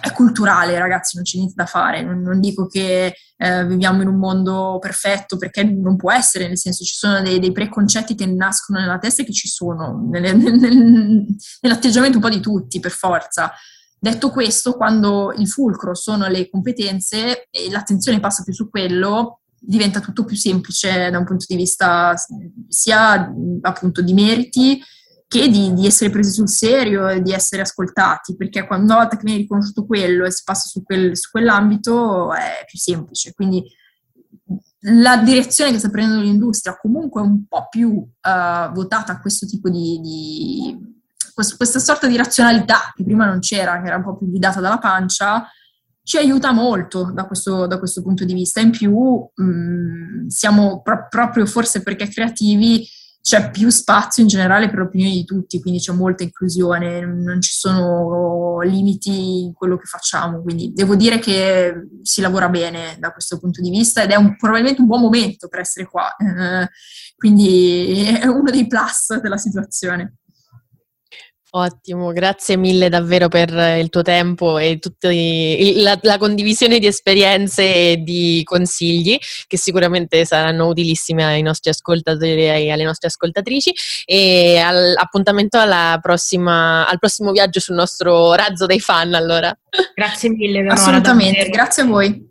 è, 0.00 0.12
culturale, 0.12 0.78
ragazzi, 0.78 1.16
non 1.16 1.24
c'è 1.24 1.36
niente 1.36 1.54
da 1.56 1.66
fare. 1.66 2.02
Non, 2.02 2.20
non 2.22 2.40
dico 2.40 2.66
che 2.66 3.14
eh, 3.36 3.66
viviamo 3.66 4.02
in 4.02 4.08
un 4.08 4.16
mondo 4.16 4.78
perfetto 4.80 5.36
perché 5.36 5.64
non 5.64 5.96
può 5.96 6.12
essere, 6.12 6.46
nel 6.46 6.58
senso 6.58 6.84
ci 6.84 6.94
sono 6.94 7.20
dei, 7.20 7.38
dei 7.38 7.52
preconcetti 7.52 8.14
che 8.14 8.26
nascono 8.26 8.80
nella 8.80 8.98
testa 8.98 9.22
e 9.22 9.24
che 9.24 9.32
ci 9.32 9.48
sono 9.48 10.08
nel, 10.10 10.36
nel, 10.36 11.26
nell'atteggiamento 11.60 12.16
un 12.16 12.22
po' 12.22 12.28
di 12.28 12.40
tutti, 12.40 12.80
per 12.80 12.92
forza. 12.92 13.52
Detto 13.98 14.30
questo, 14.30 14.74
quando 14.74 15.32
il 15.36 15.48
fulcro 15.48 15.94
sono 15.94 16.26
le 16.26 16.50
competenze 16.50 17.46
e 17.50 17.70
l'attenzione 17.70 18.18
passa 18.18 18.42
più 18.42 18.52
su 18.52 18.68
quello, 18.68 19.42
diventa 19.56 20.00
tutto 20.00 20.24
più 20.24 20.34
semplice 20.34 21.08
da 21.10 21.18
un 21.18 21.24
punto 21.24 21.44
di 21.46 21.54
vista 21.54 22.14
sia 22.68 23.32
appunto 23.60 24.02
di 24.02 24.12
meriti 24.12 24.82
che 25.32 25.48
di, 25.48 25.72
di, 25.72 25.86
essere 25.86 26.10
presi 26.10 26.30
sul 26.30 26.48
serio 26.50 27.08
e 27.08 27.22
di 27.22 27.32
essere 27.32 27.62
ascoltati, 27.62 28.36
perché 28.36 28.66
quando 28.66 28.92
una 28.92 29.00
volta 29.00 29.16
che 29.16 29.22
viene 29.24 29.40
riconosciuto 29.40 29.86
quello 29.86 30.26
e 30.26 30.30
si 30.30 30.42
passa 30.44 30.68
su, 30.68 30.82
quel, 30.82 31.16
su 31.16 31.30
quell'ambito 31.30 32.34
è 32.34 32.62
più 32.66 32.78
semplice. 32.78 33.32
Quindi 33.32 33.64
la 34.80 35.16
direzione 35.16 35.70
che 35.70 35.78
sta 35.78 35.88
prendendo 35.88 36.22
l'industria 36.22 36.76
comunque 36.76 37.22
è 37.22 37.24
un 37.24 37.46
po' 37.46 37.66
più 37.70 37.88
uh, 37.92 38.72
votata 38.74 39.12
a 39.12 39.20
questo 39.22 39.46
tipo 39.46 39.70
di, 39.70 40.00
di 40.02 40.78
questo, 41.32 41.56
questa 41.56 41.78
sorta 41.78 42.06
di 42.06 42.16
razionalità 42.18 42.92
che 42.94 43.02
prima 43.02 43.24
non 43.24 43.38
c'era, 43.38 43.80
che 43.80 43.86
era 43.86 43.96
un 43.96 44.02
po' 44.02 44.18
più 44.18 44.28
guidata 44.28 44.60
dalla 44.60 44.78
pancia, 44.78 45.48
ci 46.02 46.18
aiuta 46.18 46.52
molto 46.52 47.10
da 47.10 47.24
questo, 47.24 47.66
da 47.66 47.78
questo 47.78 48.02
punto 48.02 48.26
di 48.26 48.34
vista. 48.34 48.60
In 48.60 48.70
più 48.70 48.92
mh, 49.34 49.44
mm, 49.44 50.26
siamo 50.26 50.82
pro- 50.82 51.06
proprio 51.08 51.46
forse 51.46 51.82
perché 51.82 52.06
creativi 52.06 52.86
c'è 53.22 53.52
più 53.52 53.70
spazio 53.70 54.22
in 54.22 54.28
generale 54.28 54.68
per 54.68 54.80
l'opinione 54.80 55.12
di 55.12 55.24
tutti, 55.24 55.60
quindi 55.60 55.78
c'è 55.78 55.92
molta 55.92 56.24
inclusione, 56.24 57.06
non 57.06 57.40
ci 57.40 57.52
sono 57.52 58.58
limiti 58.62 59.44
in 59.44 59.52
quello 59.52 59.76
che 59.76 59.86
facciamo, 59.86 60.42
quindi 60.42 60.72
devo 60.72 60.96
dire 60.96 61.20
che 61.20 61.86
si 62.02 62.20
lavora 62.20 62.48
bene 62.48 62.96
da 62.98 63.12
questo 63.12 63.38
punto 63.38 63.62
di 63.62 63.70
vista 63.70 64.02
ed 64.02 64.10
è 64.10 64.16
un, 64.16 64.36
probabilmente 64.36 64.80
un 64.80 64.88
buon 64.88 65.02
momento 65.02 65.46
per 65.46 65.60
essere 65.60 65.86
qua, 65.86 66.14
eh, 66.16 66.68
quindi 67.16 68.06
è 68.20 68.26
uno 68.26 68.50
dei 68.50 68.66
plus 68.66 69.16
della 69.20 69.36
situazione. 69.36 70.16
Ottimo, 71.54 72.12
grazie 72.12 72.56
mille 72.56 72.88
davvero 72.88 73.28
per 73.28 73.50
il 73.78 73.90
tuo 73.90 74.00
tempo 74.00 74.56
e 74.56 74.78
tutta 74.78 75.10
la, 75.10 75.98
la, 76.00 76.16
condivisione 76.16 76.78
di 76.78 76.86
esperienze 76.86 77.62
e 77.62 77.96
di 78.02 78.40
consigli 78.42 79.18
che 79.46 79.58
sicuramente 79.58 80.24
saranno 80.24 80.66
utilissime 80.68 81.26
ai 81.26 81.42
nostri 81.42 81.68
ascoltatori 81.68 82.46
e 82.46 82.70
alle 82.70 82.84
nostre 82.84 83.08
ascoltatrici 83.08 83.70
e 84.06 84.60
all'appuntamento 84.64 85.58
alla 85.58 85.98
prossima, 86.00 86.88
al 86.88 86.98
prossimo 86.98 87.32
viaggio 87.32 87.60
sul 87.60 87.74
nostro 87.74 88.32
razzo 88.32 88.64
dei 88.64 88.80
fan 88.80 89.12
allora. 89.12 89.54
Grazie 89.94 90.30
mille. 90.30 90.52
Leonora, 90.52 90.80
Assolutamente, 90.80 91.36
davvero. 91.36 91.52
grazie 91.52 91.82
a 91.82 91.86
voi. 91.86 92.30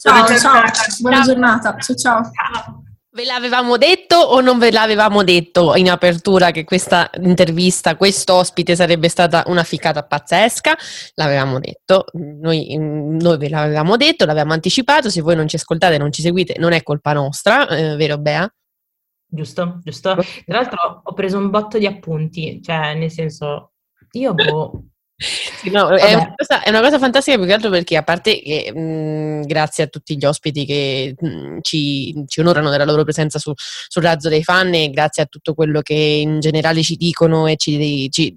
ciao, 0.00 0.26
ciao, 0.26 0.38
ciao, 0.38 0.86
buona 1.00 1.20
giornata. 1.20 1.76
Ciao, 1.78 1.96
ciao. 1.96 2.22
ciao. 2.22 2.84
Ve 3.20 3.26
l'avevamo 3.26 3.76
detto 3.76 4.16
o 4.16 4.40
non 4.40 4.58
ve 4.58 4.70
l'avevamo 4.70 5.22
detto 5.22 5.74
in 5.76 5.90
apertura 5.90 6.52
che 6.52 6.64
questa 6.64 7.10
intervista, 7.20 7.94
questo 7.94 8.32
ospite 8.32 8.74
sarebbe 8.74 9.10
stata 9.10 9.42
una 9.48 9.62
ficata 9.62 10.02
pazzesca? 10.02 10.74
L'avevamo 11.16 11.58
detto, 11.58 12.06
noi, 12.14 12.74
noi 12.78 13.36
ve 13.36 13.50
l'avevamo 13.50 13.98
detto, 13.98 14.24
l'avevamo 14.24 14.54
anticipato, 14.54 15.10
se 15.10 15.20
voi 15.20 15.36
non 15.36 15.48
ci 15.48 15.56
ascoltate, 15.56 15.98
non 15.98 16.10
ci 16.10 16.22
seguite, 16.22 16.54
non 16.58 16.72
è 16.72 16.82
colpa 16.82 17.12
nostra, 17.12 17.68
eh, 17.68 17.94
vero 17.96 18.16
Bea? 18.16 18.50
Giusto, 19.26 19.80
giusto. 19.84 20.14
Tra 20.46 20.56
l'altro 20.58 21.02
ho 21.04 21.12
preso 21.12 21.36
un 21.36 21.50
botto 21.50 21.76
di 21.76 21.84
appunti, 21.84 22.62
cioè 22.62 22.94
nel 22.94 23.10
senso, 23.10 23.72
io 24.12 24.32
boh, 24.32 24.84
sì, 25.22 25.68
no, 25.68 25.90
è, 25.90 26.14
una 26.14 26.32
cosa, 26.34 26.62
è, 26.62 26.70
una 26.70 26.80
cosa, 26.80 26.98
fantastica 26.98 27.36
più 27.36 27.46
che 27.46 27.52
altro 27.52 27.68
perché 27.68 27.94
a 27.98 28.02
parte 28.02 28.40
che 28.40 28.72
mh, 28.72 29.42
grazie 29.46 29.84
a 29.84 29.86
tutti 29.86 30.16
gli 30.16 30.24
ospiti 30.24 30.64
che 30.64 31.14
mh, 31.18 31.58
ci, 31.60 32.24
ci, 32.26 32.40
onorano 32.40 32.70
della 32.70 32.86
loro 32.86 33.04
presenza 33.04 33.38
su, 33.38 33.52
sul 33.54 34.02
razzo 34.02 34.30
dei 34.30 34.42
fan 34.42 34.72
e 34.72 34.88
grazie 34.88 35.24
a 35.24 35.26
tutto 35.26 35.52
quello 35.52 35.82
che 35.82 35.92
in 35.92 36.40
generale 36.40 36.82
ci 36.82 36.96
dicono 36.96 37.46
e 37.46 37.56
ci, 37.56 38.08
ci 38.10 38.34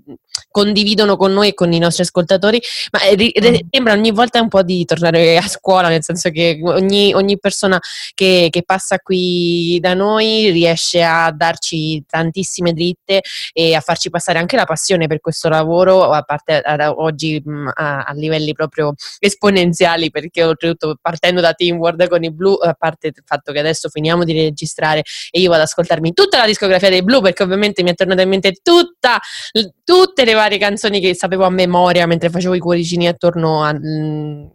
condividono 0.54 1.18
con 1.18 1.34
noi 1.34 1.50
e 1.50 1.54
con 1.56 1.74
i 1.74 1.80
nostri 1.80 2.04
ascoltatori, 2.04 2.62
ma 2.92 3.00
mm. 3.00 3.56
sembra 3.72 3.94
ogni 3.94 4.12
volta 4.12 4.40
un 4.40 4.50
po' 4.50 4.62
di 4.62 4.86
tornare 4.86 5.38
a 5.38 5.48
scuola, 5.48 5.88
nel 5.88 6.04
senso 6.04 6.30
che 6.30 6.60
ogni, 6.64 7.14
ogni 7.14 7.40
persona 7.40 7.80
che, 8.14 8.50
che, 8.52 8.64
passa 8.64 9.00
qui 9.00 9.80
da 9.82 9.94
noi 9.94 10.52
riesce 10.52 11.04
a 11.04 11.32
darci 11.32 12.04
tantissime 12.08 12.74
dritte 12.74 13.22
e 13.52 13.74
a 13.74 13.80
farci 13.80 14.10
passare 14.10 14.40
anche 14.40 14.56
la 14.56 14.66
passione 14.66 15.08
per 15.08 15.20
questo 15.20 15.50
lavoro, 15.50 16.12
a 16.12 16.22
parte 16.22 16.62
a, 16.62 16.92
oggi 16.92 17.42
mm, 17.48 17.70
a, 17.74 18.04
a, 18.04 18.14
livelli 18.14 18.54
proprio 18.54 18.94
esponenziali, 19.20 20.12
perché 20.12 20.44
oltretutto 20.44 20.98
partendo 21.02 21.42
da 21.42 21.54
Team 21.54 21.78
World 21.78 22.08
con 22.08 22.24
i 22.24 22.32
Blue, 22.32 22.58
a 22.62 22.74
parte 22.74 23.08
il 23.08 23.24
fatto 23.26 23.52
che 23.52 23.60
adesso 23.60 23.90
finiamo 23.90 24.24
di 24.24 24.34
registrare 24.34 25.02
e 25.32 25.40
io 25.40 25.50
vado 25.50 25.62
ad 25.62 25.68
ascoltarmi 25.68 26.14
tutta 26.14 26.38
la 26.38 26.46
discografia 26.46 26.90
dei 26.90 27.04
Blue, 27.04 27.22
perché 27.22 27.42
ovviamente 27.42 27.82
mi 27.82 27.90
è 27.90 27.96
tornata 27.96 28.22
in 28.22 28.30
mente 28.30 28.54
tutta, 28.62 29.20
tutte 29.84 30.23
le 30.26 30.34
varie 30.34 30.58
canzoni 30.58 31.00
che 31.00 31.16
sapevo 31.16 31.46
a 31.46 31.50
memoria 31.50 32.06
mentre 32.06 32.30
facevo 32.30 32.54
i 32.54 32.60
cuoricini 32.60 33.08
attorno 33.08 33.64
a 33.64 33.74
mm, 33.74 34.46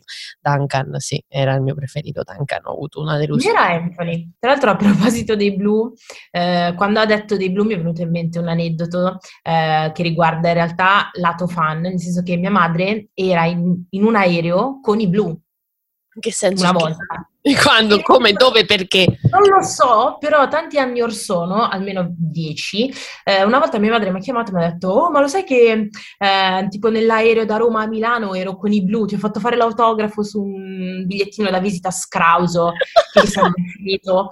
Duncan, 0.41 0.99
sì, 0.99 1.23
era 1.29 1.55
il 1.55 1.62
mio 1.62 1.75
preferito 1.75 2.23
Duncan, 2.25 2.61
ho 2.64 2.73
avuto 2.73 3.01
una 3.01 3.16
delusione. 3.16 3.59
Era 3.59 3.69
Anthony. 3.69 4.31
Tra 4.39 4.51
l'altro 4.51 4.71
a 4.71 4.77
proposito 4.77 5.37
dei 5.37 5.55
blu, 5.55 5.93
eh, 6.31 6.75
quando 6.77 7.01
ha 7.01 7.07
detto 7.07 7.37
dei 7.37 7.51
blu 7.51 7.64
mi 7.64 7.75
è 7.75 7.79
venuto 7.79 8.03
in 8.03 8.11
mente 8.11 8.39
un 8.39 8.49
aneddoto 8.49 9.19
eh, 9.43 9.91
che 9.95 10.03
riguarda 10.03 10.49
in 10.49 10.55
realtà 10.55 11.11
lato 11.14 11.47
fan, 11.47 11.81
nel 11.81 12.01
senso 12.01 12.23
che 12.23 12.37
mia 12.37 12.51
madre 12.51 13.09
era 13.14 13.45
in, 13.45 13.85
in 13.91 14.05
un 14.05 14.16
aereo 14.16 14.81
con 14.81 15.01
i 15.01 15.09
blu. 15.09 15.27
In 15.29 16.21
che 16.21 16.33
senso? 16.33 16.64
Una 16.64 16.73
volta. 16.73 17.31
Quando, 17.62 18.01
come, 18.03 18.32
dove, 18.32 18.64
perché? 18.64 19.18
Non 19.30 19.42
lo 19.42 19.62
so, 19.62 20.16
però 20.18 20.49
tanti 20.49 20.78
anni 20.78 21.01
or 21.01 21.12
sono, 21.12 21.68
almeno 21.68 22.07
dieci, 22.16 22.92
eh, 23.24 23.44
una 23.44 23.59
volta 23.59 23.78
mia 23.78 23.90
madre 23.90 24.11
mi 24.11 24.18
ha 24.18 24.20
chiamato 24.20 24.51
e 24.51 24.55
mi 24.55 24.64
ha 24.64 24.70
detto 24.70 24.88
oh 24.88 25.11
ma 25.11 25.20
lo 25.20 25.28
sai 25.28 25.44
che 25.44 25.88
eh, 26.18 26.66
tipo 26.68 26.90
nell'aereo 26.90 27.44
da 27.44 27.57
Roma 27.57 27.82
a 27.82 27.86
Milano 27.86 28.34
ero 28.34 28.57
con 28.57 28.72
i 28.72 28.82
blu, 28.82 29.07
ti 29.07 29.14
ho 29.14 29.18
fatto 29.18 29.40
fare 29.40 29.57
l'autografo 29.57 30.22
su 30.22 30.42
un 30.42 31.05
bigliettino 31.07 31.51
da 31.51 31.61
visita 31.61 31.88
a 31.88 31.92
Scrauso 31.92 32.72
che 33.12 33.26
sarebbe 33.26 33.62
finito 33.76 34.30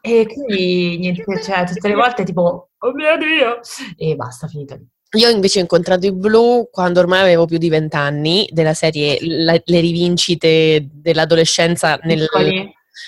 e 0.00 0.26
quindi 0.26 0.98
niente, 0.98 1.42
cioè 1.42 1.64
tutte 1.64 1.88
le 1.88 1.94
volte 1.94 2.24
tipo 2.24 2.70
oh 2.78 2.92
mio 2.92 3.16
Dio 3.16 3.60
e 3.96 4.16
basta, 4.16 4.46
finito 4.46 4.74
lì. 4.74 4.91
Io 5.14 5.28
invece 5.28 5.58
ho 5.58 5.62
incontrato 5.62 6.06
i 6.06 6.12
blu 6.12 6.68
quando 6.70 7.00
ormai 7.00 7.20
avevo 7.20 7.44
più 7.44 7.58
di 7.58 7.68
vent'anni, 7.68 8.48
della 8.50 8.74
serie 8.74 9.18
la, 9.20 9.60
Le 9.64 9.80
rivincite 9.80 10.88
dell'adolescenza 10.90 11.98
nel, 12.02 12.26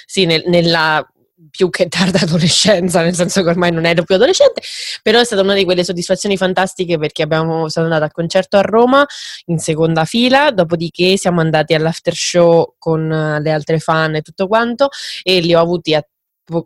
sì, 0.05 0.27
nel, 0.27 0.43
nella 0.47 1.07
più 1.51 1.71
che 1.71 1.87
tarda 1.89 2.21
adolescenza, 2.23 3.01
nel 3.03 3.15
senso 3.15 3.43
che 3.43 3.49
ormai 3.49 3.71
non 3.71 3.87
ero 3.87 4.03
più 4.03 4.17
adolescente, 4.17 4.61
però 5.03 5.21
è 5.21 5.25
stata 5.25 5.43
una 5.43 5.55
di 5.55 5.65
quelle 5.65 5.85
soddisfazioni 5.85 6.37
fantastiche 6.37 6.99
perché 6.99 7.23
abbiamo, 7.23 7.69
siamo 7.69 7.87
andati 7.87 8.05
al 8.05 8.13
concerto 8.13 8.57
a 8.57 8.63
Roma 8.63 9.07
in 9.47 9.59
seconda 9.59 10.05
fila, 10.05 10.51
dopodiché 10.51 11.17
siamo 11.17 11.41
andati 11.41 11.75
all'after 11.75 12.15
show 12.15 12.75
con 12.77 13.07
le 13.41 13.51
altre 13.51 13.79
fan 13.79 14.17
e 14.17 14.23
tutto 14.23 14.49
quanto 14.49 14.89
e 15.23 15.41
li 15.41 15.55
ho 15.55 15.61
avuti 15.61 15.95
a 15.95 16.05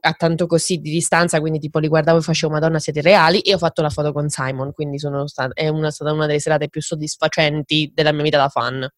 a 0.00 0.12
tanto 0.12 0.46
così 0.46 0.78
di 0.78 0.90
distanza, 0.90 1.40
quindi 1.40 1.58
tipo 1.58 1.78
li 1.78 1.88
guardavo 1.88 2.18
e 2.18 2.22
facevo 2.22 2.52
Madonna 2.52 2.78
siete 2.78 3.00
reali 3.00 3.40
e 3.40 3.54
ho 3.54 3.58
fatto 3.58 3.82
la 3.82 3.90
foto 3.90 4.12
con 4.12 4.28
Simon, 4.28 4.72
quindi 4.72 4.98
stata, 4.98 5.52
è 5.54 5.68
una, 5.68 5.90
stata 5.90 6.12
una 6.12 6.26
delle 6.26 6.40
serate 6.40 6.68
più 6.68 6.80
soddisfacenti 6.82 7.92
della 7.94 8.12
mia 8.12 8.22
vita 8.24 8.38
da 8.38 8.48
fan. 8.48 8.88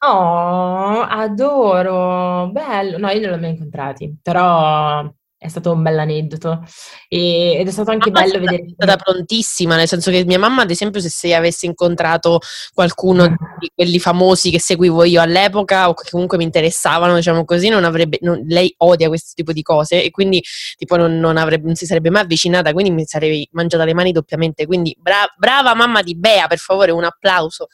Oh, 0.00 1.00
adoro, 1.00 2.50
bello. 2.50 2.98
No, 2.98 3.08
io 3.08 3.20
non 3.20 3.30
l'ho 3.30 3.38
mai 3.38 3.50
incontrati, 3.50 4.18
però 4.20 5.10
è 5.44 5.48
stato 5.48 5.72
un 5.72 5.82
bel 5.82 5.98
aneddoto 5.98 6.64
e, 7.06 7.58
ed 7.58 7.68
è 7.68 7.70
stato 7.70 7.90
anche 7.90 8.10
bello 8.10 8.38
vedere. 8.38 8.64
È 8.64 8.72
stata 8.74 8.96
prontissima, 8.96 9.76
nel 9.76 9.86
senso 9.86 10.10
che 10.10 10.24
mia 10.24 10.38
mamma, 10.38 10.62
ad 10.62 10.70
esempio, 10.70 11.02
se, 11.02 11.10
se 11.10 11.34
avesse 11.34 11.66
incontrato 11.66 12.40
qualcuno 12.72 13.28
di 13.58 13.70
quelli 13.74 13.98
famosi 13.98 14.50
che 14.50 14.58
seguivo 14.58 15.04
io 15.04 15.20
all'epoca 15.20 15.90
o 15.90 15.94
che 15.94 16.08
comunque 16.10 16.38
mi 16.38 16.44
interessavano, 16.44 17.14
diciamo 17.14 17.44
così, 17.44 17.68
non 17.68 17.84
avrebbe, 17.84 18.16
non, 18.22 18.42
lei 18.46 18.72
odia 18.78 19.08
questo 19.08 19.32
tipo 19.34 19.52
di 19.52 19.60
cose 19.60 20.02
e 20.02 20.10
quindi 20.10 20.42
tipo 20.78 20.96
non, 20.96 21.18
non, 21.18 21.36
avrebbe, 21.36 21.66
non 21.66 21.74
si 21.74 21.84
sarebbe 21.84 22.08
mai 22.08 22.22
avvicinata, 22.22 22.72
quindi 22.72 22.90
mi 22.90 23.04
sarei 23.04 23.46
mangiata 23.52 23.84
le 23.84 23.92
mani 23.92 24.12
doppiamente. 24.12 24.64
Quindi 24.64 24.96
bra- 24.98 25.30
brava 25.36 25.74
mamma 25.74 26.00
di 26.00 26.16
Bea, 26.16 26.46
per 26.46 26.58
favore, 26.58 26.90
un 26.90 27.04
applauso. 27.04 27.66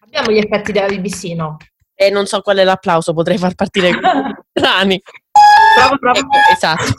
Abbiamo 0.00 0.32
gli 0.32 0.38
effetti 0.38 0.72
della 0.72 0.88
BBC, 0.88 1.34
no? 1.36 1.56
E 1.94 2.10
non 2.10 2.26
so 2.26 2.40
qual 2.40 2.56
è 2.56 2.64
l'applauso, 2.64 3.14
potrei 3.14 3.38
far 3.38 3.54
partire 3.54 3.90
i 3.94 4.60
rani. 4.60 5.00
Bravo, 5.76 5.96
bravo. 6.00 6.18
Ecco, 6.18 6.38
esatto. 6.52 6.84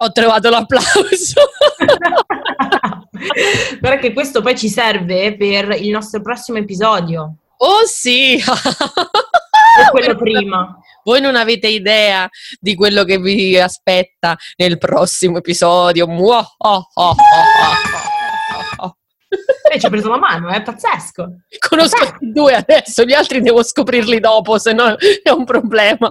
Ho 0.00 0.12
trovato 0.12 0.48
l'applauso. 0.48 1.42
Che 4.00 4.12
questo 4.12 4.42
poi 4.42 4.56
ci 4.56 4.68
serve 4.68 5.36
per 5.36 5.70
il 5.70 5.90
nostro 5.90 6.20
prossimo 6.20 6.58
episodio. 6.58 7.34
Oh 7.56 7.84
sì! 7.84 8.40
quello 9.90 10.14
prima. 10.14 10.78
Voi 11.02 11.20
non 11.20 11.34
avete 11.34 11.66
idea 11.66 12.28
di 12.60 12.76
quello 12.76 13.02
che 13.02 13.18
vi 13.18 13.58
aspetta 13.58 14.36
nel 14.56 14.78
prossimo 14.78 15.38
episodio. 15.38 16.06
Muah, 16.06 16.46
oh, 16.58 16.88
oh, 16.94 16.94
oh, 16.94 17.02
oh, 17.02 17.12
oh. 17.12 17.97
E 19.70 19.78
ci 19.78 19.86
ha 19.86 19.90
preso 19.90 20.08
la 20.08 20.18
mano, 20.18 20.48
è 20.48 20.62
pazzesco. 20.62 21.40
Conosco 21.68 22.16
i 22.20 22.32
due 22.32 22.54
adesso, 22.54 23.04
gli 23.04 23.12
altri 23.12 23.42
devo 23.42 23.62
scoprirli 23.62 24.20
dopo, 24.20 24.58
se 24.58 24.72
no 24.72 24.96
è 25.22 25.30
un 25.30 25.44
problema. 25.44 26.10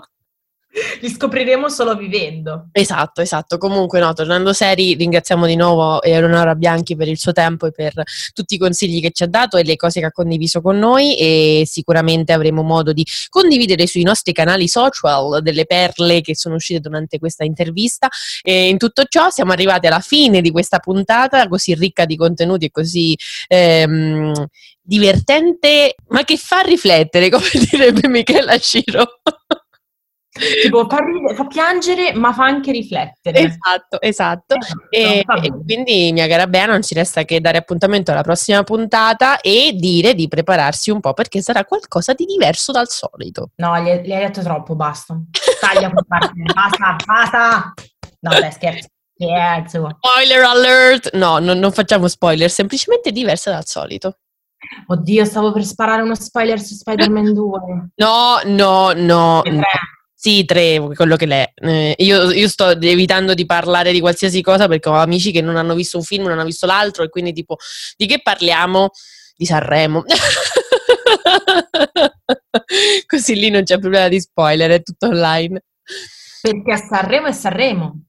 Li 1.02 1.10
scopriremo 1.10 1.70
solo 1.70 1.96
vivendo. 1.96 2.70
Esatto, 2.72 3.22
esatto. 3.22 3.58
Comunque, 3.58 4.00
no, 4.00 4.14
tornando 4.14 4.54
seri, 4.54 4.94
ringraziamo 4.94 5.46
di 5.46 5.56
nuovo 5.56 6.02
Eleonora 6.02 6.56
Bianchi 6.56 6.96
per 6.96 7.08
il 7.08 7.18
suo 7.18 7.32
tempo 7.32 7.66
e 7.66 7.72
per 7.72 7.94
tutti 8.34 8.56
i 8.56 8.58
consigli 8.58 9.02
che 9.02 9.12
ci 9.12 9.24
ha 9.24 9.28
dato 9.28 9.58
e 9.58 9.64
le 9.64 9.76
cose 9.76 10.00
che 10.00 10.08
ha 10.08 10.12
condiviso 10.12 10.62
con 10.62 10.78
noi 10.78 11.18
e 11.18 11.64
sicuramente 11.66 12.34
avremo 12.34 12.62
modo 12.62 12.94
di 12.94 13.06
condividere 13.30 13.88
sui 13.88 14.04
nostri 14.04 14.34
canali 14.34 14.68
social 14.68 15.42
delle 15.42 15.66
perle 15.66 16.22
che 16.22 16.36
sono 16.36 16.56
uscite 16.56 16.80
durante 16.80 17.20
questa 17.20 17.44
intervista. 17.44 18.08
E 18.42 18.68
in 18.68 18.78
tutto 18.78 19.04
ciò 19.08 19.30
siamo 19.30 19.52
arrivati 19.52 19.88
alla 19.88 20.00
fine 20.00 20.42
di 20.42 20.52
questa 20.52 20.80
puntata 20.80 21.48
così 21.48 21.74
ricca 21.74 22.06
di 22.06 22.16
contenuti 22.16 22.66
e 22.66 22.72
così 22.72 23.18
ehm, 23.48 24.48
divertente, 24.82 25.96
ma 26.08 26.24
che 26.24 26.38
fa 26.38 26.62
riflettere, 26.62 27.30
come 27.30 27.50
direbbe 27.70 28.08
Michela 28.08 28.58
Ciro. 28.58 29.20
Tipo, 30.62 30.88
fa, 30.88 30.98
ridere, 31.00 31.36
fa 31.36 31.46
piangere, 31.46 32.14
ma 32.14 32.34
fa 32.34 32.46
anche 32.46 32.72
riflettere. 32.72 33.40
Esatto, 33.40 34.02
esatto. 34.02 34.56
E, 34.90 35.24
va 35.26 35.36
e 35.36 35.50
bene. 35.50 35.64
quindi, 35.64 36.12
mia 36.12 36.28
cara 36.28 36.48
Bea, 36.48 36.66
non 36.66 36.82
ci 36.82 36.94
resta 36.94 37.24
che 37.24 37.42
dare 37.42 37.58
appuntamento 37.58 38.12
alla 38.12 38.22
prossima 38.22 38.64
puntata 38.64 39.40
e 39.42 39.74
dire 39.76 40.14
di 40.14 40.28
prepararsi 40.28 40.92
un 40.92 41.00
po' 41.00 41.14
perché 41.14 41.42
sarà 41.42 41.66
qualcosa 41.66 42.14
di 42.14 42.26
diverso 42.26 42.72
dal 42.72 42.90
solito. 42.90 43.52
No, 43.56 43.78
gli, 43.80 43.90
gli 44.02 44.14
hai 44.14 44.26
detto 44.26 44.42
troppo, 44.42 44.76
basta. 44.76 45.20
Taglia 45.60 45.92
parte, 46.08 46.32
basta, 46.54 46.96
basta. 47.06 47.74
No, 48.20 48.40
dai, 48.40 48.52
scherzo. 48.52 48.88
Scherzo. 49.20 49.90
Spoiler 50.00 50.44
alert! 50.44 51.14
No, 51.14 51.40
non, 51.40 51.58
non 51.58 51.72
facciamo 51.72 52.08
spoiler, 52.08 52.50
semplicemente 52.52 53.12
diversa 53.12 53.50
dal 53.50 53.66
solito. 53.66 54.18
Oddio, 54.88 55.26
stavo 55.26 55.52
per 55.52 55.64
sparare 55.64 56.02
uno 56.02 56.16
spoiler 56.16 56.60
su 56.60 56.74
Spider-Man 56.74 57.34
2. 57.34 57.60
No, 57.96 58.40
no, 58.46 58.92
no. 58.94 59.44
E 59.44 59.52
no. 59.52 59.62
Sì, 60.20 60.46
tre, 60.46 60.80
quello 60.96 61.16
che 61.16 61.28
l'è. 61.28 61.52
Eh, 61.54 61.94
io, 62.00 62.32
io 62.32 62.48
sto 62.48 62.72
evitando 62.72 63.36
di 63.36 63.46
parlare 63.46 63.92
di 63.92 64.00
qualsiasi 64.00 64.42
cosa 64.42 64.68
perché 64.68 64.90
ho 64.90 64.96
amici 64.96 65.32
che 65.32 65.42
non 65.42 65.58
hanno 65.58 65.76
visto 65.76 65.98
un 65.98 66.04
film, 66.04 66.24
non 66.24 66.32
hanno 66.32 66.46
visto 66.46 66.66
l'altro 66.66 67.04
e 67.04 67.10
quindi 67.10 67.34
tipo, 67.34 67.58
di 67.96 68.08
che 68.08 68.20
parliamo? 68.24 68.90
Di 69.36 69.46
Sanremo. 69.46 70.04
Così 73.06 73.36
lì 73.36 73.52
non 73.52 73.62
c'è 73.62 73.78
problema 73.78 74.08
di 74.08 74.20
spoiler, 74.20 74.72
è 74.72 74.82
tutto 74.82 75.06
online. 75.06 75.62
Perché 76.42 76.72
a 76.72 76.78
Sanremo 76.78 77.28
è 77.28 77.32
Sanremo. 77.32 78.02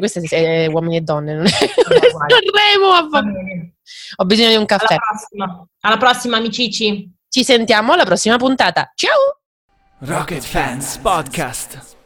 Questo 0.00 0.20
è 0.28 0.66
uomini 0.66 0.96
e 0.96 1.00
donne, 1.02 1.34
non 1.34 1.46
è 1.46 1.50
Sanremo. 1.50 3.08
Ho 4.16 4.24
bisogno 4.24 4.48
di 4.48 4.56
un 4.56 4.66
caffè. 4.66 4.94
Alla 4.94 5.06
prossima. 5.08 5.68
Alla 5.82 5.96
prossima, 5.98 6.36
amicici. 6.38 7.08
Ci 7.28 7.44
sentiamo 7.44 7.92
alla 7.92 8.04
prossima 8.04 8.36
puntata. 8.38 8.90
Ciao! 8.96 9.37
Rocket 10.00 10.44
Fans 10.44 10.96
Podcast. 10.98 11.97